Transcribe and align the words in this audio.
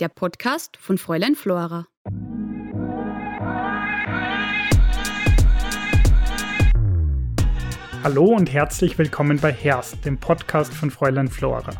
der 0.00 0.08
Podcast 0.08 0.78
von 0.78 0.96
Fräulein 0.96 1.34
Flora. 1.34 1.86
Hallo 8.02 8.24
und 8.24 8.50
herzlich 8.50 8.96
willkommen 8.96 9.38
bei 9.38 9.52
Herst, 9.52 10.02
dem 10.06 10.16
Podcast 10.16 10.72
von 10.72 10.90
Fräulein 10.90 11.28
Flora. 11.28 11.72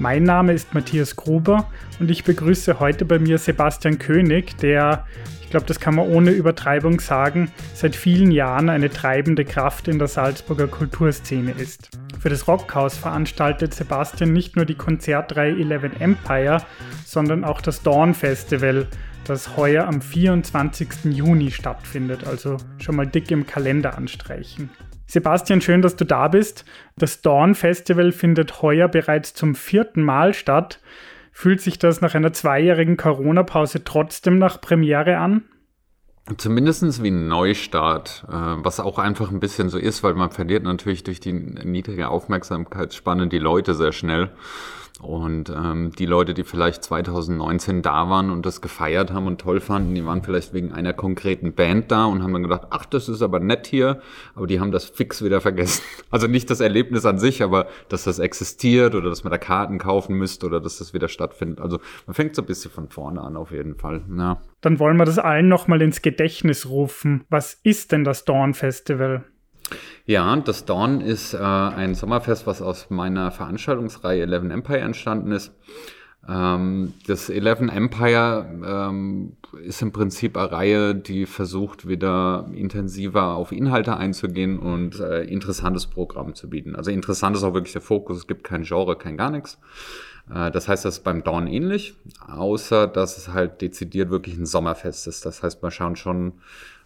Mein 0.00 0.24
Name 0.24 0.52
ist 0.52 0.74
Matthias 0.74 1.14
Gruber 1.14 1.70
und 2.00 2.10
ich 2.10 2.24
begrüße 2.24 2.80
heute 2.80 3.04
bei 3.04 3.20
mir 3.20 3.38
Sebastian 3.38 4.00
König, 4.00 4.56
der, 4.58 5.06
ich 5.40 5.50
glaube, 5.50 5.66
das 5.66 5.78
kann 5.78 5.94
man 5.94 6.08
ohne 6.08 6.32
Übertreibung 6.32 6.98
sagen, 6.98 7.52
seit 7.72 7.94
vielen 7.94 8.32
Jahren 8.32 8.68
eine 8.68 8.90
treibende 8.90 9.44
Kraft 9.44 9.86
in 9.86 10.00
der 10.00 10.08
Salzburger 10.08 10.66
Kulturszene 10.66 11.52
ist. 11.52 11.90
Für 12.24 12.30
das 12.30 12.48
Rockhaus 12.48 12.96
veranstaltet 12.96 13.74
Sebastian 13.74 14.32
nicht 14.32 14.56
nur 14.56 14.64
die 14.64 14.76
Konzertreihe 14.76 15.60
Eleven 15.60 16.00
Empire, 16.00 16.62
sondern 17.04 17.44
auch 17.44 17.60
das 17.60 17.82
Dawn 17.82 18.14
Festival, 18.14 18.86
das 19.26 19.58
heuer 19.58 19.86
am 19.86 20.00
24. 20.00 21.04
Juni 21.10 21.50
stattfindet, 21.50 22.26
also 22.26 22.56
schon 22.78 22.96
mal 22.96 23.06
dick 23.06 23.30
im 23.30 23.46
Kalender 23.46 23.98
anstreichen. 23.98 24.70
Sebastian, 25.06 25.60
schön, 25.60 25.82
dass 25.82 25.96
du 25.96 26.06
da 26.06 26.28
bist. 26.28 26.64
Das 26.96 27.20
Dawn 27.20 27.54
Festival 27.54 28.10
findet 28.10 28.62
heuer 28.62 28.88
bereits 28.88 29.34
zum 29.34 29.54
vierten 29.54 30.00
Mal 30.00 30.32
statt. 30.32 30.80
Fühlt 31.30 31.60
sich 31.60 31.78
das 31.78 32.00
nach 32.00 32.14
einer 32.14 32.32
zweijährigen 32.32 32.96
Corona-Pause 32.96 33.84
trotzdem 33.84 34.38
nach 34.38 34.62
Premiere 34.62 35.18
an? 35.18 35.42
Zumindest 36.38 37.02
wie 37.02 37.10
ein 37.10 37.28
Neustart, 37.28 38.24
äh, 38.28 38.32
was 38.32 38.80
auch 38.80 38.98
einfach 38.98 39.30
ein 39.30 39.40
bisschen 39.40 39.68
so 39.68 39.76
ist, 39.76 40.02
weil 40.02 40.14
man 40.14 40.30
verliert 40.30 40.62
natürlich 40.62 41.04
durch 41.04 41.20
die 41.20 41.34
niedrige 41.34 42.08
Aufmerksamkeitsspanne 42.08 43.28
die 43.28 43.38
Leute 43.38 43.74
sehr 43.74 43.92
schnell. 43.92 44.30
Und 45.02 45.50
ähm, 45.50 45.90
die 45.98 46.06
Leute, 46.06 46.32
die 46.32 46.44
vielleicht 46.44 46.82
2019 46.84 47.82
da 47.82 48.08
waren 48.08 48.30
und 48.30 48.46
das 48.46 48.62
gefeiert 48.62 49.12
haben 49.12 49.26
und 49.26 49.40
toll 49.40 49.60
fanden, 49.60 49.94
die 49.94 50.06
waren 50.06 50.22
vielleicht 50.22 50.54
wegen 50.54 50.72
einer 50.72 50.92
konkreten 50.94 51.52
Band 51.52 51.90
da 51.90 52.06
und 52.06 52.22
haben 52.22 52.32
dann 52.32 52.44
gedacht, 52.44 52.68
ach, 52.70 52.86
das 52.86 53.08
ist 53.08 53.20
aber 53.20 53.40
nett 53.40 53.66
hier, 53.66 54.00
aber 54.34 54.46
die 54.46 54.60
haben 54.60 54.70
das 54.70 54.84
fix 54.84 55.22
wieder 55.22 55.40
vergessen. 55.40 55.82
Also 56.10 56.28
nicht 56.28 56.48
das 56.48 56.60
Erlebnis 56.60 57.04
an 57.06 57.18
sich, 57.18 57.42
aber 57.42 57.66
dass 57.88 58.04
das 58.04 58.20
existiert 58.20 58.94
oder 58.94 59.08
dass 59.08 59.24
man 59.24 59.32
da 59.32 59.38
Karten 59.38 59.78
kaufen 59.78 60.14
müsste 60.14 60.46
oder 60.46 60.60
dass 60.60 60.78
das 60.78 60.94
wieder 60.94 61.08
stattfindet. 61.08 61.60
Also 61.60 61.80
man 62.06 62.14
fängt 62.14 62.36
so 62.36 62.42
ein 62.42 62.46
bisschen 62.46 62.70
von 62.70 62.88
vorne 62.88 63.20
an 63.20 63.36
auf 63.36 63.50
jeden 63.50 63.74
Fall. 63.74 64.02
Ja. 64.16 64.40
Dann 64.64 64.78
wollen 64.78 64.96
wir 64.96 65.04
das 65.04 65.18
allen 65.18 65.48
nochmal 65.48 65.82
ins 65.82 66.00
Gedächtnis 66.00 66.70
rufen. 66.70 67.24
Was 67.28 67.52
ist 67.62 67.92
denn 67.92 68.02
das 68.02 68.24
Dawn 68.24 68.54
Festival? 68.54 69.24
Ja, 70.06 70.34
das 70.36 70.64
Dawn 70.64 71.02
ist 71.02 71.34
äh, 71.34 71.38
ein 71.38 71.94
Sommerfest, 71.94 72.46
was 72.46 72.62
aus 72.62 72.88
meiner 72.88 73.30
Veranstaltungsreihe 73.30 74.22
Eleven 74.22 74.50
Empire 74.50 74.78
entstanden 74.78 75.32
ist. 75.32 75.52
Ähm, 76.26 76.94
das 77.06 77.28
Eleven 77.28 77.68
Empire 77.68 78.46
ähm, 78.66 79.36
ist 79.62 79.82
im 79.82 79.92
Prinzip 79.92 80.38
eine 80.38 80.50
Reihe, 80.50 80.94
die 80.94 81.26
versucht, 81.26 81.86
wieder 81.86 82.50
intensiver 82.54 83.34
auf 83.34 83.52
Inhalte 83.52 83.98
einzugehen 83.98 84.58
und 84.58 84.98
äh, 84.98 85.24
interessantes 85.24 85.86
Programm 85.86 86.34
zu 86.34 86.48
bieten. 86.48 86.74
Also 86.74 86.90
interessant 86.90 87.36
ist 87.36 87.42
auch 87.42 87.52
wirklich 87.52 87.74
der 87.74 87.82
Fokus. 87.82 88.16
Es 88.16 88.26
gibt 88.26 88.44
kein 88.44 88.62
Genre, 88.62 88.96
kein 88.96 89.18
gar 89.18 89.30
nichts. 89.30 89.58
Äh, 90.32 90.50
das 90.50 90.68
heißt, 90.68 90.84
das 90.84 90.98
ist 90.98 91.04
beim 91.04 91.22
Dawn 91.24 91.46
ähnlich, 91.46 91.94
außer 92.26 92.86
dass 92.86 93.18
es 93.18 93.28
halt 93.28 93.60
dezidiert 93.60 94.10
wirklich 94.10 94.36
ein 94.36 94.46
Sommerfest 94.46 95.06
ist. 95.06 95.26
Das 95.26 95.42
heißt, 95.42 95.62
wir 95.62 95.70
schauen 95.70 95.96
schon 95.96 96.34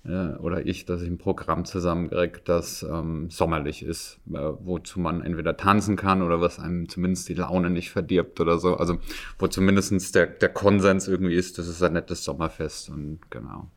äh, 0.05 0.36
oder 0.39 0.67
ich, 0.67 0.84
dass 0.84 1.03
ich 1.03 1.08
ein 1.08 1.19
Programm 1.19 1.64
zusammenkriege, 1.64 2.41
das 2.45 2.83
ähm, 2.83 3.28
sommerlich 3.30 3.83
ist, 3.83 4.20
äh, 4.33 4.39
wozu 4.39 5.00
man 5.00 5.22
entweder 5.22 5.56
tanzen 5.56 5.96
kann 5.96 6.23
oder 6.23 6.40
was 6.40 6.58
einem 6.58 6.89
zumindest 6.89 7.29
die 7.29 7.35
Laune 7.35 7.70
nicht 7.70 7.90
verdirbt 7.90 8.40
oder 8.40 8.58
so. 8.58 8.77
Also 8.77 8.98
wo 9.39 9.46
zumindest 9.46 10.14
der, 10.14 10.27
der 10.27 10.48
Konsens 10.48 11.08
irgendwie 11.08 11.34
ist, 11.34 11.58
das 11.58 11.68
ist 11.68 11.83
ein 11.83 11.92
nettes 11.92 12.24
Sommerfest 12.24 12.90
und 12.90 13.20
genau. 13.30 13.70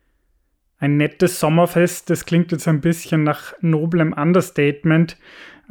Ein 0.77 0.97
nettes 0.97 1.39
Sommerfest, 1.39 2.09
das 2.09 2.25
klingt 2.25 2.51
jetzt 2.51 2.67
ein 2.67 2.81
bisschen 2.81 3.23
nach 3.23 3.53
noblem 3.61 4.13
Understatement. 4.13 5.15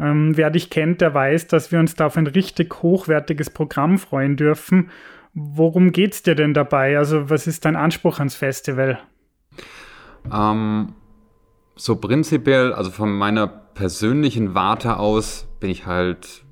Ähm, 0.00 0.36
wer 0.36 0.50
dich 0.50 0.70
kennt, 0.70 1.00
der 1.00 1.12
weiß, 1.12 1.48
dass 1.48 1.70
wir 1.70 1.78
uns 1.78 1.94
da 1.94 2.06
auf 2.06 2.16
ein 2.16 2.26
richtig 2.26 2.82
hochwertiges 2.82 3.50
Programm 3.50 3.98
freuen 3.98 4.36
dürfen. 4.36 4.90
Worum 5.34 5.92
geht's 5.92 6.22
dir 6.22 6.34
denn 6.34 6.54
dabei? 6.54 6.96
Also, 6.98 7.28
was 7.30 7.46
ist 7.46 7.64
dein 7.64 7.76
Anspruch 7.76 8.18
ans 8.18 8.34
Festival? 8.34 8.98
Ähm, 10.32 10.94
so 11.76 11.96
prinzipiell, 11.96 12.72
also 12.72 12.90
von 12.90 13.12
meiner 13.12 13.46
persönlichen 13.46 14.54
Warte 14.54 14.96
aus, 14.96 15.46
bin 15.60 15.70
ich 15.70 15.86
halt 15.86 16.44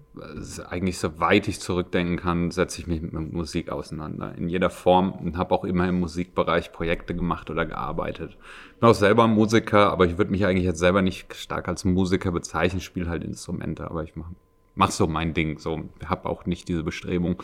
eigentlich 0.69 0.99
so 0.99 1.19
weit 1.21 1.49
ich 1.49 1.61
zurückdenken 1.61 2.17
kann, 2.17 2.51
setze 2.51 2.81
ich 2.81 2.87
mich 2.87 3.03
mit 3.03 3.33
Musik 3.33 3.71
auseinander. 3.71 4.35
In 4.37 4.49
jeder 4.49 4.71
Form 4.71 5.13
und 5.13 5.37
habe 5.37 5.55
auch 5.55 5.65
immer 5.65 5.89
im 5.89 6.01
Musikbereich 6.01 6.73
Projekte 6.73 7.15
gemacht 7.15 7.51
oder 7.51 7.67
gearbeitet. 7.67 8.37
Bin 8.81 8.89
auch 8.89 8.95
selber 8.95 9.27
Musiker, 9.27 9.91
aber 9.91 10.07
ich 10.07 10.19
würde 10.19 10.31
mich 10.31 10.45
eigentlich 10.47 10.65
jetzt 10.65 10.79
selber 10.79 11.03
nicht 11.03 11.35
stark 11.35 11.69
als 11.69 11.85
Musiker 11.85 12.33
bezeichnen, 12.33 12.81
spiele 12.81 13.09
halt 13.09 13.25
Instrumente, 13.25 13.91
aber 13.91 14.05
ich 14.05 14.17
mache 14.17 14.35
mach 14.79 14.91
so 14.93 15.07
mein 15.07 15.35
Ding. 15.35 15.59
So, 15.59 15.83
habe 16.07 16.29
auch 16.29 16.47
nicht 16.47 16.69
diese 16.69 16.85
Bestrebung. 16.85 17.43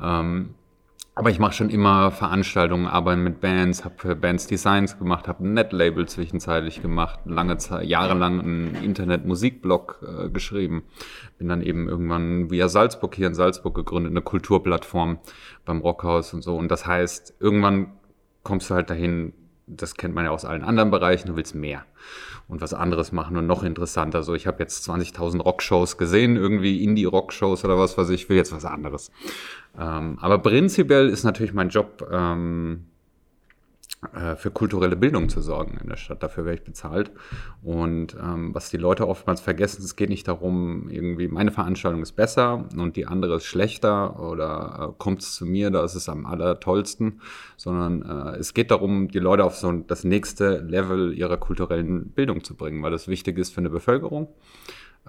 Ähm, 0.00 0.54
aber 1.18 1.30
ich 1.30 1.38
mache 1.38 1.54
schon 1.54 1.70
immer 1.70 2.10
Veranstaltungen, 2.10 2.86
arbeite 2.86 3.18
mit 3.18 3.40
Bands, 3.40 3.86
habe 3.86 3.94
für 3.96 4.14
Bands 4.14 4.48
Designs 4.48 4.98
gemacht, 4.98 5.28
habe 5.28 5.44
ein 5.44 5.54
Netlabel 5.54 6.06
zwischenzeitlich 6.06 6.82
gemacht, 6.82 7.20
lange 7.24 7.56
Zeit, 7.56 7.86
jahrelang 7.86 8.38
einen 8.40 8.74
Internet-Musikblog 8.84 10.06
äh, 10.06 10.28
geschrieben. 10.28 10.84
Bin 11.38 11.48
dann 11.48 11.62
eben 11.62 11.88
irgendwann 11.88 12.50
via 12.50 12.68
Salzburg 12.68 13.14
hier 13.14 13.28
in 13.28 13.34
Salzburg 13.34 13.74
gegründet, 13.74 14.10
eine 14.10 14.20
Kulturplattform 14.20 15.18
beim 15.64 15.80
Rockhaus 15.80 16.34
und 16.34 16.42
so. 16.42 16.54
Und 16.54 16.70
das 16.70 16.86
heißt, 16.86 17.36
irgendwann 17.40 17.94
kommst 18.42 18.68
du 18.68 18.74
halt 18.74 18.90
dahin, 18.90 19.32
das 19.66 19.94
kennt 19.94 20.14
man 20.14 20.24
ja 20.24 20.30
aus 20.30 20.44
allen 20.44 20.62
anderen 20.62 20.90
Bereichen, 20.90 21.28
du 21.28 21.36
willst 21.36 21.54
mehr 21.54 21.84
und 22.48 22.60
was 22.60 22.72
anderes 22.72 23.10
machen 23.10 23.36
und 23.36 23.46
noch 23.46 23.64
interessanter. 23.64 24.22
So, 24.22 24.34
ich 24.34 24.46
habe 24.46 24.62
jetzt 24.62 24.88
20.000 24.88 25.42
Rockshows 25.42 25.98
gesehen, 25.98 26.36
irgendwie 26.36 26.84
Indie-Rockshows 26.84 27.64
oder 27.64 27.78
was 27.78 27.98
weiß 27.98 28.10
ich, 28.10 28.28
will 28.28 28.36
jetzt 28.36 28.52
was 28.52 28.64
anderes. 28.64 29.10
Ähm, 29.78 30.18
aber 30.20 30.38
prinzipiell 30.38 31.08
ist 31.08 31.24
natürlich 31.24 31.52
mein 31.52 31.70
Job, 31.70 32.08
ähm, 32.10 32.84
äh, 32.84 32.95
für 34.36 34.50
kulturelle 34.50 34.94
Bildung 34.94 35.28
zu 35.28 35.40
sorgen 35.40 35.78
in 35.82 35.88
der 35.88 35.96
Stadt. 35.96 36.22
Dafür 36.22 36.44
werde 36.44 36.58
ich 36.58 36.64
bezahlt. 36.64 37.10
Und 37.62 38.14
ähm, 38.14 38.54
was 38.54 38.70
die 38.70 38.76
Leute 38.76 39.08
oftmals 39.08 39.40
vergessen, 39.40 39.82
es 39.82 39.96
geht 39.96 40.10
nicht 40.10 40.28
darum, 40.28 40.88
irgendwie 40.88 41.28
meine 41.28 41.50
Veranstaltung 41.50 42.02
ist 42.02 42.12
besser 42.12 42.68
und 42.76 42.96
die 42.96 43.06
andere 43.06 43.36
ist 43.36 43.46
schlechter 43.46 44.20
oder 44.20 44.90
äh, 44.90 44.94
kommt 44.98 45.22
es 45.22 45.34
zu 45.34 45.46
mir, 45.46 45.70
da 45.70 45.84
ist 45.84 45.94
es 45.94 46.08
am 46.08 46.26
allertollsten, 46.26 47.20
sondern 47.56 48.02
äh, 48.02 48.36
es 48.36 48.54
geht 48.54 48.70
darum, 48.70 49.08
die 49.08 49.18
Leute 49.18 49.44
auf 49.44 49.56
so 49.56 49.72
das 49.72 50.04
nächste 50.04 50.58
Level 50.58 51.12
ihrer 51.14 51.36
kulturellen 51.36 52.10
Bildung 52.10 52.44
zu 52.44 52.54
bringen, 52.54 52.82
weil 52.82 52.92
das 52.92 53.08
wichtig 53.08 53.38
ist 53.38 53.54
für 53.54 53.60
eine 53.60 53.70
Bevölkerung 53.70 54.28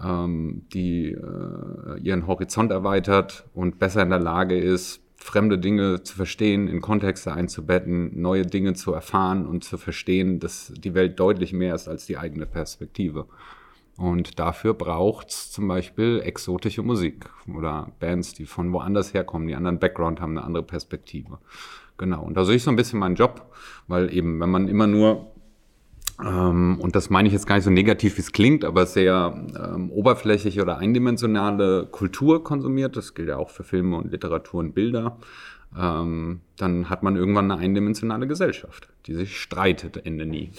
ähm, 0.03 0.65
die 0.73 1.11
äh, 1.11 1.99
ihren 1.99 2.27
Horizont 2.27 2.71
erweitert 2.71 3.45
und 3.53 3.79
besser 3.79 4.03
in 4.03 4.09
der 4.09 4.19
Lage 4.19 4.59
ist, 4.59 5.01
fremde 5.17 5.57
Dinge 5.57 6.03
zu 6.03 6.15
verstehen, 6.15 6.67
in 6.67 6.79
Kontexte 6.79 7.33
einzubetten, 7.33 8.21
neue 8.21 8.45
Dinge 8.45 8.73
zu 8.73 8.93
erfahren 8.93 9.45
und 9.45 9.63
zu 9.63 9.77
verstehen, 9.77 10.39
dass 10.39 10.71
die 10.77 10.93
Welt 10.93 11.19
deutlich 11.19 11.53
mehr 11.53 11.75
ist 11.75 11.87
als 11.87 12.05
die 12.05 12.17
eigene 12.17 12.45
Perspektive. 12.45 13.27
Und 13.97 14.37
dafür 14.37 14.75
braucht 14.75 15.29
es 15.29 15.51
zum 15.51 15.67
Beispiel 15.67 16.21
exotische 16.23 16.83
Musik 16.83 17.29
oder 17.53 17.91
Bands, 17.99 18.33
die 18.33 18.45
von 18.45 18.71
woanders 18.71 19.13
herkommen, 19.13 19.47
die 19.47 19.55
anderen 19.55 19.79
Background 19.79 20.21
haben, 20.21 20.37
eine 20.37 20.45
andere 20.45 20.63
Perspektive. 20.63 21.39
Genau. 21.97 22.23
Und 22.23 22.35
da 22.35 22.45
sehe 22.45 22.55
ich 22.55 22.63
so 22.63 22.69
ein 22.69 22.75
bisschen 22.75 22.99
meinen 22.99 23.15
Job, 23.15 23.51
weil 23.87 24.13
eben, 24.13 24.39
wenn 24.39 24.51
man 24.51 24.67
immer 24.67 24.85
nur 24.85 25.31
und 26.19 26.91
das 26.93 27.11
meine 27.11 27.27
ich 27.27 27.33
jetzt 27.33 27.45
gar 27.45 27.55
nicht 27.55 27.63
so 27.63 27.69
negativ, 27.69 28.17
wie 28.17 28.21
es 28.21 28.31
klingt, 28.31 28.65
aber 28.65 28.87
sehr 28.87 29.35
ähm, 29.55 29.91
oberflächliche 29.91 30.63
oder 30.63 30.79
eindimensionale 30.79 31.87
Kultur 31.91 32.43
konsumiert, 32.43 32.97
das 32.97 33.13
gilt 33.13 33.29
ja 33.29 33.37
auch 33.37 33.51
für 33.51 33.63
Filme 33.63 33.97
und 33.97 34.11
Literatur 34.11 34.61
und 34.61 34.73
Bilder, 34.73 35.19
ähm, 35.77 36.41
dann 36.57 36.89
hat 36.89 37.03
man 37.03 37.15
irgendwann 37.15 37.51
eine 37.51 37.61
eindimensionale 37.61 38.25
Gesellschaft, 38.25 38.89
die 39.05 39.13
sich 39.13 39.39
streitet, 39.39 40.05
Ende 40.05 40.25
nie. 40.25 40.51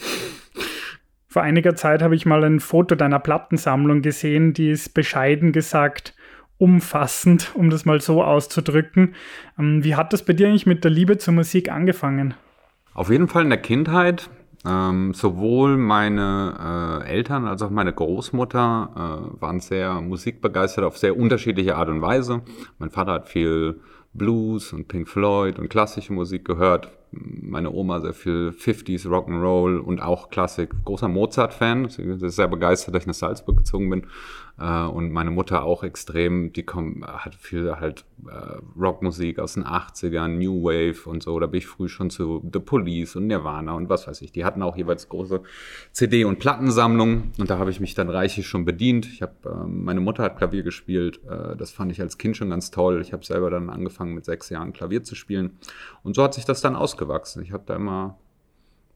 Vor 1.27 1.41
einiger 1.41 1.75
Zeit 1.75 2.01
habe 2.01 2.15
ich 2.15 2.25
mal 2.25 2.43
ein 2.43 2.59
Foto 2.59 2.95
deiner 2.95 3.19
Plattensammlung 3.19 4.01
gesehen, 4.01 4.53
die 4.53 4.69
ist 4.69 4.93
bescheiden 4.93 5.51
gesagt 5.51 6.15
umfassend, 6.57 7.51
um 7.55 7.69
das 7.69 7.85
mal 7.85 8.01
so 8.01 8.23
auszudrücken. 8.23 9.15
Ähm, 9.57 9.83
wie 9.83 9.95
hat 9.95 10.13
das 10.13 10.23
bei 10.23 10.33
dir 10.33 10.47
eigentlich 10.47 10.65
mit 10.65 10.83
der 10.83 10.91
Liebe 10.91 11.17
zur 11.17 11.33
Musik 11.33 11.71
angefangen? 11.71 12.33
Auf 12.93 13.09
jeden 13.09 13.27
Fall 13.27 13.43
in 13.43 13.49
der 13.49 13.61
Kindheit. 13.61 14.29
Ähm, 14.65 15.13
sowohl 15.13 15.77
meine 15.77 17.01
äh, 17.05 17.09
Eltern 17.09 17.47
als 17.47 17.61
auch 17.61 17.69
meine 17.69 17.93
Großmutter 17.93 19.31
äh, 19.37 19.41
waren 19.41 19.61
sehr 19.61 20.01
musikbegeistert 20.01 20.83
auf 20.83 20.97
sehr 20.97 21.17
unterschiedliche 21.17 21.77
Art 21.77 21.87
und 21.87 22.01
Weise. 22.01 22.41
Mein 22.77 22.89
Vater 22.89 23.13
hat 23.13 23.29
viel 23.29 23.79
Blues 24.13 24.73
und 24.73 24.87
Pink 24.87 25.07
Floyd 25.07 25.59
und 25.59 25.69
klassische 25.69 26.11
Musik 26.11 26.43
gehört. 26.43 26.91
Meine 27.11 27.71
Oma 27.71 28.01
sehr 28.01 28.13
viel 28.13 28.49
50s, 28.49 29.07
Rock'n'Roll 29.07 29.79
und 29.79 30.01
auch 30.01 30.29
Klassik. 30.29 30.71
Großer 30.85 31.07
Mozart-Fan. 31.07 31.89
Sie 31.89 32.03
ist 32.03 32.35
sehr 32.35 32.47
begeistert, 32.47 32.95
dass 32.95 33.03
ich 33.03 33.07
nach 33.07 33.13
Salzburg 33.13 33.57
gezogen 33.57 33.89
bin. 33.89 34.07
Äh, 34.59 34.83
und 34.83 35.11
meine 35.11 35.31
Mutter 35.31 35.63
auch 35.63 35.83
extrem, 35.83 36.51
die 36.53 36.65
hat 36.65 37.35
viel 37.35 37.75
halt 37.79 38.05
äh, 38.27 38.57
Rockmusik 38.79 39.39
aus 39.39 39.53
den 39.53 39.63
80ern, 39.63 40.27
New 40.27 40.63
Wave 40.63 41.09
und 41.09 41.23
so. 41.23 41.39
Da 41.39 41.47
bin 41.47 41.59
ich 41.59 41.67
früh 41.67 41.87
schon 41.87 42.09
zu 42.09 42.43
The 42.51 42.59
Police 42.59 43.15
und 43.15 43.27
Nirvana 43.27 43.73
und 43.73 43.89
was 43.89 44.07
weiß 44.07 44.21
ich. 44.21 44.31
Die 44.31 44.43
hatten 44.43 44.61
auch 44.61 44.75
jeweils 44.75 45.07
große 45.07 45.41
CD- 45.91 46.25
und 46.25 46.39
Plattensammlungen 46.39 47.31
und 47.37 47.49
da 47.49 47.57
habe 47.57 47.71
ich 47.71 47.79
mich 47.79 47.95
dann 47.95 48.09
reichlich 48.09 48.47
schon 48.47 48.65
bedient. 48.65 49.05
Ich 49.07 49.21
habe, 49.21 49.33
äh, 49.45 49.67
meine 49.67 50.01
Mutter 50.01 50.23
hat 50.23 50.37
Klavier 50.37 50.63
gespielt. 50.63 51.21
Äh, 51.29 51.55
das 51.55 51.71
fand 51.71 51.91
ich 51.91 52.01
als 52.01 52.17
Kind 52.17 52.35
schon 52.35 52.49
ganz 52.49 52.71
toll. 52.71 53.01
Ich 53.01 53.13
habe 53.13 53.25
selber 53.25 53.49
dann 53.49 53.69
angefangen 53.69 54.13
mit 54.13 54.25
sechs 54.25 54.49
Jahren 54.49 54.73
Klavier 54.73 55.03
zu 55.03 55.15
spielen 55.15 55.57
und 56.03 56.15
so 56.15 56.23
hat 56.23 56.33
sich 56.33 56.45
das 56.45 56.61
dann 56.61 56.75
ausgewachsen. 56.99 57.43
Ich 57.43 57.51
habe 57.51 57.63
da 57.65 57.75
immer 57.75 58.17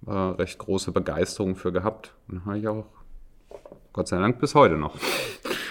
äh, 0.05 0.11
recht 0.11 0.57
große 0.57 0.91
Begeisterung 0.91 1.55
für 1.55 1.71
gehabt 1.71 2.13
und 2.27 2.45
habe 2.45 2.57
ich 2.57 2.67
auch 2.67 2.85
Gott 3.93 4.07
sei 4.07 4.17
Dank 4.17 4.39
bis 4.39 4.55
heute 4.55 4.75
noch. 4.75 4.97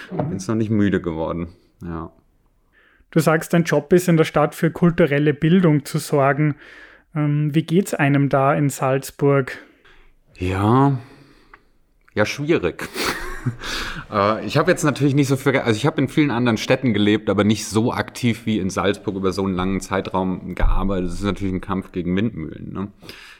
Bin 0.09 0.37
es 0.37 0.47
noch 0.47 0.55
nicht 0.55 0.69
müde 0.69 1.01
geworden. 1.01 1.49
Ja. 1.83 2.11
Du 3.11 3.19
sagst, 3.19 3.53
dein 3.53 3.63
Job 3.63 3.91
ist 3.93 4.07
in 4.07 4.17
der 4.17 4.23
Stadt 4.23 4.55
für 4.55 4.71
kulturelle 4.71 5.33
Bildung 5.33 5.85
zu 5.85 5.99
sorgen. 5.99 6.55
Ähm, 7.15 7.53
wie 7.53 7.79
es 7.79 7.93
einem 7.93 8.29
da 8.29 8.53
in 8.53 8.69
Salzburg? 8.69 9.57
Ja, 10.37 10.97
ja, 12.15 12.25
schwierig. 12.25 12.89
Äh, 14.11 14.45
ich 14.45 14.57
habe 14.57 14.71
jetzt 14.71 14.83
natürlich 14.83 15.15
nicht 15.15 15.27
so 15.27 15.35
viel, 15.35 15.57
also 15.57 15.77
ich 15.77 15.85
habe 15.85 16.01
in 16.01 16.07
vielen 16.07 16.31
anderen 16.31 16.57
Städten 16.57 16.93
gelebt, 16.93 17.29
aber 17.29 17.43
nicht 17.43 17.65
so 17.65 17.93
aktiv 17.93 18.45
wie 18.45 18.59
in 18.59 18.69
Salzburg 18.69 19.15
über 19.15 19.31
so 19.31 19.45
einen 19.45 19.55
langen 19.55 19.81
Zeitraum 19.81 20.55
gearbeitet. 20.55 21.07
Das 21.07 21.15
ist 21.15 21.23
natürlich 21.23 21.53
ein 21.53 21.61
Kampf 21.61 21.91
gegen 21.91 22.15
Windmühlen. 22.15 22.73
Ne? 22.73 22.91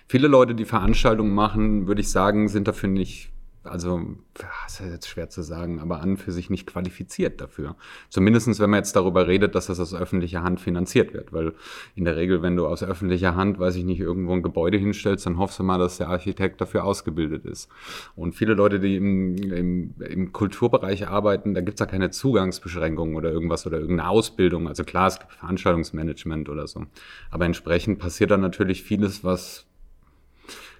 Viele 0.08 0.28
Leute, 0.28 0.56
die 0.56 0.66
Veranstaltungen 0.66 1.34
machen, 1.34 1.88
würde 1.88 2.02
ich 2.02 2.10
sagen, 2.10 2.48
sind 2.48 2.68
dafür 2.68 2.90
nicht 2.90 3.33
also, 3.64 4.02
das 4.34 4.80
ist 4.82 4.92
jetzt 4.92 5.08
schwer 5.08 5.30
zu 5.30 5.42
sagen, 5.42 5.80
aber 5.80 6.02
an 6.02 6.18
für 6.18 6.34
sich 6.34 6.50
nicht 6.50 6.68
qualifiziert 6.68 7.40
dafür. 7.40 7.76
Zumindestens, 8.10 8.60
wenn 8.60 8.70
man 8.70 8.80
jetzt 8.80 8.96
darüber 8.96 9.28
redet, 9.28 9.56
dass 9.56 9.68
das 9.68 9.80
aus 9.80 9.94
öffentlicher 9.94 10.44
Hand 10.44 10.60
finanziert 10.60 11.14
wird. 11.14 11.32
Weil 11.32 11.54
in 11.96 12.04
der 12.04 12.18
Regel, 12.18 12.42
wenn 12.42 12.58
du 12.58 12.68
aus 12.68 12.84
öffentlicher 12.84 13.36
Hand, 13.36 13.60
weiß 13.60 13.76
ich 13.76 13.86
nicht, 13.86 14.02
irgendwo 14.02 14.34
ein 14.34 14.44
Gebäude 14.44 14.78
hinstellst, 14.78 15.26
dann 15.26 15.38
hoffst 15.38 15.60
du 15.60 15.64
mal, 15.64 15.78
dass 15.78 15.98
der 15.98 16.10
Architekt 16.10 16.60
dafür 16.60 16.84
ausgebildet 16.84 17.46
ist. 17.46 17.70
Und 18.16 18.36
viele 18.36 18.54
Leute, 18.54 18.82
die 18.82 18.98
im, 18.98 19.38
im, 19.38 19.96
im 19.98 20.34
Kulturbereich 20.34 21.08
arbeiten, 21.08 21.54
da 21.54 21.62
gibt's 21.62 21.80
ja 21.80 21.86
keine 21.86 22.10
Zugangsbeschränkungen 22.10 23.16
oder 23.16 23.32
irgendwas 23.32 23.66
oder 23.66 23.80
irgendeine 23.80 24.10
Ausbildung. 24.10 24.68
Also 24.68 24.84
klar, 24.84 25.08
es 25.08 25.20
gibt 25.20 25.32
Veranstaltungsmanagement 25.32 26.50
oder 26.50 26.68
so. 26.68 26.86
Aber 27.32 27.46
entsprechend 27.46 28.00
passiert 28.00 28.32
dann 28.32 28.42
natürlich 28.42 28.84
vieles, 28.84 29.24
was 29.24 29.68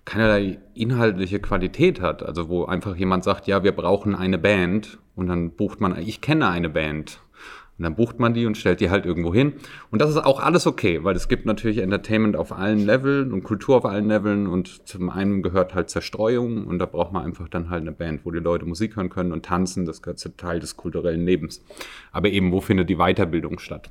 keinerlei 0.06 0.60
inhaltliche 0.74 1.40
Qualität 1.40 2.02
hat. 2.02 2.24
Also 2.24 2.50
wo 2.50 2.66
einfach 2.66 2.96
jemand 2.96 3.24
sagt, 3.24 3.48
ja, 3.48 3.64
wir 3.64 3.72
brauchen 3.72 4.16
eine 4.16 4.38
Band 4.38 5.00
und 5.16 5.28
dann 5.28 5.52
bucht 5.52 5.82
man, 5.82 5.98
ich 5.98 6.22
kenne 6.22 6.50
eine 6.50 6.70
Band. 6.70 7.20
Und 7.78 7.86
dann 7.86 7.96
bucht 7.96 8.20
man 8.20 8.36
die 8.36 8.46
und 8.46 8.56
stellt 8.56 8.82
die 8.82 8.92
halt 8.92 9.06
irgendwo 9.08 9.34
hin. 9.34 9.54
Und 9.90 10.00
das 10.00 10.12
ist 10.12 10.18
auch 10.18 10.40
alles 10.40 10.68
okay, 10.68 11.04
weil 11.04 11.16
es 11.16 11.28
gibt 11.28 11.48
natürlich 11.48 11.80
Entertainment 11.80 12.36
auf 12.36 12.52
allen 12.52 12.86
Leveln 12.86 13.34
und 13.34 13.44
Kultur 13.44 13.78
auf 13.78 13.86
allen 13.86 14.08
Leveln 14.08 14.46
und 14.46 14.88
zum 14.88 15.10
einen 15.10 15.42
gehört 15.42 15.74
halt 15.74 15.90
Zerstreuung 15.90 16.68
und 16.68 16.78
da 16.78 16.86
braucht 16.86 17.12
man 17.12 17.26
einfach 17.26 17.50
dann 17.50 17.72
halt 17.72 17.82
eine 17.82 17.92
Band, 17.92 18.26
wo 18.26 18.32
die 18.32 18.40
Leute 18.40 18.66
Musik 18.66 18.96
hören 18.96 19.10
können 19.10 19.32
und 19.32 19.44
tanzen. 19.44 19.86
Das 19.86 20.04
gehört 20.04 20.20
zu 20.20 20.38
Teil 20.38 20.60
des 20.60 20.78
kulturellen 20.78 21.26
Lebens. 21.26 21.64
Aber 22.12 22.30
eben, 22.30 22.52
wo 22.52 22.62
findet 22.62 22.90
die 22.90 22.98
Weiterbildung 22.98 23.58
statt? 23.58 23.90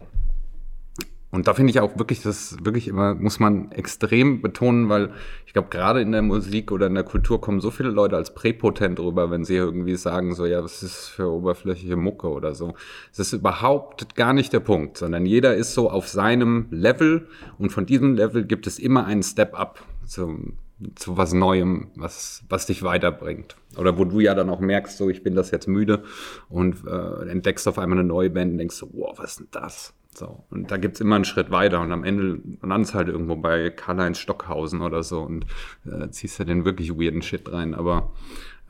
Und 1.33 1.49
da 1.49 1.55
finde 1.55 1.71
ich 1.71 1.81
auch 1.81 1.97
wirklich, 1.99 2.21
das 2.21 2.59
wirklich 2.63 2.89
immer, 2.89 3.15
muss 3.15 3.41
man 3.41 3.73
extrem 3.73 4.43
betonen, 4.43 4.91
weil 4.91 5.13
ich 5.47 5.55
glaube, 5.55 5.71
gerade 5.71 6.03
in 6.03 6.13
der 6.13 6.21
Musik 6.21 6.71
oder 6.71 6.89
in 6.89 6.95
der 6.95 7.05
Kultur 7.05 7.41
kommen 7.41 7.61
so 7.61 7.71
viele 7.71 7.89
Leute 7.89 8.17
als 8.17 8.35
präpotent 8.35 9.01
rüber, 9.01 9.31
wenn 9.31 9.47
sie 9.47 9.57
irgendwie 9.57 9.97
sagen, 9.97 10.35
so, 10.35 10.45
ja, 10.45 10.63
was 10.63 10.83
ist 10.83 11.09
für 11.09 11.31
oberflächliche 11.31 11.97
Mucke 11.97 12.29
oder 12.29 12.55
so. 12.55 12.75
Es 13.13 13.19
ist 13.19 13.33
überhaupt 13.33 14.15
gar 14.15 14.35
nicht 14.35 14.53
der 14.53 14.61
Punkt, 14.61 14.99
sondern 14.99 15.25
jeder 15.25 15.57
ist 15.57 15.73
so 15.73 15.89
auf 15.89 16.07
seinem 16.07 16.67
Level 16.71 17.27
und 17.57 17.73
von 17.73 17.87
diesem 17.87 18.15
Level 18.15 18.45
gibt 18.45 18.67
es 18.67 18.79
immer 18.79 19.07
einen 19.07 19.23
Step 19.23 19.59
up 19.59 19.83
zum, 20.05 20.59
zu 20.97 21.17
was 21.17 21.33
Neuem, 21.33 21.93
was, 21.97 22.45
was 22.51 22.67
dich 22.67 22.83
weiterbringt. 22.83 23.57
Oder 23.79 23.97
wo 23.97 24.05
du 24.05 24.21
ja 24.21 24.35
dann 24.35 24.51
auch 24.51 24.61
merkst, 24.61 24.99
so, 24.99 25.09
ich 25.09 25.23
bin 25.23 25.35
das 25.35 25.51
jetzt 25.51 25.67
müde 25.67 26.03
und 26.51 26.87
äh, 26.87 27.31
entdeckst 27.31 27.67
auf 27.67 27.79
einmal 27.79 27.99
eine 27.99 28.07
neue 28.07 28.29
Band 28.29 28.53
und 28.53 28.59
denkst 28.59 28.77
so, 28.77 28.91
wow, 28.93 29.19
was 29.19 29.31
ist 29.31 29.41
denn 29.41 29.49
das? 29.51 29.95
So, 30.15 30.45
und 30.51 30.71
da 30.71 30.77
gibt's 30.77 31.01
immer 31.01 31.17
einen 31.17 31.25
Schritt 31.25 31.51
weiter 31.51 31.81
und 31.81 31.91
am 31.91 32.05
Ende 32.05 32.41
landest 32.61 32.95
halt 32.95 33.09
irgendwo 33.09 33.37
bei 33.37 33.71
Karl-Heinz 33.71 34.19
Stockhausen 34.19 34.83
oder 34.83 35.03
so 35.03 35.23
und 35.23 35.47
äh, 35.87 36.11
ziehst 36.11 36.39
du 36.39 36.45
den 36.45 36.65
wirklich 36.65 36.91
weirden 36.93 37.23
Shit 37.23 37.51
rein. 37.51 37.75
Aber 37.75 38.13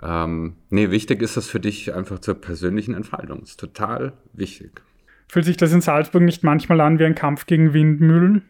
ähm, 0.02 0.54
nee, 0.70 0.90
wichtig 0.90 1.20
ist 1.20 1.36
das 1.36 1.48
für 1.48 1.58
dich 1.58 1.94
einfach 1.94 2.20
zur 2.20 2.34
persönlichen 2.34 2.94
Entfaltung. 2.94 3.40
Das 3.40 3.50
ist 3.50 3.60
total 3.60 4.12
wichtig. 4.32 4.82
Fühlt 5.28 5.44
sich 5.44 5.56
das 5.56 5.72
in 5.72 5.80
Salzburg 5.80 6.22
nicht 6.22 6.44
manchmal 6.44 6.80
an 6.80 6.98
wie 6.98 7.04
ein 7.04 7.14
Kampf 7.14 7.46
gegen 7.46 7.72
Windmühlen? 7.72 8.42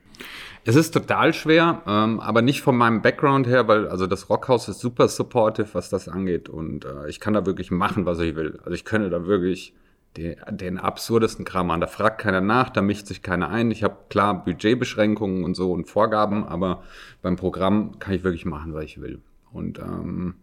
Es 0.64 0.76
ist 0.76 0.92
total 0.92 1.32
schwer, 1.32 1.82
ähm, 1.86 2.20
aber 2.20 2.42
nicht 2.42 2.60
von 2.60 2.76
meinem 2.76 3.02
Background 3.02 3.46
her, 3.46 3.66
weil 3.68 3.88
also 3.88 4.06
das 4.06 4.28
Rockhaus 4.28 4.68
ist 4.68 4.80
super 4.80 5.08
supportive, 5.08 5.68
was 5.72 5.88
das 5.88 6.08
angeht 6.08 6.48
und 6.48 6.84
äh, 6.84 7.08
ich 7.08 7.20
kann 7.20 7.34
da 7.34 7.46
wirklich 7.46 7.70
machen, 7.70 8.06
was 8.06 8.20
ich 8.20 8.36
will. 8.36 8.58
Also 8.58 8.72
ich 8.72 8.84
könnte 8.84 9.10
da 9.10 9.26
wirklich 9.26 9.74
den, 10.16 10.36
den 10.50 10.78
absurdesten 10.78 11.44
Kram 11.44 11.70
an. 11.70 11.80
Da 11.80 11.86
fragt 11.86 12.20
keiner 12.20 12.40
nach, 12.40 12.70
da 12.70 12.82
mischt 12.82 13.06
sich 13.06 13.22
keiner 13.22 13.48
ein. 13.48 13.70
Ich 13.70 13.82
habe 13.82 13.96
klar 14.08 14.44
Budgetbeschränkungen 14.44 15.44
und 15.44 15.54
so 15.54 15.72
und 15.72 15.88
Vorgaben, 15.88 16.44
aber 16.44 16.82
beim 17.22 17.36
Programm 17.36 17.98
kann 17.98 18.14
ich 18.14 18.24
wirklich 18.24 18.44
machen, 18.44 18.74
was 18.74 18.84
ich 18.84 19.00
will. 19.00 19.20
Und 19.52 19.78
ähm, 19.78 20.34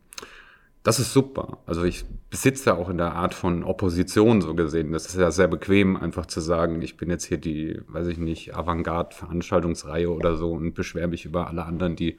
das 0.84 1.00
ist 1.00 1.12
super. 1.12 1.58
Also 1.66 1.84
ich 1.84 2.06
besitze 2.30 2.70
ja 2.70 2.76
auch 2.76 2.90
in 2.90 2.98
der 2.98 3.14
Art 3.14 3.34
von 3.34 3.64
Opposition 3.64 4.42
so 4.42 4.56
gesehen. 4.56 4.94
Das 4.94 5.08
ist 5.08 5.18
ja 5.18 5.30
sehr 5.30 5.48
bequem, 5.48 5.98
einfach 5.98 6.26
zu 6.26 6.40
sagen, 6.40 6.82
ich 6.82 6.96
bin 6.96 7.10
jetzt 7.10 7.26
hier 7.26 7.38
die, 7.38 7.82
weiß 7.88 8.08
ich 8.08 8.18
nicht, 8.18 8.56
Avantgarde-Veranstaltungsreihe 8.56 10.10
oder 10.10 10.36
so 10.38 10.54
und 10.54 10.74
beschwere 10.74 11.10
mich 11.10 11.26
über 11.26 11.48
alle 11.48 11.66
anderen, 11.66 11.98
die 11.98 12.18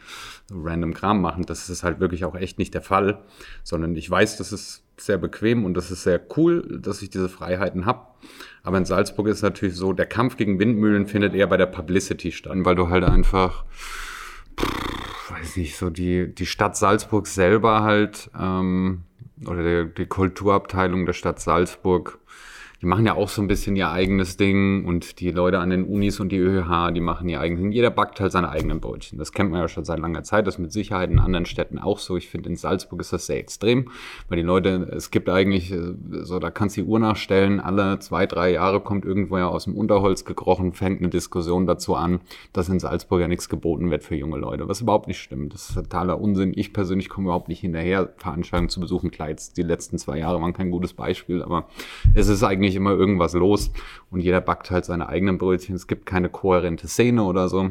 random 0.53 0.93
Kram 0.93 1.23
machen. 1.23 1.47
Das 1.47 1.71
ist 1.71 1.83
halt 1.83 2.01
wirklich 2.01 2.27
auch 2.27 2.35
echt 2.35 2.59
nicht 2.59 2.75
der 2.75 2.83
Fall, 2.83 3.23
sondern 3.65 3.97
ich 3.97 4.11
weiß, 4.11 4.37
das 4.37 4.53
ist 4.53 4.85
sehr 5.01 5.19
bequem 5.19 5.65
und 5.65 5.75
das 5.75 5.91
ist 5.91 6.03
sehr 6.03 6.21
cool, 6.37 6.81
dass 6.83 7.03
ich 7.03 7.11
diese 7.11 7.29
Freiheiten 7.29 7.87
habe. 7.87 8.07
Aber 8.63 8.79
in 8.79 8.85
Salzburg 8.85 9.29
ist 9.29 9.43
natürlich 9.43 9.77
so, 9.77 9.93
der 9.93 10.07
Kampf 10.07 10.37
gegen 10.37 10.59
Windmühlen 10.59 11.07
findet 11.07 11.35
eher 11.35 11.47
bei 11.47 11.57
der 11.57 11.67
Publicity 11.67 12.33
statt, 12.33 12.57
weil 12.57 12.75
du 12.75 12.89
halt 12.89 13.05
einfach 13.05 13.65
weiß 15.31 15.57
nicht, 15.57 15.77
so 15.77 15.91
die, 15.91 16.35
die 16.35 16.47
Stadt 16.47 16.77
Salzburg 16.77 17.27
selber 17.27 17.83
halt, 17.83 18.31
ähm, 18.39 19.03
oder 19.47 19.85
die, 19.85 19.95
die 19.95 20.07
Kulturabteilung 20.07 21.07
der 21.07 21.13
Stadt 21.13 21.41
Salzburg 21.41 22.19
die 22.81 22.87
machen 22.87 23.05
ja 23.05 23.15
auch 23.15 23.29
so 23.29 23.43
ein 23.43 23.49
bisschen 23.49 23.77
ihr 23.77 23.91
eigenes 23.91 24.39
Ding 24.39 24.87
und 24.87 25.21
die 25.21 25.31
Leute 25.31 25.59
an 25.59 25.69
den 25.69 25.85
Unis 25.85 26.19
und 26.19 26.31
die 26.31 26.39
ÖH, 26.39 26.91
die 26.93 27.01
machen 27.01 27.29
ihr 27.29 27.39
eigenes 27.39 27.61
Ding. 27.63 27.73
Jeder 27.73 27.91
backt 27.91 28.21
halt 28.21 28.33
seine 28.33 28.49
eigenen 28.49 28.81
Brötchen. 28.81 29.19
Das 29.19 29.33
kennt 29.33 29.51
man 29.51 29.61
ja 29.61 29.69
schon 29.69 29.85
seit 29.85 29.99
langer 29.99 30.23
Zeit. 30.23 30.47
Das 30.47 30.55
ist 30.55 30.61
mit 30.61 30.73
Sicherheit 30.73 31.11
in 31.11 31.19
anderen 31.19 31.45
Städten 31.45 31.79
auch 31.79 31.99
so. 31.99 32.17
Ich 32.17 32.29
finde, 32.31 32.49
in 32.49 32.57
Salzburg 32.57 33.01
ist 33.01 33.13
das 33.13 33.27
sehr 33.27 33.39
extrem, 33.39 33.91
weil 34.29 34.37
die 34.37 34.43
Leute, 34.43 34.91
es 34.97 35.11
gibt 35.11 35.29
eigentlich, 35.29 35.71
äh, 35.73 35.93
so, 36.23 36.39
da 36.39 36.51
kannst 36.51 36.77
du 36.77 36.83
die 36.83 36.89
Uhr 36.89 36.99
nachstellen, 36.99 37.61
alle 37.61 37.99
zwei, 37.99 38.25
drei 38.25 38.53
Jahre 38.53 38.81
kommt 38.81 39.05
irgendwo 39.05 39.37
ja 39.37 39.49
aus 39.49 39.65
dem 39.65 39.77
Unterholz 39.77 40.25
gekrochen, 40.25 40.73
fängt 40.73 41.01
eine 41.01 41.11
Diskussion 41.11 41.67
dazu 41.67 41.95
an, 41.97 42.21
dass 42.55 42.71
in 42.71 42.81
Salzburg 42.81 43.21
ja 43.21 43.29
nichts 43.29 43.51
geboten 43.51 43.91
wird 43.91 44.05
für 44.05 44.15
junge 44.15 44.39
Leute, 44.39 44.69
was 44.69 44.81
überhaupt 44.81 45.07
nicht 45.07 45.21
stimmt. 45.21 45.53
Das 45.53 45.69
ist 45.69 45.75
totaler 45.75 46.19
Unsinn. 46.19 46.53
Ich 46.57 46.73
persönlich 46.73 47.11
komme 47.11 47.27
überhaupt 47.27 47.49
nicht 47.49 47.61
hinterher, 47.61 48.15
Veranstaltungen 48.17 48.71
zu 48.71 48.81
besuchen. 48.81 49.11
Klar, 49.11 49.29
jetzt 49.29 49.59
die 49.59 49.63
letzten 49.63 49.99
zwei 49.99 50.19
Jahre 50.19 50.41
waren 50.41 50.55
kein 50.55 50.71
gutes 50.71 50.95
Beispiel, 50.95 51.43
aber 51.43 51.67
es 52.15 52.29
ist 52.29 52.43
eigentlich 52.43 52.70
eigentlich 52.71 52.77
immer 52.77 52.93
irgendwas 52.93 53.35
los 53.35 53.71
und 54.11 54.21
jeder 54.21 54.41
backt 54.41 54.71
halt 54.71 54.85
seine 54.85 55.09
eigenen 55.09 55.39
Brötchen. 55.39 55.75
Es 55.75 55.87
gibt 55.87 56.07
keine 56.07 56.29
kohärente 56.29 56.89
Szene 56.89 57.25
oder 57.25 57.49
so. 57.49 57.71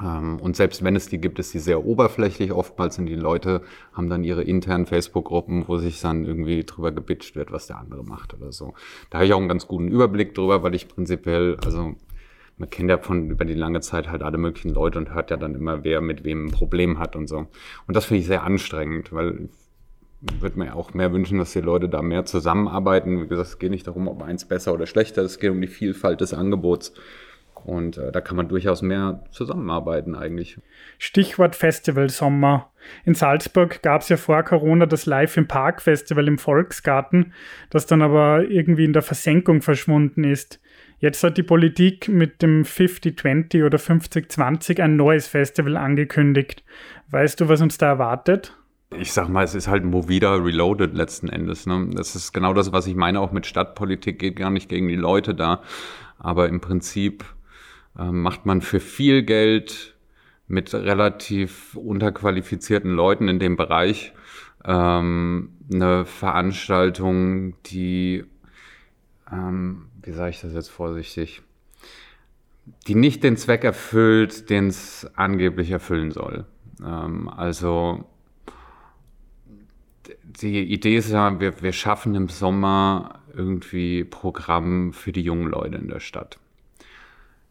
Ähm, 0.00 0.38
und 0.40 0.56
selbst 0.56 0.82
wenn 0.82 0.96
es 0.96 1.08
die 1.08 1.18
gibt, 1.18 1.38
ist 1.38 1.54
die 1.54 1.58
sehr 1.58 1.84
oberflächlich. 1.84 2.52
Oftmals 2.52 2.96
sind 2.96 3.06
die 3.06 3.14
Leute, 3.14 3.62
haben 3.92 4.08
dann 4.08 4.24
ihre 4.24 4.42
internen 4.42 4.86
Facebook-Gruppen, 4.86 5.64
wo 5.68 5.78
sich 5.78 6.00
dann 6.00 6.24
irgendwie 6.24 6.64
drüber 6.64 6.92
gebitcht 6.92 7.36
wird, 7.36 7.52
was 7.52 7.66
der 7.66 7.78
andere 7.78 8.04
macht 8.04 8.34
oder 8.34 8.52
so. 8.52 8.74
Da 9.10 9.18
habe 9.18 9.26
ich 9.26 9.32
auch 9.32 9.38
einen 9.38 9.48
ganz 9.48 9.66
guten 9.66 9.88
Überblick 9.88 10.34
drüber, 10.34 10.62
weil 10.62 10.74
ich 10.74 10.88
prinzipiell, 10.88 11.56
also 11.64 11.94
man 12.56 12.70
kennt 12.70 12.88
ja 12.88 12.98
von 12.98 13.30
über 13.30 13.44
die 13.44 13.54
lange 13.54 13.80
Zeit 13.80 14.08
halt 14.08 14.22
alle 14.22 14.38
möglichen 14.38 14.72
Leute 14.72 14.98
und 14.98 15.12
hört 15.12 15.30
ja 15.30 15.36
dann 15.36 15.56
immer, 15.56 15.82
wer 15.82 16.00
mit 16.00 16.24
wem 16.24 16.46
ein 16.46 16.50
Problem 16.52 16.98
hat 17.00 17.16
und 17.16 17.28
so. 17.28 17.46
Und 17.86 17.96
das 17.96 18.04
finde 18.04 18.20
ich 18.20 18.26
sehr 18.26 18.44
anstrengend, 18.44 19.12
weil 19.12 19.48
würde 20.40 20.58
mir 20.58 20.74
auch 20.74 20.94
mehr 20.94 21.12
wünschen, 21.12 21.38
dass 21.38 21.52
die 21.52 21.60
Leute 21.60 21.88
da 21.88 22.02
mehr 22.02 22.24
zusammenarbeiten. 22.24 23.22
Wie 23.22 23.28
gesagt, 23.28 23.48
es 23.48 23.58
geht 23.58 23.70
nicht 23.70 23.86
darum, 23.86 24.08
ob 24.08 24.22
eins 24.22 24.44
besser 24.44 24.72
oder 24.72 24.86
schlechter 24.86 25.22
ist, 25.22 25.32
es 25.32 25.38
geht 25.38 25.50
um 25.50 25.60
die 25.60 25.66
Vielfalt 25.66 26.20
des 26.20 26.34
Angebots. 26.34 26.94
Und 27.64 27.96
äh, 27.96 28.12
da 28.12 28.20
kann 28.20 28.36
man 28.36 28.48
durchaus 28.48 28.82
mehr 28.82 29.24
zusammenarbeiten 29.30 30.14
eigentlich. 30.14 30.60
Stichwort 30.98 31.56
Festival 31.56 32.10
Sommer. 32.10 32.70
In 33.04 33.14
Salzburg 33.14 33.82
gab 33.82 34.02
es 34.02 34.10
ja 34.10 34.18
vor 34.18 34.42
Corona 34.42 34.84
das 34.84 35.06
Live 35.06 35.36
im 35.38 35.48
Park 35.48 35.80
Festival 35.80 36.28
im 36.28 36.36
Volksgarten, 36.36 37.32
das 37.70 37.86
dann 37.86 38.02
aber 38.02 38.44
irgendwie 38.50 38.84
in 38.84 38.92
der 38.92 39.02
Versenkung 39.02 39.62
verschwunden 39.62 40.24
ist. 40.24 40.60
Jetzt 40.98 41.24
hat 41.24 41.38
die 41.38 41.42
Politik 41.42 42.08
mit 42.08 42.42
dem 42.42 42.64
50-20 42.64 43.64
oder 43.64 43.78
50-20 43.78 44.82
ein 44.82 44.96
neues 44.96 45.26
Festival 45.26 45.76
angekündigt. 45.76 46.64
Weißt 47.10 47.40
du, 47.40 47.48
was 47.48 47.62
uns 47.62 47.78
da 47.78 47.86
erwartet? 47.88 48.54
Ich 48.98 49.12
sag 49.12 49.28
mal, 49.28 49.44
es 49.44 49.54
ist 49.54 49.68
halt 49.68 49.84
Movida 49.84 50.34
Reloaded 50.34 50.94
letzten 50.94 51.28
Endes. 51.28 51.66
Ne? 51.66 51.90
Das 51.94 52.14
ist 52.14 52.32
genau 52.32 52.54
das, 52.54 52.72
was 52.72 52.86
ich 52.86 52.94
meine, 52.94 53.20
auch 53.20 53.32
mit 53.32 53.46
Stadtpolitik 53.46 54.18
geht 54.18 54.36
gar 54.36 54.50
nicht 54.50 54.68
gegen 54.68 54.88
die 54.88 54.96
Leute 54.96 55.34
da. 55.34 55.62
Aber 56.18 56.48
im 56.48 56.60
Prinzip 56.60 57.24
äh, 57.98 58.04
macht 58.04 58.46
man 58.46 58.60
für 58.60 58.80
viel 58.80 59.22
Geld 59.22 59.94
mit 60.46 60.74
relativ 60.74 61.74
unterqualifizierten 61.76 62.90
Leuten 62.90 63.28
in 63.28 63.38
dem 63.38 63.56
Bereich 63.56 64.12
ähm, 64.64 65.50
eine 65.72 66.04
Veranstaltung, 66.04 67.54
die 67.64 68.24
ähm, 69.32 69.86
wie 70.02 70.12
sage 70.12 70.30
ich 70.30 70.40
das 70.40 70.52
jetzt 70.52 70.70
vorsichtig, 70.70 71.42
die 72.86 72.94
nicht 72.94 73.22
den 73.24 73.36
Zweck 73.36 73.64
erfüllt, 73.64 74.50
den 74.50 74.68
es 74.68 75.10
angeblich 75.14 75.70
erfüllen 75.70 76.10
soll. 76.10 76.46
Ähm, 76.84 77.28
also 77.28 78.04
die 80.42 80.62
Idee 80.62 80.96
ist 80.96 81.10
ja, 81.10 81.38
wir, 81.40 81.62
wir 81.62 81.72
schaffen 81.72 82.14
im 82.14 82.28
Sommer 82.28 83.20
irgendwie 83.36 84.04
Programm 84.04 84.92
für 84.92 85.12
die 85.12 85.22
jungen 85.22 85.48
Leute 85.48 85.76
in 85.76 85.88
der 85.88 86.00
Stadt. 86.00 86.38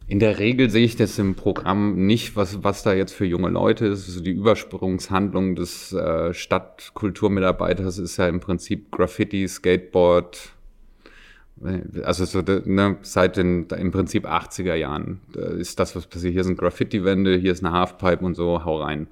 In 0.05 0.19
der 0.19 0.37
Regel 0.37 0.69
sehe 0.69 0.83
ich 0.83 0.97
das 0.97 1.17
im 1.17 1.35
Programm 1.35 2.05
nicht, 2.05 2.35
was, 2.35 2.61
was 2.63 2.83
da 2.83 2.93
jetzt 2.93 3.13
für 3.13 3.25
junge 3.25 3.49
Leute 3.49 3.85
ist. 3.85 4.07
Also 4.07 4.21
die 4.21 4.31
Übersprungshandlung 4.31 5.55
des 5.55 5.93
äh, 5.93 6.33
Stadtkulturmitarbeiters 6.33 7.99
ist 7.99 8.17
ja 8.17 8.27
im 8.27 8.41
Prinzip 8.41 8.91
Graffiti, 8.91 9.47
Skateboard, 9.47 10.53
also 12.03 12.25
so 12.25 12.41
ne, 12.41 12.97
seit 13.03 13.37
den 13.37 13.67
im 13.67 13.91
Prinzip 13.91 14.27
80er 14.27 14.75
Jahren 14.75 15.21
ist 15.57 15.79
das, 15.79 15.95
was 15.95 16.07
passiert. 16.07 16.33
Hier 16.33 16.43
sind 16.43 16.57
Graffiti-Wände, 16.57 17.37
hier 17.37 17.51
ist 17.51 17.63
eine 17.63 17.73
Halfpipe 17.73 18.25
und 18.25 18.35
so, 18.35 18.65
hau 18.65 18.81
rein. 18.81 19.07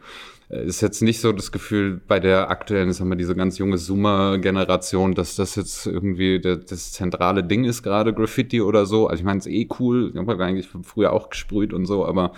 Äh, 0.52 0.66
ist 0.66 0.82
jetzt 0.82 1.02
nicht 1.02 1.22
so 1.22 1.32
das 1.32 1.52
Gefühl 1.52 2.02
bei 2.08 2.20
der 2.20 2.50
aktuellen, 2.50 2.92
sagen 2.94 3.10
wir, 3.10 3.16
diese 3.16 3.36
ganz 3.36 3.58
junge 3.58 3.78
Zoomer-Generation, 3.78 5.16
dass 5.16 5.36
das 5.36 5.56
jetzt 5.56 5.86
irgendwie 5.88 6.40
der, 6.40 6.58
das 6.58 6.92
zentrale 6.92 7.44
Ding 7.44 7.64
ist, 7.64 7.84
gerade 7.84 8.14
Graffiti 8.14 8.62
oder 8.62 8.86
so. 8.86 9.08
Also 9.08 9.22
ich 9.22 9.26
meine, 9.26 9.40
es 9.40 9.46
ist 9.46 9.54
eh 9.54 9.68
cool. 9.80 10.12
Ich 10.14 10.20
habe 10.20 10.44
eigentlich 10.44 10.70
früher 10.84 11.14
auch 11.14 11.30
gesprüht 11.30 11.74
und 11.74 11.86
so, 11.86 12.06
aber 12.06 12.34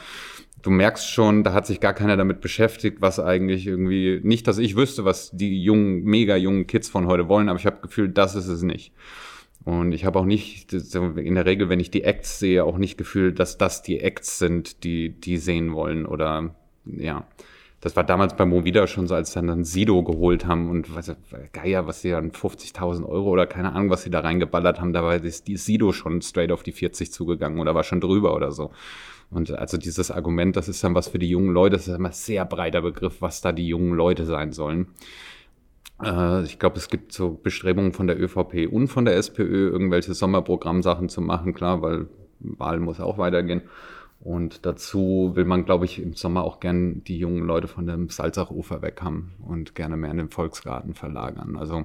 du 0.61 0.69
merkst 0.69 1.09
schon, 1.09 1.43
da 1.43 1.53
hat 1.53 1.67
sich 1.67 1.79
gar 1.79 1.93
keiner 1.93 2.17
damit 2.17 2.41
beschäftigt, 2.41 3.01
was 3.01 3.19
eigentlich 3.19 3.67
irgendwie, 3.67 4.21
nicht, 4.23 4.47
dass 4.47 4.57
ich 4.57 4.75
wüsste, 4.75 5.05
was 5.05 5.31
die 5.31 5.61
jungen, 5.61 6.03
mega 6.03 6.35
jungen 6.35 6.67
Kids 6.67 6.89
von 6.89 7.07
heute 7.07 7.27
wollen, 7.27 7.49
aber 7.49 7.59
ich 7.59 7.65
habe 7.65 7.81
Gefühl, 7.81 8.09
das 8.09 8.35
ist 8.35 8.47
es 8.47 8.61
nicht. 8.63 8.93
Und 9.65 9.93
ich 9.93 10.03
habe 10.03 10.19
auch 10.19 10.25
nicht, 10.25 10.73
in 10.73 11.35
der 11.35 11.45
Regel, 11.45 11.69
wenn 11.69 11.79
ich 11.79 11.89
die 11.89 12.03
Acts 12.03 12.39
sehe, 12.39 12.65
auch 12.65 12.77
nicht 12.77 12.97
gefühlt, 12.97 13.39
dass 13.39 13.57
das 13.57 13.81
die 13.81 13.99
Acts 13.99 14.37
sind, 14.37 14.83
die 14.83 15.09
die 15.09 15.37
sehen 15.37 15.73
wollen. 15.73 16.05
Oder 16.05 16.53
ja, 16.85 17.25
das 17.83 17.97
war 17.97 18.05
damals 18.05 18.33
bei 18.37 18.45
Movida 18.45 18.87
schon 18.87 19.07
so, 19.07 19.15
als 19.15 19.33
dann 19.33 19.47
dann 19.47 19.65
Sido 19.65 20.03
geholt 20.03 20.45
haben 20.45 20.69
und 20.69 20.95
was, 20.95 21.13
Geier, 21.51 21.85
was 21.85 22.01
sie 22.01 22.11
dann 22.11 22.31
50.000 22.31 23.05
Euro 23.05 23.29
oder 23.29 23.45
keine 23.45 23.73
Ahnung, 23.73 23.89
was 23.89 24.03
sie 24.03 24.09
da 24.09 24.21
reingeballert 24.21 24.79
haben, 24.79 24.93
dabei 24.93 25.17
ist 25.17 25.49
die 25.49 25.57
Sido 25.57 25.91
schon 25.91 26.21
straight 26.21 26.53
auf 26.53 26.63
die 26.63 26.71
40 26.71 27.11
zugegangen 27.11 27.59
oder 27.59 27.75
war 27.75 27.83
schon 27.83 27.99
drüber 27.99 28.33
oder 28.35 28.53
so. 28.53 28.71
Und 29.31 29.51
also 29.51 29.75
dieses 29.77 30.11
Argument, 30.11 30.55
das 30.55 30.69
ist 30.69 30.81
dann 30.81 30.95
was 30.95 31.09
für 31.09 31.19
die 31.19 31.27
jungen 31.27 31.51
Leute, 31.51 31.75
das 31.75 31.89
ist 31.89 31.93
immer 31.93 32.13
sehr 32.13 32.45
breiter 32.45 32.81
Begriff, 32.81 33.21
was 33.21 33.41
da 33.41 33.51
die 33.51 33.67
jungen 33.67 33.95
Leute 33.95 34.25
sein 34.25 34.53
sollen. 34.53 34.87
Äh, 36.01 36.43
ich 36.43 36.59
glaube, 36.59 36.77
es 36.77 36.87
gibt 36.87 37.11
so 37.11 37.31
Bestrebungen 37.31 37.91
von 37.91 38.07
der 38.07 38.17
ÖVP 38.17 38.71
und 38.71 38.87
von 38.87 39.03
der 39.03 39.17
SPÖ, 39.17 39.67
irgendwelche 39.69 40.13
Sommerprogrammsachen 40.13 41.09
zu 41.09 41.19
machen, 41.19 41.53
klar, 41.53 41.81
weil 41.81 42.07
Wahl 42.39 42.79
muss 42.79 43.01
auch 43.01 43.17
weitergehen. 43.17 43.63
Und 44.23 44.65
dazu 44.65 45.31
will 45.33 45.43
man, 45.43 45.65
glaube 45.65 45.83
ich, 45.83 46.01
im 46.01 46.13
Sommer 46.13 46.45
auch 46.45 46.61
gern 46.61 47.03
die 47.03 47.17
jungen 47.17 47.45
Leute 47.45 47.67
von 47.67 47.85
dem 47.85 48.07
Salzachufer 48.07 48.81
weg 48.81 49.01
haben 49.01 49.33
und 49.45 49.75
gerne 49.75 49.97
mehr 49.97 50.11
in 50.11 50.17
den 50.17 50.29
Volksgarten 50.29 50.93
verlagern. 50.93 51.57
Also 51.57 51.83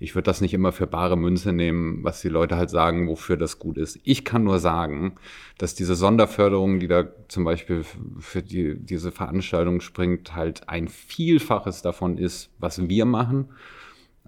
ich 0.00 0.16
würde 0.16 0.24
das 0.24 0.40
nicht 0.40 0.54
immer 0.54 0.72
für 0.72 0.88
bare 0.88 1.16
Münze 1.16 1.52
nehmen, 1.52 2.02
was 2.02 2.20
die 2.20 2.30
Leute 2.30 2.56
halt 2.56 2.70
sagen, 2.70 3.06
wofür 3.06 3.36
das 3.36 3.60
gut 3.60 3.78
ist. 3.78 4.00
Ich 4.02 4.24
kann 4.24 4.42
nur 4.42 4.58
sagen, 4.58 5.14
dass 5.56 5.76
diese 5.76 5.94
Sonderförderung, 5.94 6.80
die 6.80 6.88
da 6.88 7.04
zum 7.28 7.44
Beispiel 7.44 7.84
für 8.18 8.42
die, 8.42 8.74
diese 8.74 9.12
Veranstaltung 9.12 9.80
springt, 9.80 10.34
halt 10.34 10.68
ein 10.68 10.88
Vielfaches 10.88 11.80
davon 11.82 12.18
ist, 12.18 12.50
was 12.58 12.88
wir 12.88 13.04
machen 13.04 13.50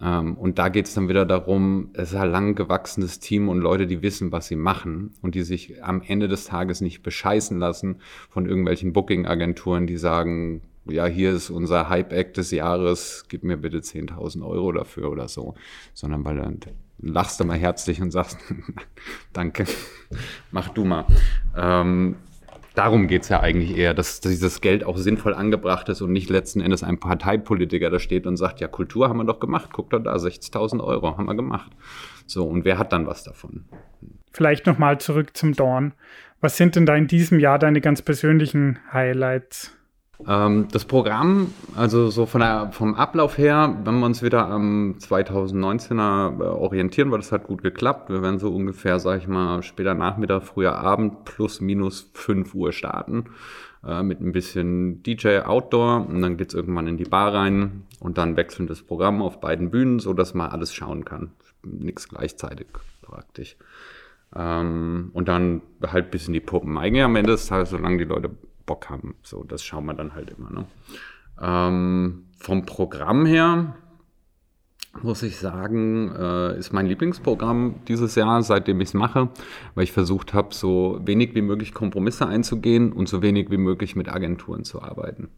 und 0.01 0.59
da 0.59 0.71
geht 0.71 0.87
es 0.87 0.95
dann 0.95 1.09
wieder 1.11 1.27
darum, 1.27 1.91
es 1.93 2.13
ist 2.13 2.19
ein 2.19 2.31
lang 2.31 2.55
gewachsenes 2.55 3.21
Team 3.21 3.51
und 3.51 3.61
Leute, 3.61 3.87
die 3.87 4.01
wissen, 4.01 4.33
was 4.33 4.47
sie 4.47 4.57
machen 4.57 5.13
und 5.21 5.35
die 5.35 5.43
sich 5.43 5.85
am 5.85 6.01
Ende 6.01 6.27
des 6.27 6.47
Tages 6.47 6.81
nicht 6.81 7.03
bescheißen 7.03 7.59
lassen 7.59 8.01
von 8.31 8.47
irgendwelchen 8.47 8.95
Booking-Agenturen, 8.95 9.87
die 9.87 9.99
sagen, 9.99 10.63
ja, 10.87 11.05
hier 11.07 11.33
ist 11.33 11.51
unser 11.51 11.91
Hype-Act 11.91 12.39
des 12.39 12.51
Jahres, 12.51 13.27
gib 13.29 13.45
mir 13.45 13.59
bitte 13.59 13.79
10.000 13.79 14.47
Euro 14.47 14.73
dafür 14.73 15.11
oder 15.11 15.29
so, 15.29 15.55
sondern 15.93 16.25
weil 16.25 16.37
dann 16.37 16.61
lachst 16.99 17.39
du 17.41 17.45
mal 17.45 17.59
herzlich 17.59 18.01
und 18.01 18.11
sagst, 18.11 18.39
danke, 19.33 19.67
mach 20.51 20.71
du 20.71 20.85
mal. 20.85 21.07
Ähm, 21.57 22.17
darum 22.81 23.09
geht 23.09 23.25
es 23.25 23.29
ja 23.29 23.41
eigentlich 23.41 23.77
eher, 23.77 23.93
dass, 23.93 24.21
dass 24.21 24.33
dieses 24.33 24.63
Geld 24.63 24.85
auch 24.85 24.97
sinnvoll 24.97 25.35
angebracht 25.35 25.91
ist 25.91 26.01
und 26.01 26.13
nicht 26.13 26.31
letzten 26.31 26.63
Endes 26.63 26.83
ein 26.83 26.99
Parteipolitiker 26.99 27.91
da 27.91 27.99
steht 27.99 28.27
und 28.27 28.39
sagt, 28.39 28.61
ja, 28.61 28.69
Kultur 28.69 29.11
haben 29.11 29.19
wir 29.19 29.25
doch 29.25 29.39
gemacht, 29.39 29.69
guck 29.71 29.91
doch 29.91 29.99
da, 29.99 30.15
60.000 30.15 30.83
Euro 30.83 31.19
haben 31.19 31.27
wir 31.27 31.35
gemacht. 31.35 31.71
So, 32.27 32.49
und 32.49 32.65
wer 32.65 32.79
hat 32.79 32.95
dann 32.95 33.07
was 33.07 33.23
davon? 33.23 33.67
Vielleicht 34.33 34.67
nochmal 34.67 34.99
zurück 34.99 35.37
zum 35.37 35.53
Dorn. 35.53 35.93
Was 36.41 36.57
sind 36.57 36.75
denn 36.75 36.87
da 36.87 36.97
in 36.97 37.07
diesem 37.07 37.39
Jahr 37.39 37.59
deine 37.59 37.83
ganz 37.83 38.01
persönlichen 38.01 38.79
Highlights? 38.91 39.77
Ähm, 40.29 40.69
das 40.71 40.85
Programm, 40.85 41.53
also 41.75 42.11
so 42.11 42.27
von 42.27 42.41
der, 42.41 42.71
vom 42.73 42.95
Ablauf 42.95 43.39
her, 43.39 43.77
wenn 43.85 43.99
wir 43.99 44.07
uns 44.07 44.23
wieder 44.23 44.47
am 44.49 44.97
2019er 44.99 46.41
äh, 46.41 46.43
orientieren, 46.45 47.11
weil 47.11 47.19
das 47.19 47.33
hat 47.33 47.45
gut 47.45 47.63
geklappt. 47.63 48.11
Wir 48.11 48.23
werden 48.23 48.39
so 48.39 48.51
ungefähr, 48.55 48.99
sag 48.99 49.19
ich 49.19 49.29
mal, 49.29 49.63
später 49.63 49.95
Nachmittag, 49.95 50.43
früher 50.43 50.77
Abend 50.77 51.25
plus 51.25 51.61
minus 51.61 52.11
5 52.15 52.55
Uhr 52.55 52.73
starten. 52.73 53.25
Äh, 53.87 54.03
mit 54.03 54.21
ein 54.21 54.33
bisschen 54.33 55.03
DJ 55.03 55.39
Outdoor 55.39 56.07
und 56.07 56.21
dann 56.21 56.37
geht's 56.37 56.53
irgendwann 56.53 56.87
in 56.87 56.99
die 56.99 57.05
Bar 57.05 57.33
rein 57.33 57.85
und 57.99 58.19
dann 58.19 58.37
wechseln 58.37 58.67
das 58.67 58.83
Programm 58.83 59.23
auf 59.23 59.41
beiden 59.41 59.71
Bühnen, 59.71 60.01
so 60.01 60.13
dass 60.13 60.35
man 60.35 60.51
alles 60.51 60.75
schauen 60.75 61.07
kann. 61.07 61.31
Nichts 61.63 62.09
gleichzeitig 62.09 62.67
praktisch. 63.01 63.57
Ähm, 64.37 65.11
und 65.15 65.29
dann 65.29 65.63
halt 65.87 66.11
bis 66.11 66.27
in 66.27 66.35
die 66.35 66.41
Puppen. 66.41 66.77
Eigentlich 66.77 67.03
am 67.03 67.17
Ende 67.17 67.33
des 67.33 67.47
Tages, 67.47 67.71
solange 67.71 67.99
die 67.99 68.05
Leute 68.05 68.31
Bock 68.67 68.91
haben. 68.91 69.15
So, 69.23 69.45
das 69.45 69.63
schauen 69.63 69.87
wir 69.87 69.95
dann 69.95 70.15
halt 70.15 70.31
immer. 70.31 70.51
Ne? 70.51 70.67
Ähm, 71.41 72.25
vom 72.39 72.67
Programm 72.67 73.27
her 73.27 73.75
muss 75.03 75.23
ich 75.23 75.37
sagen, 75.39 76.13
äh, 76.17 76.59
ist 76.59 76.73
mein 76.73 76.87
Lieblingsprogramm 76.87 77.77
dieses 77.87 78.17
Jahr, 78.17 78.43
seitdem 78.43 78.81
ich 78.81 78.89
es 78.89 78.95
mache, 78.95 79.29
weil 79.75 79.85
ich 79.85 79.93
versucht 79.93 80.35
habe, 80.35 80.53
so 80.53 81.01
wenig 81.05 81.35
wie 81.35 81.43
möglich 81.43 81.73
Kompromisse 81.73 82.27
einzugehen 82.27 82.93
und 82.93 83.09
so 83.09 83.23
wenig 83.23 83.51
wie 83.51 83.57
möglich 83.57 83.95
mit 83.95 84.09
Agenturen 84.09 84.65
zu 84.65 84.83
arbeiten. 84.83 85.29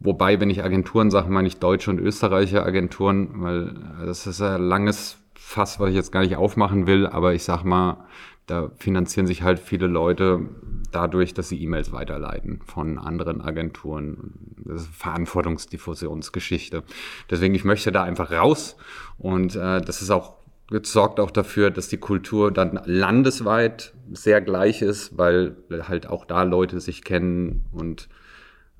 Wobei, 0.00 0.40
wenn 0.40 0.50
ich 0.50 0.64
Agenturen 0.64 1.10
sage, 1.10 1.30
meine 1.30 1.48
ich 1.48 1.58
deutsche 1.58 1.90
und 1.90 1.98
österreichische 1.98 2.64
Agenturen, 2.64 3.30
weil 3.42 3.74
das 4.04 4.26
ist 4.26 4.42
ein 4.42 4.62
langes 4.62 5.16
Fass, 5.34 5.80
was 5.80 5.90
ich 5.90 5.94
jetzt 5.94 6.12
gar 6.12 6.20
nicht 6.20 6.36
aufmachen 6.36 6.86
will, 6.86 7.06
aber 7.06 7.34
ich 7.34 7.44
sag 7.44 7.64
mal, 7.64 8.04
da 8.46 8.70
finanzieren 8.76 9.26
sich 9.26 9.42
halt 9.42 9.60
viele 9.60 9.86
Leute 9.86 10.40
dadurch, 10.94 11.34
dass 11.34 11.48
sie 11.48 11.62
E-Mails 11.62 11.92
weiterleiten 11.92 12.60
von 12.64 12.98
anderen 12.98 13.40
Agenturen. 13.40 14.56
Das 14.64 14.82
ist 14.82 14.94
Verantwortungsdiffusionsgeschichte. 14.94 16.82
Deswegen, 17.30 17.54
ich 17.54 17.64
möchte 17.64 17.92
da 17.92 18.02
einfach 18.04 18.30
raus 18.30 18.76
und 19.18 19.56
äh, 19.56 19.80
das 19.80 20.02
ist 20.02 20.10
auch 20.10 20.42
das 20.70 20.90
sorgt 20.90 21.20
auch 21.20 21.30
dafür, 21.30 21.70
dass 21.70 21.88
die 21.88 21.98
Kultur 21.98 22.50
dann 22.50 22.80
landesweit 22.86 23.92
sehr 24.12 24.40
gleich 24.40 24.80
ist, 24.80 25.18
weil 25.18 25.56
halt 25.70 26.06
auch 26.06 26.24
da 26.24 26.44
Leute 26.44 26.80
sich 26.80 27.04
kennen 27.04 27.66
und 27.72 28.08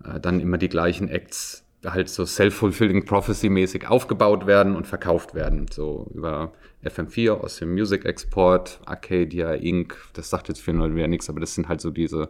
äh, 0.05 0.19
dann 0.19 0.41
immer 0.41 0.57
die 0.57 0.71
gleichen 0.71 1.09
Acts 1.09 1.62
halt 1.85 2.09
so 2.09 2.25
self-fulfilling 2.25 3.05
prophecy 3.05 3.49
mäßig 3.49 3.89
aufgebaut 3.89 4.47
werden 4.47 4.77
und 4.77 4.87
verkauft 4.87 5.35
werden. 5.35 5.67
So 5.71 6.09
über 6.15 6.53
FM4 6.85 7.33
aus 7.33 7.57
dem 7.57 7.73
Music 7.73 8.05
Export, 8.05 8.81
Arcadia 8.87 9.55
Inc., 9.55 9.97
das 10.15 10.31
sagt 10.31 10.49
jetzt 10.49 10.61
vielen 10.61 10.79
Leuten 10.79 10.97
wieder 10.97 11.09
nichts, 11.09 11.29
aber 11.29 11.41
das 11.41 11.55
sind 11.55 11.69
halt 11.69 11.81
so 11.81 11.91
diese 11.91 12.29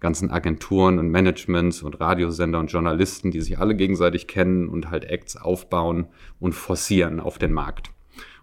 ganzen 0.00 0.30
Agenturen 0.30 0.98
und 0.98 1.10
Managements 1.10 1.82
und 1.82 2.00
Radiosender 2.00 2.58
und 2.58 2.72
Journalisten, 2.72 3.30
die 3.30 3.40
sich 3.40 3.58
alle 3.58 3.74
gegenseitig 3.74 4.26
kennen 4.26 4.68
und 4.68 4.90
halt 4.90 5.04
Acts 5.04 5.36
aufbauen 5.36 6.06
und 6.38 6.54
forcieren 6.54 7.20
auf 7.20 7.38
den 7.38 7.52
Markt. 7.52 7.90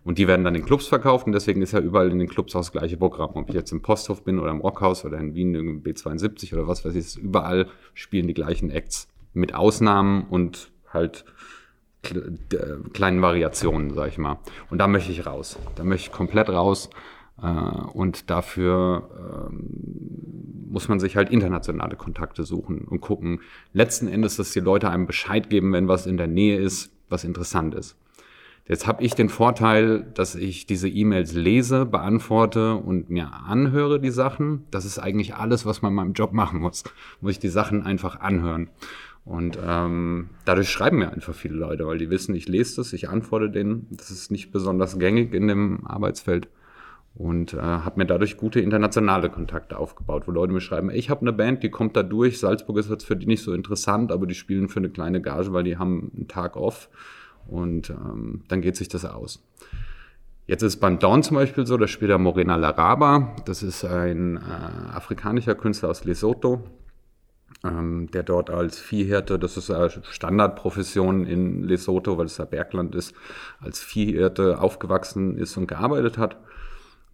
Und 0.03 0.19
die 0.19 0.27
werden 0.27 0.45
dann 0.45 0.55
in 0.55 0.63
Clubs 0.63 0.87
verkauft 0.87 1.27
und 1.27 1.33
deswegen 1.33 1.61
ist 1.61 1.73
ja 1.73 1.79
überall 1.79 2.09
in 2.11 2.19
den 2.19 2.29
Clubs 2.29 2.55
auch 2.55 2.61
das 2.61 2.71
gleiche 2.71 2.95
Programm. 2.95 3.31
Ob 3.33 3.49
ich 3.49 3.55
jetzt 3.55 3.71
im 3.71 3.81
Posthof 3.81 4.23
bin 4.23 4.39
oder 4.39 4.51
im 4.51 4.61
Rockhaus 4.61 5.03
oder 5.03 5.17
in 5.17 5.35
Wien 5.35 5.53
im 5.53 5.83
B72 5.83 6.53
oder 6.53 6.67
was 6.67 6.85
weiß 6.85 6.95
ich, 6.95 7.17
überall 7.17 7.67
spielen 7.93 8.27
die 8.27 8.33
gleichen 8.33 8.69
Acts 8.69 9.09
mit 9.37 9.53
Ausnahmen 9.53 10.25
und 10.29 10.71
halt 10.91 11.25
kleinen 12.93 13.21
Variationen, 13.21 13.93
sag 13.93 14.09
ich 14.09 14.17
mal. 14.17 14.39
Und 14.69 14.77
da 14.79 14.87
möchte 14.87 15.11
ich 15.11 15.25
raus. 15.25 15.59
Da 15.75 15.83
möchte 15.83 16.09
ich 16.09 16.13
komplett 16.15 16.49
raus. 16.49 16.89
Äh, 17.41 17.47
und 17.47 18.29
dafür 18.29 19.49
ähm, 19.49 20.67
muss 20.69 20.87
man 20.87 20.99
sich 20.99 21.15
halt 21.15 21.29
internationale 21.29 21.95
Kontakte 21.95 22.43
suchen 22.43 22.81
und 22.81 23.01
gucken. 23.01 23.41
Letzten 23.73 24.07
Endes, 24.07 24.37
dass 24.37 24.51
die 24.51 24.59
Leute 24.59 24.89
einem 24.89 25.07
Bescheid 25.07 25.49
geben, 25.49 25.73
wenn 25.73 25.87
was 25.87 26.05
in 26.07 26.17
der 26.17 26.27
Nähe 26.27 26.57
ist, 26.57 26.91
was 27.09 27.23
interessant 27.23 27.73
ist. 27.73 27.97
Jetzt 28.67 28.85
habe 28.85 29.01
ich 29.01 29.15
den 29.15 29.29
Vorteil, 29.29 30.05
dass 30.13 30.35
ich 30.35 30.65
diese 30.65 30.89
E-Mails 30.89 31.31
lese, 31.33 31.85
beantworte 31.85 32.75
und 32.75 33.09
mir 33.09 33.31
anhöre 33.33 34.01
die 34.01 34.09
Sachen. 34.09 34.65
Das 34.71 34.83
ist 34.83 34.99
eigentlich 34.99 35.35
alles, 35.35 35.65
was 35.65 35.81
man 35.81 35.93
in 35.93 35.95
meinem 35.95 36.13
Job 36.13 36.33
machen 36.33 36.59
muss. 36.59 36.83
Muss 37.21 37.31
ich 37.31 37.39
die 37.39 37.47
Sachen 37.47 37.83
einfach 37.83 38.19
anhören. 38.19 38.69
Und 39.27 39.59
ähm, 39.61 40.29
dadurch 40.45 40.69
schreiben 40.69 40.99
mir 40.99 41.11
einfach 41.11 41.35
viele 41.35 41.55
Leute, 41.55 41.85
weil 41.85 41.97
die 41.97 42.09
wissen, 42.09 42.33
ich 42.33 42.47
lese 42.47 42.77
das, 42.77 42.93
ich 42.93 43.09
antworte 43.09 43.49
denen. 43.49 43.87
Das 43.91 44.09
ist 44.09 44.31
nicht 44.31 44.51
besonders 44.51 44.97
gängig 44.99 45.33
in 45.33 45.49
dem 45.49 45.85
Arbeitsfeld. 45.85 46.47
Und 47.13 47.53
äh, 47.53 47.57
habe 47.57 47.99
mir 47.99 48.05
dadurch 48.05 48.37
gute 48.37 48.61
internationale 48.61 49.29
Kontakte 49.29 49.77
aufgebaut, 49.77 50.27
wo 50.27 50.31
Leute 50.31 50.53
mir 50.53 50.61
schreiben, 50.61 50.91
ich 50.91 51.09
habe 51.09 51.21
eine 51.21 51.33
Band, 51.33 51.61
die 51.61 51.69
kommt 51.69 51.97
da 51.97 52.03
durch, 52.03 52.39
Salzburg 52.39 52.77
ist 52.77 52.89
jetzt 52.89 53.05
für 53.05 53.15
die 53.17 53.25
nicht 53.25 53.43
so 53.43 53.53
interessant, 53.53 54.11
aber 54.11 54.27
die 54.27 54.35
spielen 54.35 54.69
für 54.69 54.79
eine 54.79 54.89
kleine 54.89 55.19
Gage, 55.19 55.51
weil 55.51 55.63
die 55.63 55.77
haben 55.77 56.11
einen 56.15 56.27
Tag 56.27 56.55
off. 56.55 56.89
Und 57.47 57.89
ähm, 57.89 58.43
dann 58.47 58.61
geht 58.61 58.77
sich 58.77 58.87
das 58.87 59.03
aus. 59.03 59.43
Jetzt 60.45 60.61
ist 60.61 60.77
beim 60.77 60.99
Dawn 60.99 61.23
zum 61.23 61.35
Beispiel 61.35 61.65
so, 61.65 61.75
da 61.75 61.87
spielt 61.87 62.11
der 62.11 62.17
Morena 62.17 62.55
Laraba. 62.55 63.35
Das 63.45 63.61
ist 63.63 63.83
ein 63.83 64.37
äh, 64.37 64.39
afrikanischer 64.93 65.55
Künstler 65.55 65.89
aus 65.89 66.05
Lesotho, 66.05 66.63
ähm, 67.63 68.09
der 68.11 68.23
dort 68.23 68.49
als 68.49 68.79
Viehhirte, 68.79 69.39
das 69.39 69.57
ist 69.57 69.71
eine 69.71 69.89
Standardprofession 69.89 71.25
in 71.25 71.63
Lesotho, 71.63 72.17
weil 72.17 72.27
es 72.27 72.37
ja 72.37 72.45
Bergland 72.45 72.95
ist, 72.95 73.15
als 73.59 73.79
Viehhirte 73.79 74.61
aufgewachsen 74.61 75.37
ist 75.37 75.57
und 75.57 75.67
gearbeitet 75.67 76.17
hat. 76.17 76.37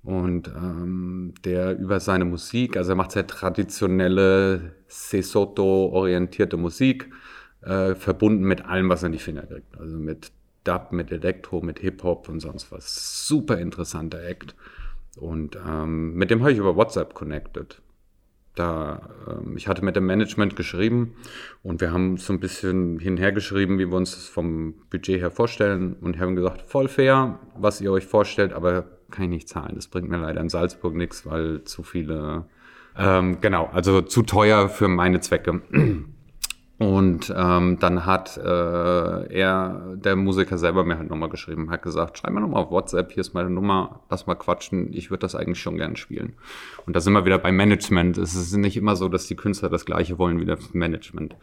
Und 0.04 0.50
ähm, 0.50 1.34
der 1.46 1.78
über 1.80 2.02
seine 2.02 2.26
Musik, 2.26 2.76
also 2.76 2.92
er 2.92 2.96
macht 2.96 3.14
sehr 3.14 3.26
traditionelle 3.26 4.76
Sesotho-orientierte 4.88 6.58
Musik, 6.58 7.10
äh, 7.62 7.96
verbunden 7.96 8.44
mit 8.44 8.66
allem, 8.66 8.90
was 8.90 9.04
er 9.04 9.08
in 9.08 9.14
die 9.14 9.20
Finger 9.20 9.44
kriegt. 9.44 9.80
Also 9.80 9.98
mit 9.98 10.32
Dub, 10.66 10.92
mit 10.92 11.12
Elektro, 11.12 11.62
mit 11.62 11.80
Hip-Hop 11.80 12.28
und 12.28 12.42
sonst 12.42 12.72
was. 12.72 13.28
Super 13.28 13.60
interessanter 13.60 14.22
Act. 14.22 14.56
Und 15.18 15.56
ähm, 15.56 16.16
mit 16.16 16.32
dem 16.32 16.42
habe 16.42 16.52
ich 16.52 16.58
über 16.58 16.76
WhatsApp 16.76 17.14
connected. 17.14 17.82
Da, 18.56 19.10
ähm, 19.28 19.58
ich 19.58 19.68
hatte 19.68 19.84
mit 19.84 19.96
dem 19.96 20.06
Management 20.06 20.56
geschrieben 20.56 21.16
und 21.64 21.82
wir 21.82 21.92
haben 21.92 22.18
so 22.18 22.34
ein 22.34 22.40
bisschen 22.40 23.00
hinhergeschrieben, 23.00 23.80
wie 23.80 23.88
wir 23.88 23.98
uns 23.98 24.12
das 24.12 24.28
vom 24.28 24.76
Budget 24.92 25.20
her 25.20 25.32
vorstellen 25.32 25.96
und 26.02 26.20
haben 26.20 26.36
gesagt, 26.36 26.62
voll 26.62 26.88
fair, 26.88 27.40
was 27.58 27.82
ihr 27.82 27.92
euch 27.92 28.06
vorstellt, 28.06 28.54
aber 28.54 28.86
kann 29.10 29.26
ich 29.26 29.30
nicht 29.30 29.50
zahlen. 29.50 29.74
Das 29.76 29.88
bringt 29.88 30.10
mir 30.10 30.18
leider 30.18 30.40
in 30.42 30.50
Salzburg 30.50 30.96
nichts, 30.96 31.26
weil 31.26 31.64
zu 31.64 31.84
viele, 31.84 32.46
ähm, 32.98 33.40
genau, 33.42 33.70
also 33.74 34.02
zu 34.02 34.22
teuer 34.22 34.70
für 34.70 34.88
meine 34.88 35.20
Zwecke. 35.20 35.62
Und 36.80 37.32
ähm, 37.36 37.78
dann 37.80 38.06
hat 38.06 38.36
äh, 38.36 38.42
er, 38.44 39.96
der 39.96 40.16
Musiker 40.16 40.58
selber 40.58 40.84
mir 40.84 40.98
halt 40.98 41.10
nochmal 41.10 41.30
geschrieben, 41.30 41.70
hat 41.70 41.84
gesagt, 41.84 42.18
schreib 42.18 42.34
mir 42.34 42.42
nochmal 42.42 42.64
auf 42.64 42.72
WhatsApp, 42.72 43.12
hier 43.12 43.22
ist 43.22 43.34
meine 43.36 43.52
Nummer, 43.52 44.02
lass 44.10 44.26
mal 44.26 44.36
quatschen, 44.36 44.92
ich 44.92 45.12
würde 45.12 45.22
das 45.22 45.36
eigentlich 45.36 45.62
schon 45.62 45.78
gern 45.78 45.96
spielen. 45.96 46.34
Und 46.86 46.96
da 46.96 47.00
sind 47.00 47.14
wir 47.14 47.26
wieder 47.26 47.38
beim 47.38 47.56
Management. 47.56 48.18
Es 48.18 48.34
ist 48.36 48.56
nicht 48.58 48.76
immer 48.76 48.96
so, 48.96 49.08
dass 49.08 49.28
die 49.28 49.36
Künstler 49.36 49.70
das 49.70 49.86
Gleiche 49.86 50.18
wollen 50.18 50.40
wie 50.40 50.46
das 50.46 50.74
Management. 50.74 51.36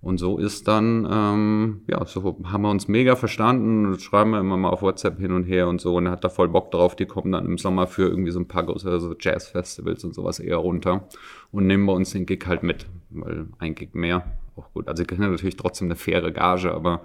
Und 0.00 0.18
so 0.18 0.38
ist 0.38 0.68
dann, 0.68 1.08
ähm, 1.10 1.80
ja, 1.88 2.04
so 2.06 2.38
haben 2.44 2.62
wir 2.62 2.70
uns 2.70 2.86
mega 2.86 3.16
verstanden, 3.16 3.98
schreiben 3.98 4.30
wir 4.30 4.38
immer 4.38 4.56
mal 4.56 4.70
auf 4.70 4.80
WhatsApp 4.80 5.18
hin 5.18 5.32
und 5.32 5.42
her 5.42 5.66
und 5.66 5.80
so. 5.80 5.96
Und 5.96 6.06
er 6.06 6.12
hat 6.12 6.22
da 6.22 6.28
voll 6.28 6.48
Bock 6.48 6.70
drauf. 6.70 6.94
Die 6.94 7.06
kommen 7.06 7.32
dann 7.32 7.46
im 7.46 7.58
Sommer 7.58 7.88
für 7.88 8.08
irgendwie 8.08 8.30
so 8.30 8.38
ein 8.38 8.46
paar 8.46 8.62
größere 8.64 9.00
so 9.00 9.16
Jazz-Festivals 9.18 10.04
und 10.04 10.14
sowas 10.14 10.38
eher 10.38 10.58
runter 10.58 11.08
und 11.50 11.66
nehmen 11.66 11.84
bei 11.84 11.92
uns 11.92 12.10
den 12.12 12.26
Gig 12.26 12.46
halt 12.46 12.62
mit, 12.62 12.86
weil 13.10 13.48
ein 13.58 13.74
Gig 13.74 13.94
mehr 13.94 14.22
auch 14.58 14.72
gut. 14.72 14.88
Also 14.88 15.02
sie 15.02 15.06
kriegen 15.06 15.22
natürlich 15.22 15.56
trotzdem 15.56 15.88
eine 15.88 15.96
faire 15.96 16.30
Gage, 16.30 16.72
aber 16.72 17.02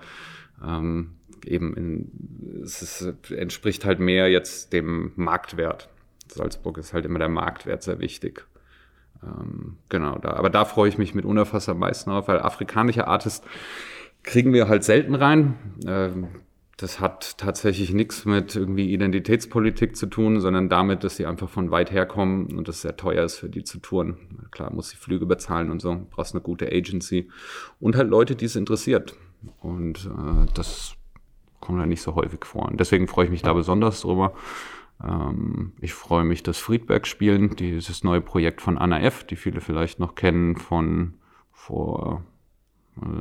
ähm, 0.65 1.15
eben 1.45 1.75
in, 1.75 2.61
es 2.63 2.81
ist, 2.81 3.31
entspricht 3.31 3.85
halt 3.85 3.99
mehr 3.99 4.29
jetzt 4.29 4.73
dem 4.73 5.11
Marktwert. 5.15 5.89
Salzburg 6.27 6.77
ist 6.77 6.93
halt 6.93 7.05
immer 7.05 7.19
der 7.19 7.29
Marktwert 7.29 7.83
sehr 7.83 7.99
wichtig. 7.99 8.45
Ähm, 9.23 9.77
genau, 9.89 10.17
da, 10.17 10.31
aber 10.31 10.49
da 10.49 10.65
freue 10.65 10.89
ich 10.89 10.97
mich 10.97 11.15
mit 11.15 11.25
Unerfass 11.25 11.69
am 11.69 11.79
meisten 11.79 12.11
auf, 12.11 12.27
weil 12.27 12.39
afrikanische 12.39 13.07
Artists 13.07 13.45
kriegen 14.23 14.53
wir 14.53 14.67
halt 14.67 14.83
selten 14.83 15.15
rein. 15.15 15.55
Ähm, 15.85 16.27
das 16.77 16.99
hat 16.99 17.37
tatsächlich 17.37 17.93
nichts 17.93 18.25
mit 18.25 18.55
irgendwie 18.55 18.91
Identitätspolitik 18.91 19.95
zu 19.95 20.07
tun, 20.07 20.39
sondern 20.39 20.69
damit, 20.69 21.03
dass 21.03 21.15
sie 21.15 21.25
einfach 21.25 21.49
von 21.49 21.69
weit 21.69 21.91
herkommen 21.91 22.57
und 22.57 22.67
es 22.67 22.81
sehr 22.81 22.97
teuer 22.97 23.23
ist 23.23 23.37
für 23.37 23.49
die 23.49 23.63
zu 23.63 23.79
touren. 23.79 24.47
Klar, 24.51 24.73
muss 24.73 24.89
die 24.89 24.97
Flüge 24.97 25.25
bezahlen 25.25 25.69
und 25.69 25.81
so, 25.81 26.07
brauchst 26.09 26.33
eine 26.33 26.41
gute 26.41 26.71
Agency 26.71 27.29
und 27.79 27.95
halt 27.95 28.09
Leute, 28.09 28.35
die 28.35 28.45
es 28.45 28.55
interessiert. 28.55 29.15
Und 29.61 30.05
äh, 30.05 30.45
das 30.55 30.95
kommt 31.59 31.79
ja 31.79 31.85
nicht 31.85 32.01
so 32.01 32.15
häufig 32.15 32.43
vor. 32.43 32.67
Und 32.69 32.79
deswegen 32.79 33.07
freue 33.07 33.25
ich 33.25 33.31
mich 33.31 33.43
da 33.43 33.53
besonders 33.53 34.01
drüber. 34.01 34.33
Ähm, 35.03 35.73
ich 35.79 35.93
freue 35.93 36.23
mich, 36.23 36.41
dass 36.41 36.57
Friedberg 36.57 37.05
spielen, 37.05 37.55
dieses 37.55 38.03
neue 38.03 38.21
Projekt 38.21 38.61
von 38.61 38.79
Anna 38.79 38.99
F., 38.99 39.23
die 39.23 39.35
viele 39.35 39.61
vielleicht 39.61 39.99
noch 39.99 40.15
kennen 40.15 40.55
von 40.55 41.13
vor 41.51 42.23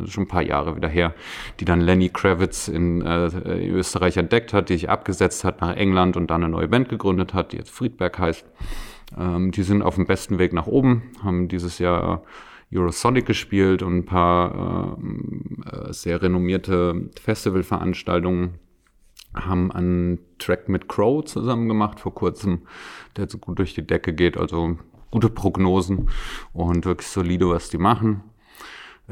schon 0.07 0.25
ein 0.25 0.29
paar 0.29 0.43
Jahre 0.43 0.77
wieder 0.77 0.89
her, 0.89 1.15
die 1.61 1.65
dann 1.65 1.81
Lenny 1.81 2.11
Kravitz 2.11 2.69
in, 2.69 3.03
äh, 3.03 3.27
in 3.27 3.75
Österreich 3.75 4.17
entdeckt 4.17 4.53
hat, 4.53 4.69
die 4.69 4.75
sich 4.75 4.91
abgesetzt 4.91 5.45
hat 5.45 5.61
nach 5.61 5.75
England 5.75 6.17
und 6.17 6.31
dann 6.31 6.43
eine 6.43 6.53
neue 6.53 6.69
Band 6.69 6.89
gegründet 6.89 7.35
hat, 7.35 7.53
die 7.53 7.57
jetzt 7.57 7.71
Friedberg 7.71 8.19
heißt. 8.19 8.45
Ähm, 9.19 9.51
die 9.51 9.63
sind 9.63 9.83
auf 9.83 9.95
dem 9.95 10.07
besten 10.07 10.39
Weg 10.39 10.53
nach 10.53 10.67
oben, 10.67 11.03
haben 11.23 11.49
dieses 11.49 11.79
Jahr 11.79 12.23
Eurosonic 12.75 13.27
gespielt 13.27 13.83
und 13.83 13.99
ein 13.99 14.05
paar 14.05 14.97
ähm, 14.99 15.65
äh, 15.71 15.93
sehr 15.93 16.23
renommierte 16.23 17.11
Festivalveranstaltungen 17.21 18.59
haben 19.35 19.73
einen 19.73 20.19
Track 20.39 20.69
mit 20.69 20.89
Crow 20.89 21.25
zusammen 21.25 21.69
gemacht 21.69 22.01
vor 22.01 22.15
kurzem, 22.15 22.63
der 23.17 23.29
so 23.29 23.39
gut 23.39 23.59
durch 23.59 23.75
die 23.75 23.87
Decke 23.87 24.13
geht, 24.13 24.37
also 24.37 24.77
gute 25.11 25.31
Prognosen 25.31 26.11
und 26.53 26.85
wirklich 26.85 27.09
solide, 27.09 27.49
was 27.49 27.71
die 27.71 27.79
machen. 27.79 28.23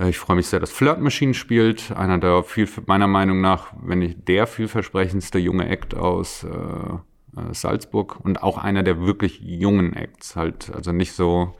Äh, 0.00 0.10
ich 0.10 0.18
freue 0.18 0.36
mich 0.36 0.46
sehr, 0.46 0.60
dass 0.60 0.70
Flirt 0.70 1.00
Machine 1.00 1.34
spielt. 1.34 1.92
Einer 1.92 2.18
der 2.18 2.42
viel, 2.42 2.68
meiner 2.86 3.06
Meinung 3.06 3.40
nach, 3.40 3.72
wenn 3.82 4.00
nicht 4.00 4.26
der 4.28 4.46
vielversprechendste 4.46 5.38
junge 5.38 5.68
Act 5.68 5.94
aus 5.94 6.44
äh, 6.44 6.48
äh, 6.48 7.52
Salzburg 7.54 8.18
und 8.20 8.42
auch 8.42 8.58
einer 8.58 8.82
der 8.82 9.00
wirklich 9.00 9.40
jungen 9.40 9.94
Acts 9.94 10.36
halt. 10.36 10.72
Also 10.74 10.92
nicht 10.92 11.12
so 11.12 11.54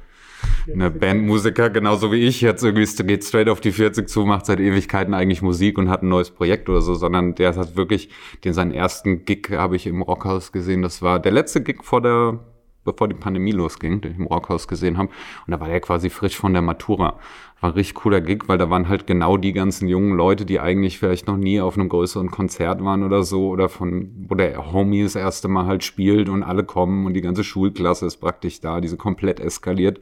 eine 0.72 0.90
Bandmusiker, 0.90 1.68
genauso 1.68 2.12
wie 2.12 2.26
ich, 2.26 2.40
jetzt 2.40 2.64
irgendwie 2.64 2.86
geht 3.04 3.24
straight 3.24 3.50
auf 3.50 3.60
die 3.60 3.72
40 3.72 4.08
zu, 4.08 4.24
macht 4.24 4.46
seit 4.46 4.58
Ewigkeiten 4.58 5.12
eigentlich 5.12 5.42
Musik 5.42 5.76
und 5.76 5.90
hat 5.90 6.02
ein 6.02 6.08
neues 6.08 6.30
Projekt 6.30 6.70
oder 6.70 6.80
so, 6.80 6.94
sondern 6.94 7.34
der 7.34 7.54
hat 7.54 7.76
wirklich, 7.76 8.08
den 8.44 8.54
seinen 8.54 8.72
ersten 8.72 9.26
Gig 9.26 9.50
habe 9.50 9.76
ich 9.76 9.86
im 9.86 10.00
Rockhaus 10.00 10.50
gesehen. 10.50 10.80
Das 10.80 11.02
war 11.02 11.20
der 11.20 11.32
letzte 11.32 11.62
Gig 11.62 11.82
vor 11.82 12.00
der 12.00 12.38
bevor 12.84 13.08
die 13.08 13.14
Pandemie 13.14 13.52
losging, 13.52 14.00
den 14.00 14.12
ich 14.12 14.18
im 14.18 14.26
Rockhaus 14.26 14.68
gesehen 14.68 14.98
habe. 14.98 15.10
Und 15.46 15.50
da 15.50 15.60
war 15.60 15.68
der 15.68 15.80
quasi 15.80 16.10
frisch 16.10 16.36
von 16.36 16.52
der 16.52 16.62
Matura. 16.62 17.18
War 17.60 17.70
ein 17.70 17.74
richtig 17.74 17.94
cooler 17.94 18.20
Gig, 18.20 18.44
weil 18.46 18.58
da 18.58 18.70
waren 18.70 18.88
halt 18.88 19.06
genau 19.06 19.36
die 19.36 19.52
ganzen 19.52 19.86
jungen 19.86 20.16
Leute, 20.16 20.46
die 20.46 20.60
eigentlich 20.60 20.98
vielleicht 20.98 21.26
noch 21.26 21.36
nie 21.36 21.60
auf 21.60 21.76
einem 21.76 21.88
größeren 21.88 22.30
Konzert 22.30 22.82
waren 22.82 23.02
oder 23.02 23.22
so, 23.22 23.48
oder 23.48 23.68
von, 23.68 24.10
wo 24.28 24.34
der 24.34 24.72
Homie 24.72 25.02
das 25.02 25.14
erste 25.14 25.48
Mal 25.48 25.66
halt 25.66 25.84
spielt 25.84 26.28
und 26.28 26.42
alle 26.42 26.64
kommen 26.64 27.06
und 27.06 27.14
die 27.14 27.20
ganze 27.20 27.44
Schulklasse 27.44 28.06
ist 28.06 28.16
praktisch 28.16 28.60
da, 28.60 28.80
diese 28.80 28.96
komplett 28.96 29.40
eskaliert 29.40 30.00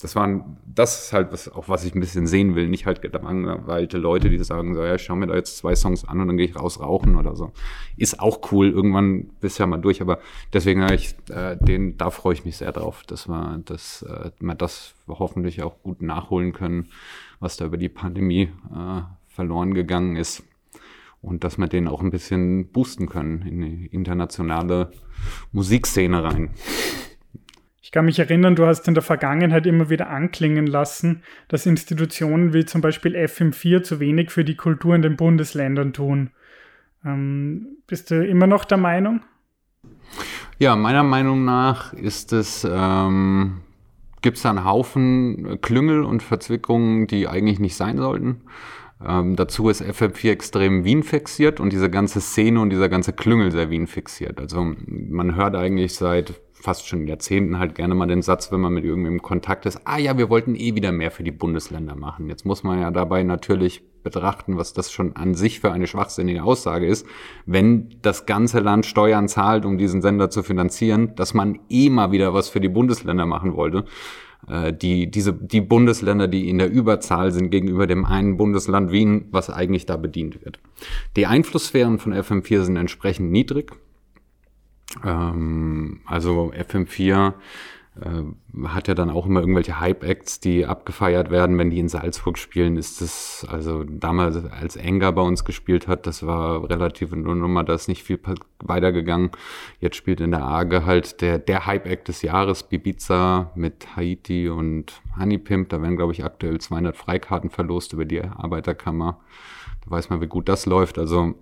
das 0.00 0.14
waren, 0.14 0.58
das 0.64 1.06
ist 1.06 1.12
halt 1.12 1.32
was, 1.32 1.48
auch 1.48 1.68
was 1.68 1.84
ich 1.84 1.92
ein 1.92 2.00
bisschen 2.00 2.28
sehen 2.28 2.54
will. 2.54 2.68
Nicht 2.68 2.86
halt 2.86 3.02
gelangweilte 3.02 3.98
Leute, 3.98 4.30
die 4.30 4.38
sagen 4.38 4.76
so, 4.76 4.84
ja, 4.84 4.96
schau 4.96 5.16
mir 5.16 5.26
da 5.26 5.34
jetzt 5.34 5.58
zwei 5.58 5.74
Songs 5.74 6.06
an 6.06 6.20
und 6.20 6.28
dann 6.28 6.36
gehe 6.36 6.46
ich 6.46 6.54
raus 6.54 6.78
rauchen 6.78 7.16
oder 7.16 7.34
so. 7.34 7.52
Ist 7.96 8.20
auch 8.20 8.52
cool. 8.52 8.70
Irgendwann 8.70 9.30
bist 9.40 9.58
du 9.58 9.64
ja 9.64 9.66
mal 9.66 9.78
durch. 9.78 10.00
Aber 10.00 10.20
deswegen 10.52 10.82
habe 10.82 10.94
ich, 10.94 11.16
äh, 11.30 11.56
den, 11.56 11.96
da 11.96 12.10
freue 12.10 12.34
ich 12.34 12.44
mich 12.44 12.58
sehr 12.58 12.70
drauf, 12.70 13.02
dass 13.08 13.26
wir, 13.26 13.60
dass 13.64 14.02
äh, 14.02 14.30
wir 14.38 14.54
das 14.54 14.94
hoffentlich 15.08 15.62
auch 15.64 15.82
gut 15.82 16.00
nachholen 16.00 16.52
können, 16.52 16.90
was 17.40 17.56
da 17.56 17.64
über 17.64 17.76
die 17.76 17.88
Pandemie 17.88 18.52
äh, 18.72 19.02
verloren 19.26 19.74
gegangen 19.74 20.14
ist. 20.14 20.44
Und 21.20 21.42
dass 21.42 21.58
wir 21.58 21.66
den 21.66 21.88
auch 21.88 22.02
ein 22.02 22.12
bisschen 22.12 22.70
boosten 22.70 23.08
können 23.08 23.42
in 23.42 23.60
die 23.60 23.86
internationale 23.86 24.92
Musikszene 25.50 26.22
rein. 26.22 26.50
Ich 27.88 27.92
kann 27.92 28.04
mich 28.04 28.18
erinnern, 28.18 28.54
du 28.54 28.66
hast 28.66 28.86
in 28.86 28.92
der 28.92 29.02
Vergangenheit 29.02 29.64
immer 29.64 29.88
wieder 29.88 30.10
anklingen 30.10 30.66
lassen, 30.66 31.22
dass 31.48 31.64
Institutionen 31.64 32.52
wie 32.52 32.66
zum 32.66 32.82
Beispiel 32.82 33.16
FM4 33.16 33.82
zu 33.82 33.98
wenig 33.98 34.30
für 34.30 34.44
die 34.44 34.56
Kultur 34.56 34.94
in 34.94 35.00
den 35.00 35.16
Bundesländern 35.16 35.94
tun. 35.94 36.28
Ähm, 37.02 37.78
bist 37.86 38.10
du 38.10 38.22
immer 38.22 38.46
noch 38.46 38.66
der 38.66 38.76
Meinung? 38.76 39.22
Ja, 40.58 40.76
meiner 40.76 41.02
Meinung 41.02 41.46
nach 41.46 41.94
ist 41.94 42.34
es, 42.34 42.68
ähm, 42.70 43.62
gibt 44.20 44.36
es 44.36 44.44
einen 44.44 44.66
Haufen 44.66 45.58
Klüngel 45.62 46.04
und 46.04 46.22
Verzwickungen, 46.22 47.06
die 47.06 47.26
eigentlich 47.26 47.58
nicht 47.58 47.74
sein 47.74 47.96
sollten. 47.96 48.42
Ähm, 49.04 49.36
dazu 49.36 49.68
ist 49.68 49.82
FM4 49.82 50.30
extrem 50.30 50.84
Wien 50.84 51.02
fixiert 51.02 51.60
und 51.60 51.72
diese 51.72 51.88
ganze 51.88 52.20
Szene 52.20 52.60
und 52.60 52.70
dieser 52.70 52.88
ganze 52.88 53.12
Klüngel 53.12 53.52
sehr 53.52 53.70
Wien 53.70 53.86
fixiert. 53.86 54.40
Also 54.40 54.74
man 54.86 55.36
hört 55.36 55.54
eigentlich 55.54 55.94
seit 55.94 56.40
fast 56.60 56.88
schon 56.88 57.06
Jahrzehnten 57.06 57.58
halt 57.58 57.74
gerne 57.74 57.94
mal 57.94 58.06
den 58.06 58.22
Satz, 58.22 58.50
wenn 58.50 58.60
man 58.60 58.72
mit 58.72 58.84
irgendwem 58.84 59.14
in 59.14 59.22
Kontakt 59.22 59.66
ist, 59.66 59.80
ah 59.84 59.98
ja, 59.98 60.18
wir 60.18 60.28
wollten 60.28 60.56
eh 60.56 60.74
wieder 60.74 60.92
mehr 60.92 61.10
für 61.10 61.22
die 61.22 61.30
Bundesländer 61.30 61.94
machen. 61.94 62.28
Jetzt 62.28 62.44
muss 62.44 62.64
man 62.64 62.80
ja 62.80 62.90
dabei 62.90 63.22
natürlich 63.22 63.82
betrachten, 64.02 64.56
was 64.56 64.72
das 64.72 64.90
schon 64.90 65.14
an 65.16 65.34
sich 65.34 65.60
für 65.60 65.70
eine 65.70 65.86
schwachsinnige 65.86 66.42
Aussage 66.42 66.86
ist, 66.86 67.06
wenn 67.46 67.96
das 68.02 68.26
ganze 68.26 68.60
Land 68.60 68.86
Steuern 68.86 69.28
zahlt, 69.28 69.64
um 69.64 69.78
diesen 69.78 70.02
Sender 70.02 70.30
zu 70.30 70.42
finanzieren, 70.42 71.14
dass 71.14 71.34
man 71.34 71.60
eh 71.68 71.90
mal 71.90 72.10
wieder 72.10 72.34
was 72.34 72.48
für 72.48 72.60
die 72.60 72.68
Bundesländer 72.68 73.26
machen 73.26 73.54
wollte. 73.54 73.84
Äh, 74.46 74.72
die, 74.72 75.10
diese, 75.10 75.32
die 75.32 75.60
Bundesländer, 75.60 76.28
die 76.28 76.48
in 76.48 76.58
der 76.58 76.70
Überzahl 76.70 77.32
sind 77.32 77.50
gegenüber 77.50 77.86
dem 77.86 78.04
einen 78.04 78.36
Bundesland 78.36 78.92
Wien, 78.92 79.26
was 79.30 79.50
eigentlich 79.50 79.86
da 79.86 79.96
bedient 79.96 80.44
wird. 80.44 80.60
Die 81.16 81.26
Einflusssphären 81.26 81.98
von 81.98 82.14
FM4 82.14 82.62
sind 82.62 82.76
entsprechend 82.76 83.32
niedrig. 83.32 83.72
Ähm, 85.04 86.00
also 86.06 86.52
FM4 86.52 87.28
äh, 87.28 87.32
hat 88.66 88.88
ja 88.88 88.94
dann 88.94 89.10
auch 89.10 89.26
immer 89.26 89.40
irgendwelche 89.40 89.80
Hype-Acts, 89.80 90.40
die 90.40 90.66
abgefeiert 90.66 91.30
werden, 91.30 91.58
wenn 91.58 91.70
die 91.70 91.78
in 91.78 91.88
Salzburg 91.88 92.38
spielen, 92.38 92.76
ist 92.76 93.00
das, 93.00 93.46
also 93.48 93.84
damals 93.84 94.44
als 94.44 94.76
Enger 94.76 95.12
bei 95.12 95.22
uns 95.22 95.44
gespielt 95.44 95.88
hat, 95.88 96.06
das 96.06 96.26
war 96.26 96.68
relativ 96.68 97.12
eine 97.12 97.22
Nummer, 97.22 97.64
da 97.64 97.74
ist 97.74 97.88
nicht 97.88 98.02
viel 98.02 98.18
weitergegangen. 98.60 99.30
Jetzt 99.80 99.96
spielt 99.96 100.20
in 100.20 100.30
der 100.30 100.42
Arge 100.42 100.86
halt 100.86 101.20
der, 101.20 101.38
der 101.38 101.66
Hype-Act 101.66 102.08
des 102.08 102.22
Jahres, 102.22 102.62
Bibiza 102.62 103.50
mit 103.54 103.96
Haiti 103.96 104.48
und 104.48 105.00
Honeypimp, 105.18 105.68
da 105.68 105.82
werden 105.82 105.96
glaube 105.96 106.12
ich 106.12 106.24
aktuell 106.24 106.58
200 106.58 106.96
Freikarten 106.96 107.50
verlost 107.50 107.92
über 107.92 108.04
die 108.04 108.22
Arbeiterkammer. 108.22 109.20
Da 109.84 109.90
weiß 109.90 110.10
man, 110.10 110.20
wie 110.20 110.26
gut 110.26 110.48
das 110.48 110.66
läuft, 110.66 110.98
also 110.98 111.18
ähm, 111.20 111.34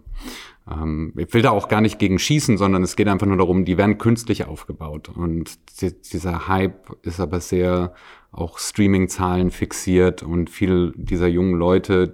ich 0.68 1.32
will 1.32 1.42
da 1.42 1.50
auch 1.50 1.68
gar 1.68 1.80
nicht 1.80 2.00
gegen 2.00 2.18
schießen, 2.18 2.58
sondern 2.58 2.82
es 2.82 2.96
geht 2.96 3.06
einfach 3.06 3.26
nur 3.26 3.36
darum, 3.36 3.64
die 3.64 3.78
werden 3.78 3.98
künstlich 3.98 4.46
aufgebaut. 4.46 5.08
Und 5.08 5.58
dieser 5.80 6.48
Hype 6.48 6.90
ist 7.02 7.20
aber 7.20 7.40
sehr 7.40 7.94
auch 8.32 8.58
Streaming-Zahlen 8.58 9.50
fixiert 9.50 10.22
und 10.22 10.50
viele 10.50 10.92
dieser 10.94 11.26
jungen 11.26 11.54
Leute, 11.54 12.12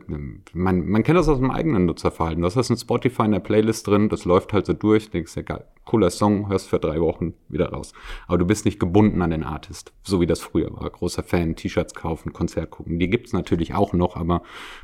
man, 0.53 0.87
man 0.87 1.03
kennt 1.03 1.19
das 1.19 1.29
aus 1.29 1.39
dem 1.39 1.51
eigenen 1.51 1.87
Nutzerverhalten. 1.87 2.43
Du 2.43 2.47
hast 2.47 2.57
das 2.57 2.71
in 2.71 2.77
Spotify 2.77 3.25
in 3.25 3.33
der 3.33 3.41
Playlist 3.41 3.87
drin, 3.87 4.09
das 4.09 4.25
läuft 4.25 4.53
halt 4.53 4.67
so 4.67 4.73
durch, 4.73 5.11
denkst 5.11 5.35
ja 5.37 5.61
cooler 5.85 6.11
Song, 6.11 6.49
hörst 6.49 6.69
für 6.69 6.79
drei 6.79 7.01
Wochen 7.01 7.35
wieder 7.49 7.71
raus. 7.71 7.93
Aber 8.29 8.39
du 8.39 8.45
bist 8.45 8.65
nicht 8.65 8.79
gebunden 8.79 9.21
an 9.21 9.31
den 9.31 9.43
Artist, 9.43 9.93
so 10.03 10.21
wie 10.21 10.27
das 10.27 10.41
früher 10.41 10.73
war. 10.73 10.89
Großer 10.89 11.25
Fan, 11.25 11.57
T-Shirts 11.57 11.95
kaufen, 11.95 12.33
Konzert 12.33 12.71
gucken. 12.71 13.01
Die 13.01 13.11
gibt's 13.11 13.33
natürlich 13.33 13.75
auch 13.75 13.93
noch, 13.93 14.17
aber 14.17 14.43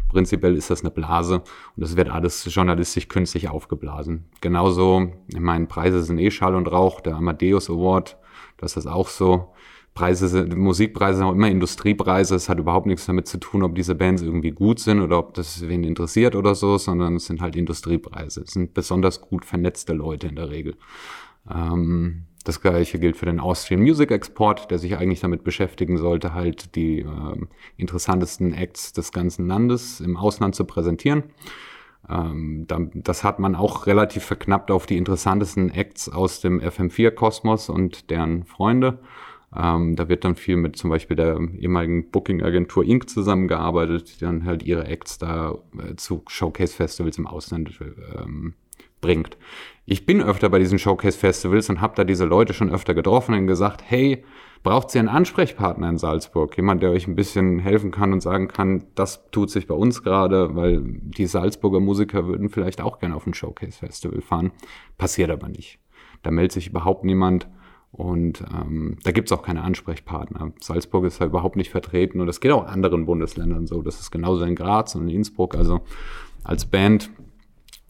prinzipiell 0.09 0.57
ist 0.57 0.71
das 0.71 0.81
eine 0.81 0.91
Blase 0.91 1.37
und 1.37 1.45
das 1.77 1.97
wird 1.97 2.11
alles 2.11 2.53
journalistisch 2.53 3.07
künstlich 3.07 3.49
aufgeblasen. 3.49 4.25
Genauso, 4.41 5.12
ich 5.29 5.41
meine, 5.41 5.67
Preise 5.67 6.03
sind 6.03 6.19
eh 6.19 6.33
Schall 6.33 6.57
und 6.57 6.71
Rauch, 6.71 7.01
der 7.01 7.14
Amadeus 7.14 7.71
Award, 7.71 8.17
das 8.57 8.77
ist 8.77 8.87
auch 8.87 9.09
so 9.09 9.53
Preise 9.99 10.29
sind, 10.29 10.57
Musikpreise 10.57 11.19
sind 11.19 11.27
auch 11.27 11.33
immer 11.33 11.49
Industriepreise. 11.49 12.37
Es 12.37 12.49
hat 12.49 12.61
überhaupt 12.61 12.87
nichts 12.87 13.07
damit 13.07 13.27
zu 13.27 13.39
tun, 13.39 13.65
ob 13.65 13.75
diese 13.75 13.97
Bands 13.97 14.23
irgendwie 14.23 14.53
gut 14.53 14.79
sind 14.79 15.01
oder 15.01 15.19
ob 15.19 15.35
das 15.35 15.67
wen 15.67 15.83
interessiert 15.83 16.37
oder 16.37 16.55
so, 16.55 16.79
sondern 16.79 17.17
es 17.17 17.27
sind 17.27 17.41
halt 17.41 17.57
Industriepreise. 17.57 18.43
Es 18.43 18.53
sind 18.53 18.75
besonders 18.75 19.21
gut 19.21 19.45
vernetzte 19.45 19.95
Leute 19.95 20.29
in 20.29 20.37
der 20.37 20.51
Regel. 20.51 20.77
Ähm, 21.51 22.27
das 22.45 22.61
gleiche 22.61 23.01
gilt 23.01 23.17
für 23.17 23.27
den 23.27 23.41
Austrian 23.41 23.81
Music 23.81 24.13
Export, 24.13 24.71
der 24.71 24.79
sich 24.79 24.97
eigentlich 24.97 25.19
damit 25.19 25.43
beschäftigen 25.43 25.99
sollte, 25.99 26.33
halt 26.33 26.77
die 26.77 27.01
äh, 27.01 27.47
interessantesten 27.77 28.55
Acts 28.55 28.93
des 28.93 29.11
ganzen 29.11 29.49
Landes 29.49 30.01
im 30.01 30.17
Ausland 30.17 30.55
zu 30.55 30.65
präsentieren. 30.65 31.25
Ähm, 32.09 32.69
das 32.95 33.25
hat 33.25 33.41
man 33.41 33.57
auch 33.57 33.89
relativ 33.89 34.23
verknappt 34.23 34.71
auf 34.71 34.87
die 34.87 34.97
interessantesten 34.97 35.71
Acts 35.71 36.09
aus 36.09 36.41
dem 36.41 36.61
FM4-Kosmos 36.61 37.69
und 37.69 38.11
deren 38.11 38.45
Freunde. 38.45 39.01
Ähm, 39.55 39.97
da 39.97 40.09
wird 40.09 40.25
dann 40.25 40.35
viel 40.35 40.57
mit 40.57 40.77
zum 40.77 40.91
Beispiel 40.91 41.17
der 41.17 41.39
ehemaligen 41.59 42.11
Booking-Agentur 42.11 42.85
Inc. 42.85 43.09
zusammengearbeitet, 43.09 44.17
die 44.21 44.25
dann 44.25 44.45
halt 44.45 44.63
ihre 44.63 44.87
Acts 44.87 45.19
da 45.19 45.57
äh, 45.79 45.97
zu 45.97 46.23
Showcase-Festivals 46.29 47.19
im 47.19 47.27
Ausland 47.27 47.79
ähm, 48.19 48.55
bringt. 49.01 49.37
Ich 49.87 50.05
bin 50.05 50.23
öfter 50.23 50.51
bei 50.51 50.59
diesen 50.59 50.79
Showcase-Festivals 50.79 51.71
und 51.71 51.81
habe 51.81 51.95
da 51.97 52.05
diese 52.05 52.27
Leute 52.27 52.53
schon 52.53 52.71
öfter 52.71 52.93
getroffen 52.93 53.35
und 53.35 53.47
gesagt, 53.47 53.83
hey, 53.87 54.23
braucht 54.63 54.95
ihr 54.95 54.99
einen 54.99 55.09
Ansprechpartner 55.09 55.89
in 55.89 55.97
Salzburg? 55.97 56.55
Jemand, 56.57 56.83
der 56.83 56.91
euch 56.91 57.07
ein 57.07 57.15
bisschen 57.15 57.59
helfen 57.59 57.91
kann 57.91 58.13
und 58.13 58.21
sagen 58.21 58.49
kann, 58.49 58.85
das 58.95 59.31
tut 59.31 59.51
sich 59.51 59.67
bei 59.67 59.75
uns 59.75 60.03
gerade, 60.03 60.55
weil 60.57 60.83
die 60.85 61.27
Salzburger 61.27 61.81
Musiker 61.81 62.27
würden 62.27 62.51
vielleicht 62.51 62.83
auch 62.83 62.99
gerne 62.99 63.17
auf 63.17 63.27
ein 63.27 63.33
Showcase-Festival 63.33 64.21
fahren. 64.21 64.53
Passiert 64.99 65.31
aber 65.31 65.49
nicht. 65.49 65.79
Da 66.23 66.31
meldet 66.31 66.53
sich 66.53 66.69
überhaupt 66.69 67.05
niemand. 67.05 67.49
Und 67.90 68.44
ähm, 68.55 68.98
da 69.03 69.12
gibt 69.12 69.31
es 69.31 69.37
auch 69.37 69.42
keine 69.42 69.62
Ansprechpartner. 69.62 70.53
Salzburg 70.61 71.05
ist 71.05 71.20
da 71.20 71.24
überhaupt 71.24 71.57
nicht 71.57 71.70
vertreten 71.70 72.20
und 72.20 72.27
das 72.27 72.40
geht 72.40 72.53
auch 72.53 72.66
anderen 72.66 73.07
Bundesländern 73.07 73.66
so. 73.66 73.83
Das 73.83 73.98
ist 73.98 74.11
genauso 74.11 74.44
in 74.44 74.55
Graz 74.55 74.94
und 74.94 75.09
in 75.09 75.16
Innsbruck. 75.16 75.55
Also 75.57 75.81
als 76.44 76.66
Band 76.66 77.11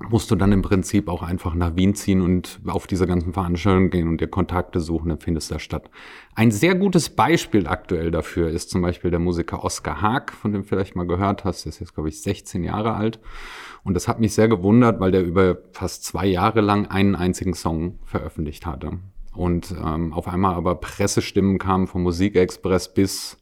musst 0.09 0.31
du 0.31 0.37
dann 0.37 0.53
im 0.53 0.63
Prinzip 0.63 1.09
auch 1.09 1.23
einfach 1.23 1.55
nach 1.55 1.75
Wien 1.75 1.95
ziehen 1.95 2.21
und 2.21 2.61
auf 2.67 2.87
diese 2.87 3.07
ganzen 3.07 3.33
Veranstaltungen 3.33 3.91
gehen 3.91 4.09
und 4.09 4.21
dir 4.21 4.29
Kontakte 4.29 4.81
suchen, 4.81 5.09
dann 5.09 5.19
findest 5.19 5.51
du 5.51 5.55
da 5.55 5.59
statt. 5.59 5.91
Ein 6.35 6.53
sehr 6.53 6.77
gutes 6.77 7.11
Beispiel 7.11 7.67
aktuell 7.67 8.13
dafür 8.13 8.49
ist 8.51 8.71
zum 8.71 8.81
Beispiel 8.81 9.11
der 9.11 9.19
Musiker 9.19 9.65
Oskar 9.65 10.01
Haag, 10.01 10.33
von 10.33 10.53
dem 10.53 10.65
vielleicht 10.65 10.95
mal 10.95 11.07
gehört 11.07 11.45
hast. 11.45 11.65
Der 11.65 11.71
ist 11.71 11.81
jetzt, 11.81 11.95
glaube 11.95 12.09
ich, 12.09 12.23
16 12.23 12.63
Jahre 12.63 12.95
alt. 12.95 13.19
Und 13.83 13.95
das 13.95 14.07
hat 14.07 14.21
mich 14.21 14.35
sehr 14.35 14.49
gewundert, 14.49 15.01
weil 15.01 15.11
der 15.11 15.25
über 15.25 15.59
fast 15.73 16.05
zwei 16.05 16.27
Jahre 16.27 16.61
lang 16.61 16.87
einen 16.87 17.17
einzigen 17.17 17.55
Song 17.55 17.99
veröffentlicht 18.05 18.67
hatte. 18.67 18.99
Und 19.39 19.71
ähm, 19.71 20.13
auf 20.15 20.27
einmal 20.27 20.57
aber 20.57 20.75
Pressestimmen 20.75 21.59
kamen 21.59 21.87
vom 21.87 22.03
Musikexpress 22.03 22.93
bis, 22.93 23.37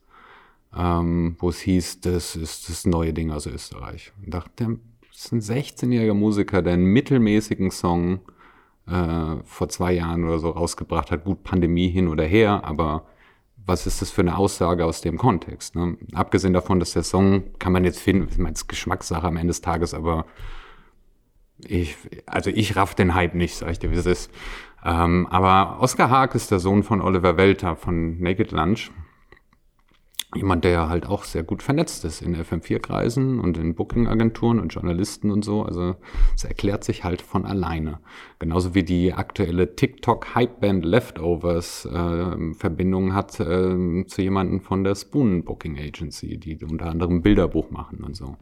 ähm, 0.76 1.36
wo 1.38 1.48
es 1.48 1.60
hieß, 1.60 2.02
das 2.02 2.36
ist 2.36 2.68
das 2.68 2.84
neue 2.84 3.14
Ding 3.14 3.30
aus 3.30 3.46
Österreich. 3.46 4.12
Und 4.22 4.34
dachte, 4.34 4.78
das 5.10 5.24
ist 5.24 5.32
ein 5.32 5.40
16-jähriger 5.40 6.12
Musiker, 6.12 6.60
der 6.60 6.74
einen 6.74 6.84
mittelmäßigen 6.84 7.70
Song 7.70 8.20
äh, 8.86 9.36
vor 9.44 9.70
zwei 9.70 9.94
Jahren 9.94 10.24
oder 10.24 10.38
so 10.38 10.50
rausgebracht 10.50 11.10
hat. 11.10 11.24
Gut, 11.24 11.42
Pandemie 11.44 11.88
hin 11.88 12.08
oder 12.08 12.24
her, 12.24 12.62
aber 12.64 13.06
was 13.64 13.86
ist 13.86 14.02
das 14.02 14.10
für 14.10 14.20
eine 14.20 14.36
Aussage 14.36 14.84
aus 14.84 15.00
dem 15.00 15.16
Kontext? 15.16 15.76
Ne? 15.76 15.96
Abgesehen 16.12 16.52
davon, 16.52 16.78
dass 16.78 16.92
der 16.92 17.04
Song, 17.04 17.58
kann 17.58 17.72
man 17.72 17.84
jetzt 17.84 18.00
finden, 18.00 18.28
ich 18.30 18.36
meine, 18.36 18.52
es 18.52 18.60
ist 18.60 18.68
Geschmackssache 18.68 19.26
am 19.26 19.38
Ende 19.38 19.48
des 19.48 19.62
Tages, 19.62 19.94
aber 19.94 20.26
ich, 21.66 21.96
also 22.26 22.50
ich 22.50 22.76
raff 22.76 22.94
den 22.94 23.14
Hype 23.14 23.34
nicht, 23.34 23.56
sag 23.56 23.70
ich 23.70 23.78
dir, 23.78 23.90
wie 23.90 23.96
es 23.96 24.04
ist. 24.04 24.30
Ähm, 24.84 25.26
aber 25.30 25.80
Oskar 25.80 26.10
Haag 26.10 26.34
ist 26.34 26.50
der 26.50 26.58
Sohn 26.58 26.82
von 26.82 27.00
Oliver 27.00 27.36
Welter 27.36 27.76
von 27.76 28.20
Naked 28.20 28.52
Lunch. 28.52 28.90
Jemand, 30.34 30.64
der 30.64 30.88
halt 30.88 31.06
auch 31.06 31.24
sehr 31.24 31.44
gut 31.44 31.62
vernetzt 31.62 32.04
ist 32.04 32.20
in 32.20 32.36
FM4-Kreisen 32.36 33.40
und 33.40 33.56
in 33.56 33.74
Booking-Agenturen 33.74 34.60
und 34.60 34.68
Journalisten 34.74 35.30
und 35.30 35.44
so. 35.44 35.62
Also 35.62 35.94
es 36.34 36.44
erklärt 36.44 36.84
sich 36.84 37.04
halt 37.04 37.22
von 37.22 37.46
alleine. 37.46 38.00
Genauso 38.38 38.74
wie 38.74 38.82
die 38.82 39.14
aktuelle 39.14 39.76
TikTok-Hype-Band 39.76 40.84
Leftovers 40.84 41.86
äh, 41.86 42.54
Verbindung 42.54 43.14
hat 43.14 43.38
äh, 43.40 44.04
zu 44.06 44.22
jemandem 44.22 44.60
von 44.60 44.84
der 44.84 44.94
Spoon 44.94 45.44
Booking 45.44 45.78
Agency, 45.78 46.36
die 46.38 46.62
unter 46.64 46.86
anderem 46.86 47.22
Bilderbuch 47.22 47.70
machen 47.70 48.04
und 48.04 48.14
so. 48.14 48.36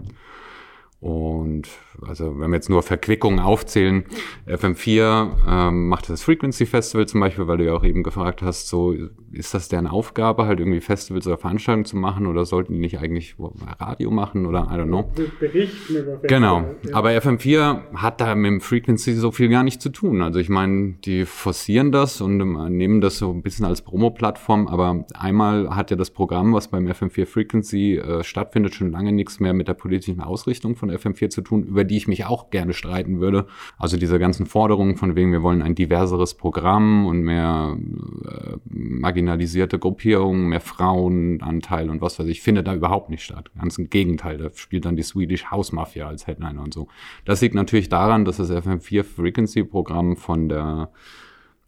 Und 1.05 1.69
also 2.09 2.41
wenn 2.41 2.49
wir 2.49 2.57
jetzt 2.57 2.71
nur 2.71 2.83
Verquickungen 2.83 3.39
aufzählen, 3.39 4.05
FM4 4.47 5.33
ähm, 5.47 5.89
macht 5.89 6.09
das 6.09 6.23
Frequency 6.23 6.65
Festival 6.65 7.07
zum 7.07 7.21
Beispiel, 7.21 7.47
weil 7.47 7.59
du 7.59 7.67
ja 7.67 7.75
auch 7.75 7.85
eben 7.85 8.03
gefragt 8.03 8.41
hast, 8.41 8.69
so 8.69 8.95
ist 9.31 9.53
das 9.53 9.69
deren 9.69 9.87
Aufgabe, 9.87 10.47
halt 10.47 10.61
irgendwie 10.61 10.81
Festivals 10.81 11.27
oder 11.27 11.37
Veranstaltungen 11.37 11.85
zu 11.85 11.99
machen 11.99 12.27
oder 12.27 12.47
sollten 12.47 12.73
die 12.73 12.79
nicht 12.79 13.01
eigentlich 13.01 13.37
Radio 13.79 14.11
machen 14.11 14.47
oder 14.47 14.61
I 14.73 14.77
don't 14.77 14.87
know. 14.87 15.11
Berichten 15.39 15.97
über 15.97 16.13
Festivals. 16.13 16.23
Genau, 16.23 16.65
ja. 16.89 16.95
aber 16.95 17.11
FM4 17.11 17.93
hat 17.97 18.23
da 18.23 18.35
mit 18.35 18.47
dem 18.47 18.61
Frequency 18.63 19.13
so 19.13 19.31
viel 19.31 19.51
gar 19.51 19.63
nicht 19.63 19.83
zu 19.83 19.91
tun. 19.91 20.23
Also 20.23 20.39
ich 20.39 20.49
meine, 20.49 20.95
die 21.05 21.27
forcieren 21.27 21.93
das 21.93 22.23
und 22.23 22.39
nehmen 22.39 23.03
das 23.03 23.19
so 23.19 23.31
ein 23.31 23.43
bisschen 23.43 23.67
als 23.67 23.83
Promo-Plattform, 23.83 24.69
aber 24.69 25.05
einmal 25.13 25.77
hat 25.77 25.91
ja 25.91 25.99
das 25.99 26.11
Programm, 26.11 26.55
was 26.55 26.69
beim 26.69 26.87
FM4 26.87 27.27
Frequency 27.27 27.97
äh, 27.97 28.25
stattfindet, 28.25 28.75
schon 28.75 28.91
lange 28.91 29.13
nichts 29.13 29.39
mehr 29.39 29.53
mit 29.53 29.69
der 29.69 29.75
politischen 29.75 30.23
Ausrichtung 30.23 30.77
von 30.77 30.94
FM4 30.95 31.31
zu 31.31 31.43
tun, 31.43 31.65
über 31.65 31.85
die 31.85 31.97
ich 31.97 32.09
mich 32.09 32.25
auch 32.25 32.51
gerne 32.51 32.73
streiten 32.73 33.21
würde. 33.21 33.47
Also 33.79 33.97
diese 33.97 34.19
ganzen 34.19 34.47
Forderungen 34.47 34.97
von 34.97 35.17
wegen, 35.17 35.33
wir 35.33 35.43
wollen 35.43 35.63
ein 35.63 35.75
diverseres 35.75 36.35
Programm 36.35 37.07
und 37.07 37.23
mehr 37.23 37.77
äh, 38.25 38.57
marginalisierte 38.67 39.79
Gruppierungen, 39.79 40.49
mehr 40.49 40.61
Frauenanteil 40.61 41.91
und 41.91 42.01
was 42.01 42.19
weiß 42.19 42.27
ich, 42.27 42.43
findet 42.43 42.67
da 42.67 42.75
überhaupt 42.75 43.11
nicht 43.11 43.23
statt. 43.23 43.51
Ganz 43.59 43.79
im 43.79 43.91
Gegenteil, 43.91 44.39
da 44.39 44.51
spielt 44.55 44.85
dann 44.85 44.97
die 44.97 45.03
Swedish 45.03 45.51
House 45.51 45.73
Mafia 45.73 46.07
als 46.09 46.27
Headliner 46.27 46.63
und 46.63 46.75
so. 46.75 46.89
Das 47.25 47.41
liegt 47.41 47.55
natürlich 47.55 47.89
daran, 47.89 48.25
dass 48.25 48.37
das 48.37 48.51
FM4 48.51 49.05
Frequency 49.05 49.65
Programm 49.65 50.17
von 50.17 50.49
der 50.49 50.91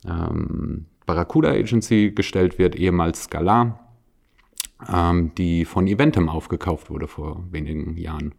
ähm, 0.06 0.86
Barracuda 1.06 1.50
Agency 1.50 2.12
gestellt 2.14 2.58
wird, 2.58 2.74
ehemals 2.74 3.24
Scala, 3.24 3.78
ähm, 4.92 5.32
die 5.36 5.64
von 5.64 5.86
Eventum 5.86 6.28
aufgekauft 6.28 6.90
wurde 6.90 7.06
vor 7.06 7.44
wenigen 7.50 7.96
Jahren. 7.96 8.34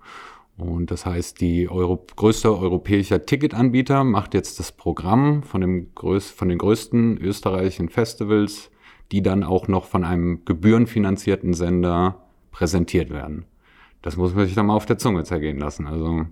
Und 0.57 0.89
das 0.89 1.05
heißt, 1.05 1.39
die 1.39 1.69
Euro 1.69 2.03
größte 2.15 2.57
europäische 2.57 3.23
Ticketanbieter 3.23 4.03
macht 4.03 4.33
jetzt 4.33 4.59
das 4.59 4.71
Programm 4.71 5.43
von, 5.43 5.61
dem 5.61 5.93
größ 5.93 6.31
von 6.31 6.49
den 6.49 6.57
größten 6.57 7.19
österreichischen 7.19 7.89
Festivals, 7.89 8.71
die 9.11 9.21
dann 9.21 9.43
auch 9.43 9.67
noch 9.67 9.85
von 9.85 10.03
einem 10.03 10.43
gebührenfinanzierten 10.45 11.53
Sender 11.53 12.23
präsentiert 12.51 13.11
werden. 13.11 13.45
Das 14.01 14.17
muss 14.17 14.33
man 14.33 14.45
sich 14.45 14.55
dann 14.55 14.67
mal 14.67 14.75
auf 14.75 14.85
der 14.85 14.97
Zunge 14.97 15.23
zergehen 15.23 15.59
lassen. 15.59 15.85
Also 15.85 16.25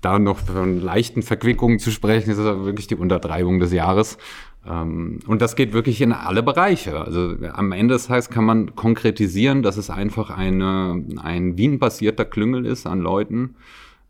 da 0.00 0.18
noch 0.18 0.38
von 0.38 0.80
leichten 0.80 1.22
Verquickungen 1.22 1.78
zu 1.78 1.90
sprechen, 1.90 2.30
ist 2.30 2.38
wirklich 2.38 2.86
die 2.86 2.96
Untertreibung 2.96 3.60
des 3.60 3.72
Jahres. 3.72 4.18
Ähm, 4.66 5.20
und 5.26 5.42
das 5.42 5.56
geht 5.56 5.72
wirklich 5.72 6.00
in 6.00 6.12
alle 6.12 6.42
Bereiche. 6.42 7.00
Also 7.00 7.36
am 7.52 7.72
Ende 7.72 7.94
des 7.94 8.06
Tages 8.06 8.30
kann 8.30 8.44
man 8.44 8.74
konkretisieren, 8.74 9.62
dass 9.62 9.76
es 9.76 9.90
einfach 9.90 10.30
eine, 10.30 11.04
ein 11.22 11.56
Wien-basierter 11.56 12.24
Klüngel 12.24 12.66
ist 12.66 12.86
an 12.86 13.00
Leuten, 13.00 13.56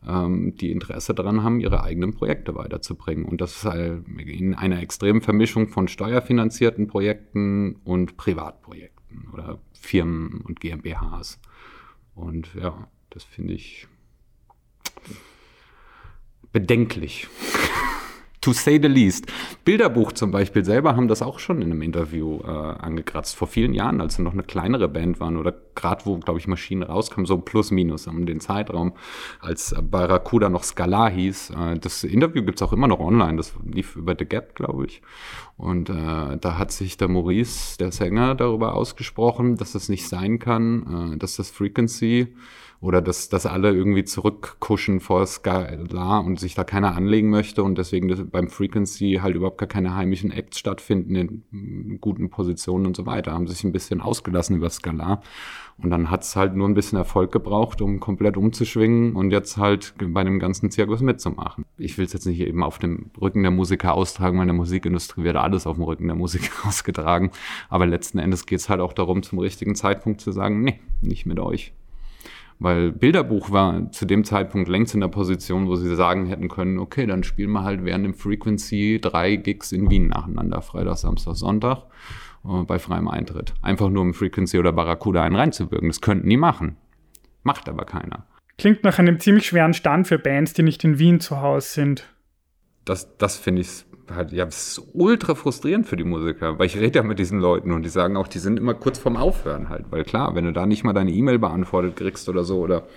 ähm, 0.07 0.55
die 0.55 0.71
Interesse 0.71 1.13
daran 1.13 1.43
haben, 1.43 1.59
ihre 1.59 1.83
eigenen 1.83 2.13
Projekte 2.13 2.55
weiterzubringen. 2.55 3.25
Und 3.25 3.41
das 3.41 3.57
ist 3.57 3.65
halt 3.65 4.07
in 4.17 4.55
einer 4.55 4.81
extremen 4.81 5.21
Vermischung 5.21 5.67
von 5.67 5.87
steuerfinanzierten 5.87 6.87
Projekten 6.87 7.75
und 7.83 8.17
Privatprojekten 8.17 9.29
oder 9.33 9.59
Firmen 9.73 10.41
und 10.41 10.59
GmbHs. 10.59 11.39
Und 12.15 12.53
ja, 12.55 12.87
das 13.09 13.23
finde 13.23 13.53
ich 13.53 13.87
bedenklich 16.51 17.27
to 18.49 18.53
say 18.53 18.79
the 18.81 18.87
least. 18.87 19.27
Bilderbuch 19.63 20.11
zum 20.13 20.31
Beispiel 20.31 20.65
selber 20.65 20.95
haben 20.95 21.07
das 21.07 21.21
auch 21.21 21.39
schon 21.39 21.61
in 21.61 21.71
einem 21.71 21.81
Interview 21.81 22.39
äh, 22.43 22.47
angekratzt, 22.47 23.35
vor 23.35 23.47
vielen 23.47 23.73
Jahren, 23.73 24.01
als 24.01 24.15
sie 24.15 24.23
noch 24.23 24.33
eine 24.33 24.43
kleinere 24.43 24.87
Band 24.87 25.19
waren 25.19 25.37
oder 25.37 25.53
gerade 25.75 26.05
wo, 26.05 26.17
glaube 26.17 26.39
ich, 26.39 26.47
Maschinen 26.47 26.83
rauskamen, 26.83 27.25
so 27.25 27.37
plus 27.37 27.71
minus 27.71 28.07
um 28.07 28.25
den 28.25 28.39
Zeitraum, 28.39 28.93
als 29.39 29.75
Barracuda 29.81 30.49
noch 30.49 30.63
Scala 30.63 31.09
hieß. 31.09 31.51
Äh, 31.51 31.79
das 31.79 32.03
Interview 32.03 32.43
gibt's 32.43 32.61
auch 32.61 32.73
immer 32.73 32.87
noch 32.87 32.99
online, 32.99 33.37
das 33.37 33.53
lief 33.63 33.95
über 33.95 34.15
The 34.17 34.25
Gap, 34.25 34.55
glaube 34.55 34.85
ich. 34.87 35.01
Und 35.57 35.89
äh, 35.89 35.93
da 35.93 36.57
hat 36.57 36.71
sich 36.71 36.97
der 36.97 37.09
Maurice, 37.09 37.77
der 37.77 37.91
Sänger, 37.91 38.33
darüber 38.33 38.73
ausgesprochen, 38.75 39.57
dass 39.57 39.73
das 39.73 39.89
nicht 39.89 40.07
sein 40.07 40.39
kann, 40.39 41.13
äh, 41.13 41.17
dass 41.17 41.35
das 41.35 41.51
Frequency 41.51 42.33
oder 42.81 43.01
dass, 43.01 43.27
dass 43.27 43.45
alle 43.45 43.73
irgendwie 43.73 44.05
zurückkuschen 44.05 45.01
vor 45.01 45.25
Scala 45.25 46.19
und 46.19 46.39
sich 46.39 46.55
da 46.55 46.63
keiner 46.63 46.95
anlegen 46.95 47.29
möchte 47.29 47.61
und 47.63 47.77
deswegen 47.77 48.29
beim 48.29 48.47
Frequency 48.47 49.19
halt 49.21 49.35
überhaupt 49.35 49.57
gar 49.57 49.67
keine 49.67 49.95
heimischen 49.95 50.31
Acts 50.31 50.59
stattfinden 50.59 51.15
in 51.15 51.97
guten 51.99 52.29
Positionen 52.29 52.85
und 52.85 52.95
so 52.95 53.05
weiter. 53.05 53.33
Haben 53.33 53.47
sich 53.47 53.65
ein 53.65 53.73
bisschen 53.73 53.99
ausgelassen 53.99 54.55
über 54.55 54.69
Scala 54.69 55.21
und 55.77 55.89
dann 55.89 56.09
hat's 56.09 56.37
halt 56.37 56.55
nur 56.55 56.69
ein 56.69 56.73
bisschen 56.73 56.97
Erfolg 56.97 57.33
gebraucht, 57.33 57.81
um 57.81 57.99
komplett 57.99 58.37
umzuschwingen 58.37 59.13
und 59.15 59.31
jetzt 59.31 59.57
halt 59.57 59.93
bei 60.01 60.23
dem 60.23 60.39
ganzen 60.39 60.71
Zirkus 60.71 61.01
mitzumachen. 61.01 61.65
Ich 61.77 61.97
will 61.97 62.05
es 62.05 62.13
jetzt 62.13 62.25
nicht 62.25 62.39
eben 62.39 62.63
auf 62.63 62.79
dem 62.79 63.11
Rücken 63.19 63.41
der 63.41 63.51
Musiker 63.51 63.93
austragen, 63.93 64.37
weil 64.37 64.43
in 64.43 64.49
der 64.49 64.55
Musikindustrie 64.55 65.23
wird 65.23 65.35
alles 65.35 65.67
auf 65.67 65.75
dem 65.75 65.83
Rücken 65.83 66.07
der 66.07 66.15
Musiker 66.15 66.51
ausgetragen. 66.67 67.31
Aber 67.67 67.85
letzten 67.85 68.19
Endes 68.19 68.45
geht's 68.45 68.69
halt 68.69 68.79
auch 68.79 68.93
darum, 68.93 69.21
zum 69.21 69.39
richtigen 69.39 69.75
Zeitpunkt 69.75 70.21
zu 70.21 70.31
sagen, 70.31 70.63
nee, 70.63 70.79
nicht 71.01 71.25
mit 71.25 71.39
euch. 71.39 71.73
Weil 72.61 72.91
Bilderbuch 72.91 73.51
war 73.51 73.89
zu 73.91 74.05
dem 74.05 74.25
Zeitpunkt 74.25 74.67
längst 74.67 74.93
in 74.93 74.99
der 74.99 75.07
Position, 75.07 75.67
wo 75.67 75.75
sie 75.75 75.95
sagen 75.95 76.25
hätten 76.25 76.49
können, 76.49 76.77
okay, 76.77 77.05
dann 77.05 77.23
spielen 77.23 77.51
wir 77.51 77.63
halt 77.63 77.85
während 77.85 78.05
dem 78.05 78.13
Frequency 78.13 78.99
drei 79.01 79.37
Gigs 79.37 79.71
in 79.71 79.89
Wien 79.89 80.09
nacheinander, 80.09 80.61
Freitag, 80.61 80.97
Samstag, 80.97 81.35
Sonntag, 81.35 81.83
äh, 82.43 82.63
bei 82.63 82.77
freiem 82.77 83.07
Eintritt. 83.07 83.53
Einfach 83.61 83.89
nur 83.89 84.03
im 84.03 84.13
Frequency 84.13 84.59
oder 84.59 84.73
Barracuda 84.73 85.23
einen 85.23 85.37
reinzuwirken. 85.37 85.87
Das 85.87 86.01
könnten 86.01 86.29
die 86.29 86.35
machen. 86.35 86.75
Macht 87.43 87.69
aber 87.69 87.85
keiner. 87.85 88.25
Klingt 88.57 88.83
nach 88.83 88.99
einem 88.99 89.21
ziemlich 89.21 89.47
schweren 89.47 89.73
Stand 89.73 90.09
für 90.09 90.19
Bands, 90.19 90.51
die 90.51 90.63
nicht 90.63 90.83
in 90.83 90.99
Wien 90.99 91.21
zu 91.21 91.41
Hause 91.41 91.69
sind. 91.69 92.13
Das, 92.83 93.17
das 93.17 93.37
finde 93.37 93.61
ich 93.61 93.85
halt, 94.15 94.31
ja, 94.31 94.45
es 94.45 94.77
ist 94.77 94.87
ultra 94.93 95.35
frustrierend 95.35 95.87
für 95.87 95.95
die 95.95 96.03
Musiker, 96.03 96.59
weil 96.59 96.65
ich 96.65 96.77
rede 96.77 96.99
ja 96.99 97.03
mit 97.03 97.19
diesen 97.19 97.39
Leuten 97.39 97.71
und 97.71 97.83
die 97.83 97.89
sagen 97.89 98.17
auch, 98.17 98.27
die 98.27 98.39
sind 98.39 98.57
immer 98.57 98.73
kurz 98.73 98.99
vorm 98.99 99.17
Aufhören 99.17 99.69
halt, 99.69 99.85
weil 99.89 100.03
klar, 100.03 100.35
wenn 100.35 100.45
du 100.45 100.53
da 100.53 100.65
nicht 100.65 100.83
mal 100.83 100.93
deine 100.93 101.11
E-Mail 101.11 101.39
beantwortet 101.39 101.95
kriegst 101.95 102.29
oder 102.29 102.43
so 102.43 102.59
oder 102.59 102.87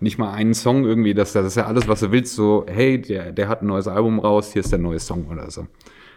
nicht 0.00 0.18
mal 0.18 0.32
einen 0.32 0.54
Song 0.54 0.84
irgendwie, 0.84 1.14
das, 1.14 1.32
das 1.32 1.46
ist 1.46 1.56
ja 1.56 1.66
alles, 1.66 1.88
was 1.88 2.00
du 2.00 2.12
willst, 2.12 2.34
so, 2.34 2.64
hey, 2.68 3.00
der, 3.00 3.32
der 3.32 3.48
hat 3.48 3.62
ein 3.62 3.66
neues 3.66 3.88
Album 3.88 4.18
raus, 4.18 4.52
hier 4.52 4.60
ist 4.60 4.72
der 4.72 4.78
neue 4.78 5.00
Song 5.00 5.26
oder 5.28 5.50
so. 5.50 5.66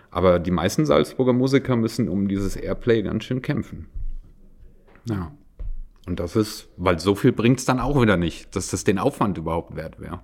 Aber 0.09 0.39
die 0.39 0.51
meisten 0.51 0.85
Salzburger 0.85 1.33
Musiker 1.33 1.75
müssen 1.75 2.09
um 2.09 2.27
dieses 2.27 2.55
Airplay 2.55 3.01
ganz 3.01 3.23
schön 3.23 3.41
kämpfen. 3.41 3.87
Ja. 5.05 5.31
Und 6.05 6.19
das 6.19 6.35
ist, 6.35 6.69
weil 6.77 6.99
so 6.99 7.15
viel 7.15 7.31
bringt 7.31 7.59
es 7.59 7.65
dann 7.65 7.79
auch 7.79 8.01
wieder 8.01 8.17
nicht, 8.17 8.55
dass 8.55 8.71
das 8.71 8.83
den 8.83 8.99
Aufwand 8.99 9.37
überhaupt 9.37 9.75
wert 9.75 9.99
wäre. 9.99 10.21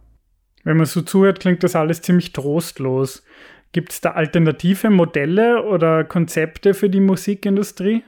Wenn 0.64 0.76
man 0.76 0.86
so 0.86 1.02
zuhört, 1.02 1.40
klingt 1.40 1.64
das 1.64 1.78
alles 1.78 2.02
ziemlich 2.02 2.34
trostlos. 2.34 3.24
Gibt 3.72 3.92
es 3.92 4.02
da 4.02 4.12
alternative 4.12 4.90
Modelle 4.90 5.64
oder 5.64 6.04
Konzepte 6.04 6.74
für 6.74 6.90
die 6.90 7.00
Musikindustrie? 7.00 8.04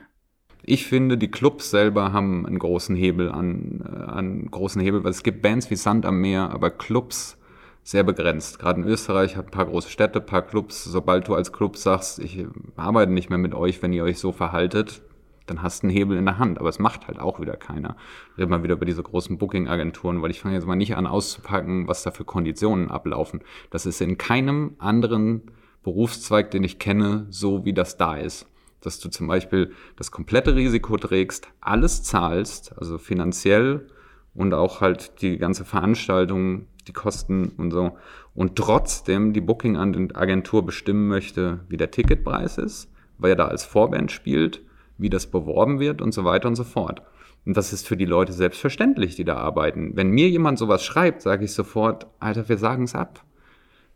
Ich 0.62 0.86
finde, 0.86 1.16
die 1.16 1.30
Clubs 1.30 1.70
selber 1.70 2.12
haben 2.12 2.46
einen 2.46 2.58
großen 2.58 2.94
Hebel 2.94 3.30
an, 3.30 3.82
äh, 3.84 4.10
an 4.10 4.46
großen 4.50 4.80
Hebel, 4.80 5.04
weil 5.04 5.10
es 5.10 5.22
gibt 5.22 5.42
Bands 5.42 5.70
wie 5.70 5.76
Sand 5.76 6.04
am 6.06 6.20
Meer, 6.20 6.50
aber 6.50 6.70
Clubs 6.70 7.38
sehr 7.82 8.02
begrenzt. 8.02 8.58
Gerade 8.58 8.82
in 8.82 8.86
Österreich 8.86 9.36
hat 9.36 9.46
ein 9.46 9.50
paar 9.50 9.66
große 9.66 9.90
Städte, 9.90 10.20
ein 10.20 10.26
paar 10.26 10.42
Clubs. 10.42 10.84
Sobald 10.84 11.28
du 11.28 11.34
als 11.34 11.52
Club 11.52 11.76
sagst, 11.76 12.18
ich 12.18 12.46
arbeite 12.76 13.12
nicht 13.12 13.30
mehr 13.30 13.38
mit 13.38 13.54
euch, 13.54 13.82
wenn 13.82 13.92
ihr 13.92 14.04
euch 14.04 14.18
so 14.18 14.32
verhaltet, 14.32 15.02
dann 15.46 15.62
hast 15.62 15.82
du 15.82 15.86
einen 15.86 15.96
Hebel 15.96 16.16
in 16.16 16.24
der 16.24 16.38
Hand. 16.38 16.58
Aber 16.58 16.68
es 16.68 16.78
macht 16.78 17.06
halt 17.08 17.18
auch 17.18 17.40
wieder 17.40 17.56
keiner. 17.56 17.96
Reden 18.38 18.50
wir 18.50 18.62
wieder 18.62 18.74
über 18.74 18.86
diese 18.86 19.02
großen 19.02 19.38
Booking-Agenturen, 19.38 20.22
weil 20.22 20.30
ich 20.30 20.40
fange 20.40 20.54
jetzt 20.54 20.66
mal 20.66 20.76
nicht 20.76 20.96
an 20.96 21.06
auszupacken, 21.06 21.88
was 21.88 22.02
da 22.02 22.10
für 22.10 22.24
Konditionen 22.24 22.90
ablaufen. 22.90 23.40
Das 23.70 23.86
ist 23.86 24.00
in 24.00 24.18
keinem 24.18 24.76
anderen 24.78 25.42
Berufszweig, 25.82 26.50
den 26.50 26.64
ich 26.64 26.78
kenne, 26.78 27.26
so 27.30 27.64
wie 27.64 27.72
das 27.72 27.96
da 27.96 28.16
ist. 28.16 28.46
Dass 28.80 28.98
du 28.98 29.08
zum 29.08 29.26
Beispiel 29.26 29.72
das 29.96 30.10
komplette 30.10 30.54
Risiko 30.54 30.96
trägst, 30.96 31.48
alles 31.60 32.02
zahlst, 32.02 32.76
also 32.78 32.98
finanziell 32.98 33.86
und 34.34 34.54
auch 34.54 34.80
halt 34.80 35.20
die 35.22 35.38
ganze 35.38 35.64
Veranstaltung, 35.64 36.66
die 36.86 36.92
Kosten 36.92 37.52
und 37.56 37.70
so, 37.72 37.96
und 38.34 38.56
trotzdem 38.56 39.32
die 39.32 39.40
Booking-Agentur 39.40 40.64
bestimmen 40.64 41.08
möchte, 41.08 41.60
wie 41.68 41.76
der 41.76 41.90
Ticketpreis 41.90 42.58
ist, 42.58 42.90
weil 43.18 43.32
er 43.32 43.36
da 43.36 43.48
als 43.48 43.64
Vorband 43.64 44.12
spielt, 44.12 44.62
wie 45.00 45.10
das 45.10 45.26
beworben 45.26 45.80
wird 45.80 46.02
und 46.02 46.12
so 46.12 46.24
weiter 46.24 46.48
und 46.48 46.56
so 46.56 46.64
fort. 46.64 47.02
Und 47.46 47.56
das 47.56 47.72
ist 47.72 47.86
für 47.86 47.96
die 47.96 48.04
Leute 48.04 48.32
selbstverständlich, 48.32 49.16
die 49.16 49.24
da 49.24 49.36
arbeiten. 49.36 49.96
Wenn 49.96 50.10
mir 50.10 50.28
jemand 50.28 50.58
sowas 50.58 50.84
schreibt, 50.84 51.22
sage 51.22 51.44
ich 51.44 51.52
sofort, 51.52 52.06
Alter, 52.18 52.48
wir 52.48 52.58
sagen 52.58 52.84
es 52.84 52.94
ab. 52.94 53.24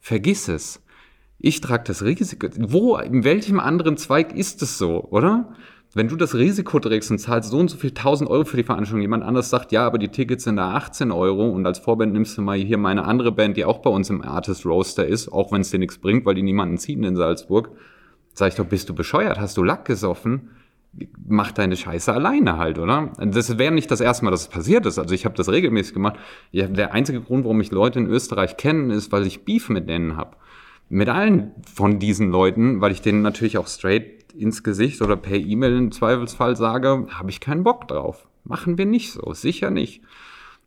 Vergiss 0.01 0.49
es. 0.49 0.83
Ich 1.39 1.61
trage 1.61 1.85
das 1.87 2.03
Risiko. 2.03 2.49
Wo, 2.59 2.97
in 2.97 3.25
welchem 3.25 3.61
anderen 3.61 3.97
Zweig 3.97 4.35
ist 4.35 4.63
es 4.63 4.79
so, 4.79 5.05
oder? 5.05 5.55
Wenn 5.97 6.09
du 6.09 6.17
das 6.17 6.35
Risiko 6.35 6.81
trägst 6.81 7.11
und 7.13 7.19
zahlst 7.19 7.51
so 7.51 7.59
und 7.59 7.71
so 7.71 7.77
viel 7.77 7.91
1000 7.91 8.29
Euro 8.29 8.45
für 8.45 8.57
die 8.57 8.65
Veranstaltung, 8.65 9.03
jemand 9.03 9.23
anders 9.23 9.51
sagt, 9.51 9.71
ja, 9.71 9.87
aber 9.87 9.99
die 9.99 10.09
Tickets 10.09 10.45
sind 10.45 10.57
da 10.57 10.73
18 10.73 11.13
Euro 11.13 11.49
und 11.49 11.65
als 11.67 11.79
Vorband 11.79 12.13
nimmst 12.13 12.37
du 12.37 12.43
mal 12.43 12.57
hier 12.57 12.79
meine 12.79 13.05
andere 13.05 13.31
Band, 13.31 13.57
die 13.57 13.65
auch 13.65 13.79
bei 13.79 13.91
uns 13.91 14.11
im 14.11 14.23
Artist 14.23 14.67
Roaster 14.67 15.07
ist, 15.07 15.29
auch 15.29 15.53
wenn 15.53 15.61
es 15.61 15.71
dir 15.71 15.79
nichts 15.79 15.99
bringt, 15.99 16.25
weil 16.25 16.35
die 16.35 16.43
niemanden 16.43 16.79
ziehen 16.79 17.05
in 17.05 17.15
Salzburg, 17.15 17.71
sag 18.33 18.49
ich 18.49 18.55
doch, 18.57 18.67
bist 18.67 18.89
du 18.89 18.95
bescheuert? 18.95 19.39
Hast 19.39 19.57
du 19.57 19.63
Lack 19.63 19.85
gesoffen? 19.85 20.51
Mach 21.27 21.53
deine 21.53 21.77
Scheiße 21.77 22.13
alleine 22.13 22.59
halt, 22.59 22.79
oder? 22.79 23.13
Das 23.19 23.59
wäre 23.59 23.73
nicht 23.73 23.91
das 23.91 24.01
erste 24.01 24.25
Mal, 24.25 24.31
dass 24.31 24.43
es 24.43 24.49
passiert 24.49 24.87
ist. 24.87 24.99
Also 24.99 25.15
ich 25.15 25.25
habe 25.25 25.37
das 25.37 25.49
regelmäßig 25.49 25.95
gemacht. 25.95 26.17
Ja, 26.53 26.67
der 26.67 26.93
einzige 26.93 27.21
Grund, 27.21 27.45
warum 27.45 27.61
ich 27.61 27.71
Leute 27.71 27.99
in 27.99 28.07
Österreich 28.07 28.57
kenne, 28.57 28.95
ist, 28.95 29.13
weil 29.13 29.27
ich 29.27 29.45
Beef 29.45 29.69
mit 29.69 29.89
denen 29.89 30.17
habe 30.17 30.37
mit 30.89 31.09
allen 31.09 31.53
von 31.75 31.99
diesen 31.99 32.31
Leuten, 32.31 32.81
weil 32.81 32.93
ich 32.93 33.03
denen 33.03 33.23
natürlich 33.23 33.59
auch 33.59 33.67
straight 33.67 34.33
ins 34.35 34.63
Gesicht 34.63 35.01
oder 35.03 35.17
per 35.17 35.37
E-Mail 35.37 35.77
im 35.77 35.93
Zweifelsfall 35.93 36.57
sage, 36.57 37.07
habe 37.11 37.31
ich 37.31 37.41
keinen 37.41 37.65
Bock 37.65 37.89
drauf. 37.89 38.29
Machen 38.45 38.79
wir 38.79 38.87
nicht 38.87 39.13
so, 39.13 39.33
sicher 39.33 39.71
nicht. 39.71 40.03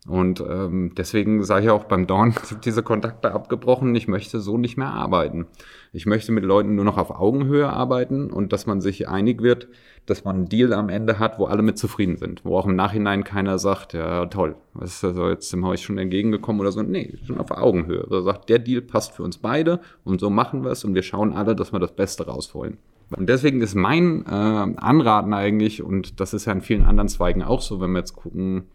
Und 0.08 0.40
ähm, 0.40 0.94
deswegen 0.96 1.44
sage 1.44 1.66
ich 1.66 1.70
auch 1.70 1.84
beim 1.84 2.08
Dorn, 2.08 2.34
diese 2.64 2.82
Kontakte 2.82 3.34
abgebrochen, 3.34 3.94
ich 3.94 4.08
möchte 4.08 4.40
so 4.40 4.58
nicht 4.58 4.78
mehr 4.78 4.88
arbeiten. 4.88 5.48
Ich 5.92 6.06
möchte 6.06 6.32
mit 6.32 6.46
Leuten 6.46 6.76
nur 6.76 6.86
noch 6.86 6.98
auf 6.98 7.12
Augenhöhe 7.12 7.68
arbeiten 7.68 8.32
und 8.32 8.54
dass 8.54 8.66
man 8.66 8.80
sich 8.80 9.10
einig 9.10 9.42
wird, 9.42 9.68
dass 10.06 10.24
man 10.24 10.36
einen 10.38 10.50
Deal 10.50 10.72
am 10.72 10.88
Ende 10.88 11.20
hat, 11.20 11.40
wo 11.40 11.46
alle 11.46 11.62
mit 11.62 11.78
zufrieden 11.78 12.16
sind. 12.16 12.46
Wo 12.46 12.58
auch 12.58 12.66
im 12.66 12.76
Nachhinein 12.78 13.26
keiner 13.26 13.60
sagt, 13.60 13.92
ja 13.94 14.26
toll, 14.28 14.56
was 14.74 14.96
ist 14.96 15.04
also 15.04 15.28
jetzt 15.28 15.54
wir 15.54 15.68
euch 15.68 15.82
schon 15.82 15.98
entgegengekommen 15.98 16.62
oder 16.62 16.72
so. 16.72 16.82
Nee, 16.82 17.16
schon 17.26 17.38
auf 17.38 17.52
Augenhöhe. 17.52 18.04
Also 18.04 18.22
sagt, 18.22 18.48
der 18.48 18.60
Deal 18.60 18.82
passt 18.82 19.12
für 19.12 19.24
uns 19.24 19.38
beide 19.38 19.82
und 20.06 20.22
so 20.22 20.30
machen 20.30 20.64
wir 20.64 20.72
es 20.72 20.86
und 20.86 20.96
wir 20.96 21.04
schauen 21.04 21.34
alle, 21.34 21.54
dass 21.54 21.74
wir 21.74 21.80
das 21.80 21.92
Beste 21.92 22.28
rausholen. 22.28 22.78
Und 23.10 23.28
deswegen 23.28 23.62
ist 23.62 23.76
mein 23.76 24.26
äh, 24.26 24.30
Anraten 24.30 25.34
eigentlich, 25.34 25.82
und 25.82 26.20
das 26.20 26.34
ist 26.34 26.46
ja 26.46 26.54
in 26.54 26.62
vielen 26.62 26.84
anderen 26.84 27.08
Zweigen 27.08 27.42
auch 27.42 27.62
so, 27.62 27.80
wenn 27.80 27.92
wir 27.92 28.00
jetzt 28.00 28.16
gucken, 28.16 28.66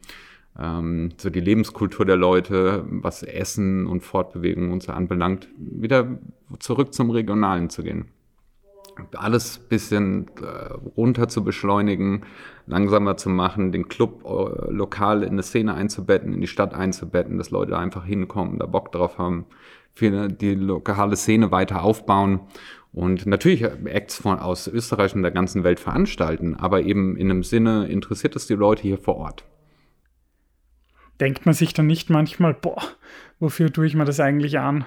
ähm, 0.59 1.11
so 1.17 1.31
die 1.31 1.41
Lebenskultur 1.41 2.05
der 2.05 2.17
Leute, 2.17 2.85
was 2.89 3.23
Essen 3.23 3.87
und 3.87 4.03
Fortbewegung 4.03 4.73
und 4.73 4.83
so 4.83 4.93
anbelangt, 4.93 5.49
wieder 5.57 6.19
zurück 6.59 6.93
zum 6.93 7.11
Regionalen 7.11 7.71
zu 7.71 7.83
gehen. 7.83 8.07
alles 9.17 9.59
bisschen 9.59 10.27
äh, 10.43 10.73
runter 10.97 11.29
zu 11.29 11.43
beschleunigen, 11.43 12.25
langsamer 12.67 13.17
zu 13.17 13.31
machen, 13.31 13.73
den 13.73 13.89
Club 13.89 14.25
äh, 14.25 14.71
lokal 14.71 15.23
in 15.23 15.31
eine 15.31 15.43
Szene 15.43 15.75
einzubetten, 15.75 16.35
in 16.35 16.41
die 16.43 16.47
Stadt 16.47 16.75
einzubetten, 16.75 17.39
dass 17.39 17.51
Leute 17.51 17.79
einfach 17.79 18.05
hinkommen, 18.05 18.59
da 18.59 18.67
Bock 18.67 18.93
drauf 18.93 19.17
haben, 19.17 19.47
für 19.95 20.29
die 20.29 20.55
lokale 20.55 21.17
Szene 21.17 21.51
weiter 21.51 21.83
aufbauen 21.83 22.41
und 22.93 23.25
natürlich 23.25 23.63
Acts 23.63 24.17
von, 24.17 24.39
aus 24.39 24.69
Österreich 24.69 25.15
und 25.15 25.23
der 25.23 25.31
ganzen 25.31 25.65
Welt 25.65 25.81
veranstalten, 25.81 26.57
aber 26.57 26.83
eben 26.83 27.17
in 27.17 27.31
einem 27.31 27.43
Sinne 27.43 27.87
interessiert 27.87 28.37
es 28.37 28.47
die 28.47 28.55
Leute 28.55 28.83
hier 28.83 28.99
vor 28.99 29.17
Ort. 29.17 29.45
Denkt 31.23 31.47
man 31.47 31.55
sich 31.55 31.73
dann 31.73 31.87
nicht 31.87 32.11
manchmal, 32.11 32.53
boah, 32.53 32.83
wofür 33.39 33.73
tue 33.73 33.87
ich 33.87 33.95
mir 33.95 34.05
das 34.05 34.19
eigentlich 34.19 34.59
an? 34.59 34.85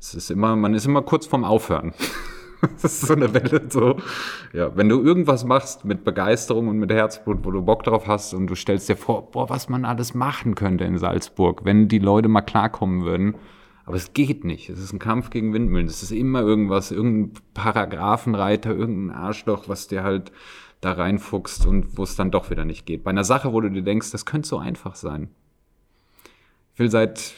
Es 0.00 0.12
ist 0.12 0.32
immer, 0.32 0.56
man 0.56 0.74
ist 0.74 0.84
immer 0.84 1.02
kurz 1.02 1.26
vorm 1.26 1.44
Aufhören. 1.44 1.94
das 2.60 2.82
ist 2.82 3.00
so 3.02 3.14
eine 3.14 3.32
Welle, 3.32 3.62
so. 3.68 3.98
Ja, 4.52 4.76
wenn 4.76 4.88
du 4.88 5.00
irgendwas 5.00 5.44
machst 5.44 5.84
mit 5.84 6.02
Begeisterung 6.02 6.66
und 6.66 6.80
mit 6.80 6.90
Herzblut, 6.90 7.44
wo 7.44 7.52
du 7.52 7.62
Bock 7.62 7.84
drauf 7.84 8.08
hast 8.08 8.34
und 8.34 8.48
du 8.48 8.56
stellst 8.56 8.88
dir 8.88 8.96
vor, 8.96 9.30
boah, 9.30 9.48
was 9.48 9.68
man 9.68 9.84
alles 9.84 10.12
machen 10.12 10.56
könnte 10.56 10.82
in 10.82 10.98
Salzburg, 10.98 11.64
wenn 11.64 11.86
die 11.86 12.00
Leute 12.00 12.26
mal 12.26 12.42
klarkommen 12.42 13.04
würden. 13.04 13.36
Aber 13.84 13.94
es 13.94 14.14
geht 14.14 14.42
nicht. 14.42 14.68
Es 14.68 14.80
ist 14.80 14.92
ein 14.92 14.98
Kampf 14.98 15.30
gegen 15.30 15.54
Windmühlen. 15.54 15.86
Es 15.86 16.02
ist 16.02 16.10
immer 16.10 16.40
irgendwas, 16.40 16.90
irgendein 16.90 17.40
Paragraphenreiter, 17.54 18.74
irgendein 18.74 19.16
Arschloch, 19.16 19.68
was 19.68 19.86
dir 19.86 20.02
halt 20.02 20.32
da 20.80 20.92
reinfuchst 20.92 21.66
und 21.66 21.96
wo 21.96 22.04
es 22.04 22.16
dann 22.16 22.30
doch 22.30 22.50
wieder 22.50 22.64
nicht 22.64 22.86
geht. 22.86 23.04
Bei 23.04 23.10
einer 23.10 23.24
Sache, 23.24 23.52
wo 23.52 23.60
du 23.60 23.70
dir 23.70 23.82
denkst, 23.82 24.10
das 24.10 24.26
könnte 24.26 24.48
so 24.48 24.58
einfach 24.58 24.94
sein. 24.94 25.28
Ich 26.74 26.78
will 26.78 26.90
seit 26.90 27.34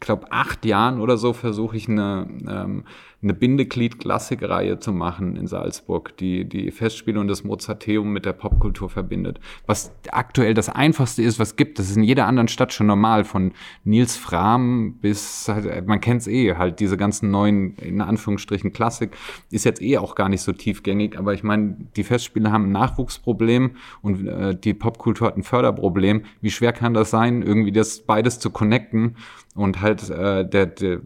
glaube, 0.00 0.30
acht 0.30 0.64
Jahren 0.64 1.00
oder 1.00 1.16
so 1.16 1.32
versuche 1.32 1.76
ich 1.76 1.88
eine, 1.88 2.26
ähm, 2.48 2.84
eine 3.26 3.34
Bindeglied-Klassikreihe 3.34 4.78
zu 4.78 4.92
machen 4.92 5.36
in 5.36 5.46
Salzburg, 5.48 6.16
die 6.16 6.48
die 6.48 6.70
Festspiele 6.70 7.18
und 7.18 7.28
das 7.28 7.42
Mozarteum 7.42 8.12
mit 8.12 8.24
der 8.24 8.32
Popkultur 8.32 8.88
verbindet. 8.88 9.40
Was 9.66 9.92
aktuell 10.10 10.54
das 10.54 10.68
Einfachste 10.68 11.22
ist, 11.22 11.38
was 11.38 11.56
gibt. 11.56 11.78
Das 11.78 11.90
ist 11.90 11.96
in 11.96 12.04
jeder 12.04 12.26
anderen 12.26 12.48
Stadt 12.48 12.72
schon 12.72 12.86
normal. 12.86 13.24
Von 13.24 13.52
Nils 13.84 14.16
Fram 14.16 14.94
bis, 15.00 15.50
man 15.86 16.00
kennt 16.00 16.20
es 16.20 16.28
eh, 16.28 16.54
halt 16.54 16.78
diese 16.78 16.96
ganzen 16.96 17.30
neuen, 17.30 17.74
in 17.76 18.00
Anführungsstrichen, 18.00 18.72
Klassik, 18.72 19.16
ist 19.50 19.64
jetzt 19.64 19.82
eh 19.82 19.98
auch 19.98 20.14
gar 20.14 20.28
nicht 20.28 20.42
so 20.42 20.52
tiefgängig. 20.52 21.18
Aber 21.18 21.34
ich 21.34 21.42
meine, 21.42 21.76
die 21.96 22.04
Festspiele 22.04 22.52
haben 22.52 22.66
ein 22.66 22.72
Nachwuchsproblem 22.72 23.72
und 24.02 24.26
äh, 24.28 24.54
die 24.54 24.74
Popkultur 24.74 25.26
hat 25.26 25.36
ein 25.36 25.42
Förderproblem. 25.42 26.22
Wie 26.40 26.50
schwer 26.50 26.72
kann 26.72 26.94
das 26.94 27.10
sein, 27.10 27.42
irgendwie 27.42 27.72
das 27.72 28.00
beides 28.00 28.38
zu 28.38 28.50
connecten? 28.50 29.16
und 29.56 29.80
halt 29.80 30.08
äh, 30.10 30.48
der, 30.48 30.66
der, 30.66 31.00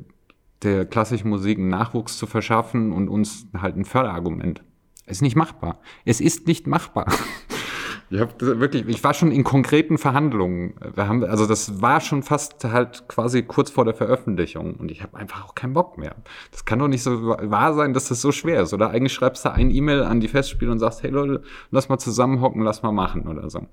der 0.63 0.85
klassischen 0.87 1.29
Musik 1.29 1.59
einen 1.59 1.69
Nachwuchs 1.69 2.19
zu 2.19 2.27
verschaffen 2.27 2.93
und 2.93 3.09
uns 3.09 3.47
halt 3.57 3.77
ein 3.77 3.85
Förderargument. 3.85 4.63
Ist 5.07 5.23
nicht 5.23 5.37
machbar. 5.37 5.81
Es 6.05 6.21
ist 6.21 6.47
nicht 6.47 6.67
machbar. 6.67 7.07
Ich 8.13 8.19
habe 8.19 8.59
wirklich, 8.59 8.89
ich 8.89 9.05
war 9.05 9.15
schon 9.15 9.31
in 9.31 9.45
konkreten 9.45 9.97
Verhandlungen. 9.97 10.75
Wir 10.97 11.07
haben, 11.07 11.23
also 11.23 11.47
das 11.47 11.81
war 11.81 12.01
schon 12.01 12.25
fast 12.25 12.65
halt 12.65 13.07
quasi 13.07 13.45
kurz 13.45 13.71
vor 13.71 13.85
der 13.85 13.95
Veröffentlichung 13.95 14.75
und 14.75 14.91
ich 14.91 15.05
habe 15.05 15.17
einfach 15.17 15.45
auch 15.45 15.55
keinen 15.55 15.75
Bock 15.75 15.97
mehr. 15.97 16.17
Das 16.51 16.65
kann 16.65 16.81
doch 16.81 16.89
nicht 16.89 17.05
so 17.05 17.29
wahr 17.29 17.73
sein, 17.75 17.95
dass 17.95 18.09
das 18.09 18.21
so 18.21 18.33
schwer 18.33 18.63
ist. 18.63 18.75
Oder 18.75 18.91
eigentlich 18.91 19.13
schreibst 19.13 19.45
du 19.45 19.53
ein 19.53 19.71
E-Mail 19.71 20.03
an 20.03 20.19
die 20.19 20.27
Festspiele 20.27 20.73
und 20.73 20.81
sagst, 20.81 21.05
hey 21.05 21.11
Leute, 21.11 21.43
lass 21.71 21.89
mal 21.89 21.99
zusammenhocken, 21.99 22.63
lass 22.63 22.83
mal 22.83 22.91
machen 22.91 23.29
oder 23.29 23.49
so. 23.49 23.69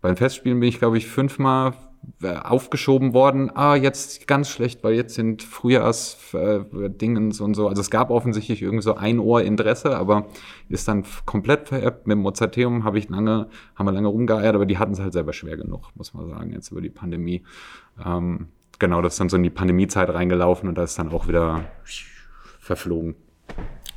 Bei 0.00 0.08
den 0.08 0.16
Festspielen 0.16 0.60
bin 0.60 0.68
ich, 0.68 0.78
glaube 0.78 0.98
ich, 0.98 1.06
fünfmal 1.06 1.74
äh, 2.22 2.34
aufgeschoben 2.36 3.12
worden, 3.12 3.50
ah, 3.54 3.76
jetzt 3.76 4.26
ganz 4.26 4.48
schlecht, 4.48 4.82
weil 4.82 4.94
jetzt 4.94 5.14
sind 5.14 5.42
Frühjahrsdingens 5.42 7.40
äh, 7.40 7.42
und 7.42 7.54
so. 7.54 7.68
Also 7.68 7.80
es 7.80 7.90
gab 7.90 8.10
offensichtlich 8.10 8.62
irgendwie 8.62 8.82
so 8.82 8.94
ein 8.94 9.18
Ohr 9.18 9.42
Interesse, 9.42 9.96
aber 9.96 10.26
ist 10.68 10.88
dann 10.88 11.04
komplett 11.26 11.68
veräppt. 11.68 12.06
Mit 12.06 12.16
dem 12.16 12.22
Mozarteum 12.22 12.84
habe 12.84 12.98
ich 12.98 13.08
lange, 13.08 13.48
haben 13.74 13.86
wir 13.86 13.92
lange 13.92 14.08
rumgeeiert, 14.08 14.54
aber 14.54 14.66
die 14.66 14.78
hatten 14.78 14.92
es 14.92 15.00
halt 15.00 15.12
selber 15.12 15.32
schwer 15.32 15.56
genug, 15.56 15.90
muss 15.94 16.14
man 16.14 16.28
sagen, 16.28 16.52
jetzt 16.52 16.70
über 16.70 16.80
die 16.80 16.90
Pandemie. 16.90 17.42
Ähm, 18.04 18.48
genau, 18.78 19.02
das 19.02 19.14
ist 19.14 19.20
dann 19.20 19.28
so 19.28 19.36
in 19.36 19.42
die 19.42 19.50
Pandemiezeit 19.50 20.08
reingelaufen 20.08 20.68
und 20.68 20.76
da 20.76 20.84
ist 20.84 20.98
dann 20.98 21.12
auch 21.12 21.28
wieder 21.28 21.64
verflogen. 22.60 23.14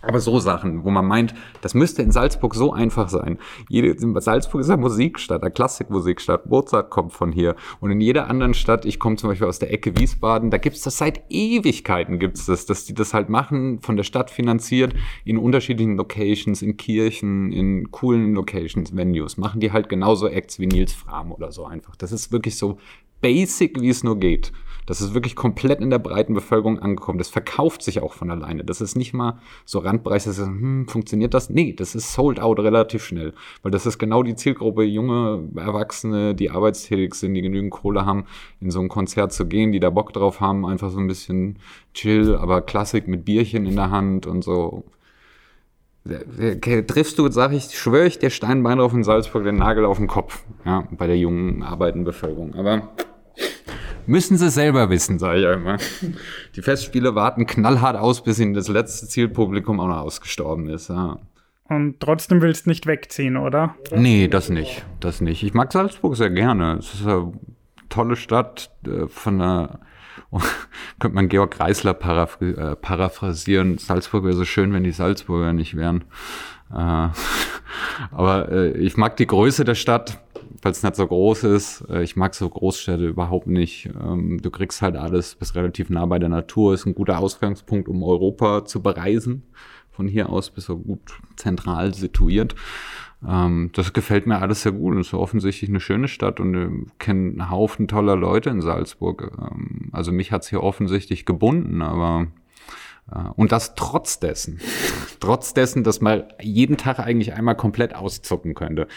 Aber 0.03 0.19
so 0.19 0.37
Sachen, 0.39 0.83
wo 0.83 0.89
man 0.89 1.05
meint, 1.05 1.33
das 1.61 1.73
müsste 1.73 2.01
in 2.01 2.11
Salzburg 2.11 2.55
so 2.55 2.73
einfach 2.73 3.07
sein. 3.07 3.39
Jede, 3.69 3.95
Salzburg 4.21 4.61
ist 4.61 4.69
eine 4.69 4.81
Musikstadt, 4.81 5.41
eine 5.41 5.51
Klassikmusikstadt. 5.51 6.45
Mozart 6.45 6.89
kommt 6.89 7.13
von 7.13 7.31
hier. 7.31 7.55
Und 7.79 7.89
in 7.89 8.01
jeder 8.01 8.29
anderen 8.29 8.53
Stadt, 8.53 8.83
ich 8.83 8.99
komme 8.99 9.15
zum 9.15 9.29
Beispiel 9.29 9.47
aus 9.47 9.59
der 9.59 9.71
Ecke 9.71 9.97
Wiesbaden, 9.97 10.51
da 10.51 10.57
gibt's 10.57 10.81
das 10.81 10.97
seit 10.97 11.23
Ewigkeiten 11.29 12.19
gibt's 12.19 12.45
das, 12.45 12.65
dass 12.65 12.83
die 12.83 12.93
das 12.93 13.13
halt 13.13 13.29
machen, 13.29 13.79
von 13.79 13.95
der 13.95 14.03
Stadt 14.03 14.29
finanziert, 14.29 14.93
in 15.23 15.37
unterschiedlichen 15.37 15.95
Locations, 15.95 16.61
in 16.61 16.75
Kirchen, 16.75 17.53
in 17.53 17.89
coolen 17.91 18.33
Locations, 18.33 18.93
Venues. 18.95 19.37
Machen 19.37 19.61
die 19.61 19.71
halt 19.71 19.87
genauso 19.87 20.27
Acts 20.27 20.59
wie 20.59 20.67
Nils 20.67 20.91
Fram 20.91 21.31
oder 21.31 21.53
so 21.53 21.65
einfach. 21.65 21.95
Das 21.95 22.11
ist 22.11 22.33
wirklich 22.33 22.57
so 22.57 22.77
basic, 23.21 23.79
wie 23.79 23.89
es 23.89 24.03
nur 24.03 24.19
geht. 24.19 24.51
Das 24.85 25.01
ist 25.01 25.13
wirklich 25.13 25.35
komplett 25.35 25.81
in 25.81 25.89
der 25.89 25.99
breiten 25.99 26.33
Bevölkerung 26.33 26.79
angekommen. 26.79 27.17
Das 27.17 27.29
verkauft 27.29 27.81
sich 27.83 28.01
auch 28.01 28.13
von 28.13 28.29
alleine. 28.29 28.63
Das 28.63 28.81
ist 28.81 28.95
nicht 28.95 29.13
mal 29.13 29.39
so 29.65 29.79
Randbereich, 29.79 30.23
dass 30.25 30.37
hm, 30.37 30.87
funktioniert 30.87 31.33
das? 31.33 31.49
Nee, 31.49 31.73
das 31.73 31.95
ist 31.95 32.13
sold 32.13 32.39
out 32.39 32.59
relativ 32.59 33.03
schnell. 33.03 33.33
Weil 33.61 33.71
das 33.71 33.85
ist 33.85 33.97
genau 33.97 34.23
die 34.23 34.35
Zielgruppe, 34.35 34.83
junge 34.83 35.49
Erwachsene, 35.55 36.35
die 36.35 36.49
arbeitstätig 36.49 37.13
sind, 37.15 37.33
die 37.33 37.41
genügend 37.41 37.71
Kohle 37.71 38.05
haben, 38.05 38.25
in 38.59 38.71
so 38.71 38.79
ein 38.79 38.89
Konzert 38.89 39.33
zu 39.33 39.45
gehen, 39.45 39.71
die 39.71 39.79
da 39.79 39.89
Bock 39.89 40.13
drauf 40.13 40.39
haben, 40.39 40.65
einfach 40.65 40.89
so 40.89 40.99
ein 40.99 41.07
bisschen 41.07 41.59
chill, 41.93 42.35
aber 42.35 42.61
Klassik 42.61 43.07
mit 43.07 43.25
Bierchen 43.25 43.65
in 43.65 43.75
der 43.75 43.91
Hand 43.91 44.25
und 44.25 44.43
so. 44.43 44.83
Triffst 46.05 47.17
du, 47.17 47.31
sag 47.31 47.53
ich, 47.53 47.77
schwöre 47.77 48.07
ich, 48.07 48.19
der 48.19 48.29
Steinbein 48.29 48.79
drauf 48.79 48.93
in 48.93 49.05
Salzburg 49.05 49.45
den 49.45 49.55
Nagel 49.55 49.85
auf 49.85 49.97
den 49.97 50.07
Kopf, 50.07 50.43
ja, 50.65 50.85
bei 50.91 51.07
der 51.07 51.17
jungen 51.17 51.63
arbeitenden 51.63 52.03
Bevölkerung. 52.03 52.55
Aber 52.55 52.89
Müssen 54.05 54.37
sie 54.37 54.49
selber 54.49 54.89
wissen, 54.89 55.19
sage 55.19 55.39
ich 55.39 55.47
einmal. 55.47 55.77
Die 56.55 56.61
Festspiele 56.61 57.15
warten 57.15 57.45
knallhart 57.45 57.95
aus, 57.95 58.23
bis 58.23 58.39
ihnen 58.39 58.53
das 58.53 58.67
letzte 58.67 59.07
Zielpublikum 59.07 59.79
auch 59.79 59.87
noch 59.87 60.01
ausgestorben 60.01 60.69
ist. 60.69 60.89
Ja. 60.89 61.19
Und 61.69 61.99
trotzdem 61.99 62.41
willst 62.41 62.65
du 62.65 62.69
nicht 62.69 62.85
wegziehen, 62.85 63.37
oder? 63.37 63.75
Nee, 63.95 64.27
das 64.27 64.49
nicht. 64.49 64.85
Das 64.99 65.21
nicht. 65.21 65.43
Ich 65.43 65.53
mag 65.53 65.71
Salzburg 65.71 66.15
sehr 66.15 66.29
gerne. 66.29 66.77
Es 66.77 66.93
ist 66.93 67.07
eine 67.07 67.33
tolle 67.89 68.15
Stadt 68.15 68.71
äh, 68.85 69.07
von 69.07 69.39
der 69.39 69.79
könnte 70.99 71.15
man 71.15 71.29
Georg 71.29 71.59
Reisler 71.59 71.91
äh, 71.91 72.75
paraphrasieren. 72.75 73.77
Salzburg 73.77 74.23
wäre 74.23 74.33
so 74.33 74.45
schön, 74.45 74.73
wenn 74.73 74.83
die 74.83 74.91
Salzburger 74.91 75.53
nicht 75.53 75.75
wären. 75.75 76.05
Äh, 76.73 77.09
aber 78.11 78.75
ich 78.75 78.97
mag 78.97 79.17
die 79.17 79.27
Größe 79.27 79.63
der 79.63 79.75
Stadt 79.75 80.19
weil 80.63 80.71
es 80.71 80.83
nicht 80.83 80.95
so 80.95 81.05
groß 81.05 81.43
ist. 81.43 81.85
Äh, 81.89 82.03
ich 82.03 82.15
mag 82.15 82.33
so 82.33 82.49
Großstädte 82.49 83.07
überhaupt 83.07 83.47
nicht. 83.47 83.89
Ähm, 84.01 84.41
du 84.41 84.49
kriegst 84.49 84.81
halt 84.81 84.95
alles, 84.95 85.35
bist 85.35 85.55
relativ 85.55 85.89
nah 85.89 86.05
bei 86.05 86.19
der 86.19 86.29
Natur, 86.29 86.73
ist 86.73 86.85
ein 86.85 86.95
guter 86.95 87.19
Ausgangspunkt, 87.19 87.87
um 87.87 88.03
Europa 88.03 88.65
zu 88.65 88.81
bereisen. 88.81 89.43
Von 89.91 90.07
hier 90.07 90.29
aus 90.29 90.49
bist 90.49 90.69
du 90.69 90.77
gut 90.77 91.01
zentral 91.35 91.93
situiert. 91.93 92.55
Ähm, 93.27 93.71
das 93.73 93.93
gefällt 93.93 94.25
mir 94.25 94.39
alles 94.39 94.63
sehr 94.63 94.71
gut. 94.71 94.97
Es 94.97 95.07
ist 95.07 95.13
offensichtlich 95.13 95.69
eine 95.69 95.79
schöne 95.79 96.07
Stadt 96.07 96.39
und 96.39 96.53
wir 96.53 96.71
kennen 96.97 97.41
einen 97.41 97.51
Haufen 97.51 97.87
toller 97.87 98.15
Leute 98.15 98.49
in 98.49 98.61
Salzburg. 98.61 99.31
Ähm, 99.37 99.89
also 99.91 100.11
mich 100.11 100.31
hat 100.31 100.43
es 100.43 100.49
hier 100.49 100.63
offensichtlich 100.63 101.25
gebunden, 101.25 101.81
aber 101.81 102.27
äh, 102.27 102.42
und 103.35 103.51
das 103.51 103.75
trotz 103.75 104.19
dessen. 104.19 104.59
trotz 105.19 105.53
dessen, 105.53 105.83
dass 105.83 106.01
man 106.01 106.23
jeden 106.41 106.77
Tag 106.77 106.99
eigentlich 106.99 107.33
einmal 107.33 107.55
komplett 107.55 107.95
auszucken 107.95 108.53
könnte 108.55 108.87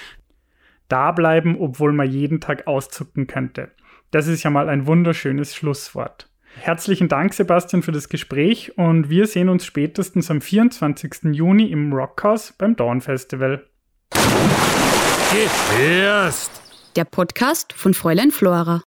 da 0.88 1.12
bleiben, 1.12 1.56
obwohl 1.58 1.92
man 1.92 2.10
jeden 2.10 2.40
Tag 2.40 2.66
auszucken 2.66 3.26
könnte. 3.26 3.70
Das 4.10 4.26
ist 4.26 4.42
ja 4.42 4.50
mal 4.50 4.68
ein 4.68 4.86
wunderschönes 4.86 5.54
Schlusswort. 5.54 6.30
Herzlichen 6.58 7.08
Dank, 7.08 7.34
Sebastian, 7.34 7.82
für 7.82 7.92
das 7.92 8.08
Gespräch 8.08 8.78
und 8.78 9.10
wir 9.10 9.26
sehen 9.26 9.48
uns 9.48 9.66
spätestens 9.66 10.30
am 10.30 10.40
24. 10.40 11.32
Juni 11.32 11.70
im 11.70 11.92
Rockhaus 11.92 12.54
beim 12.56 12.76
Dawn 12.76 13.02
Festival. 13.02 13.66
Der 16.94 17.04
Podcast 17.04 17.74
von 17.74 17.92
Fräulein 17.92 18.30
Flora. 18.30 18.84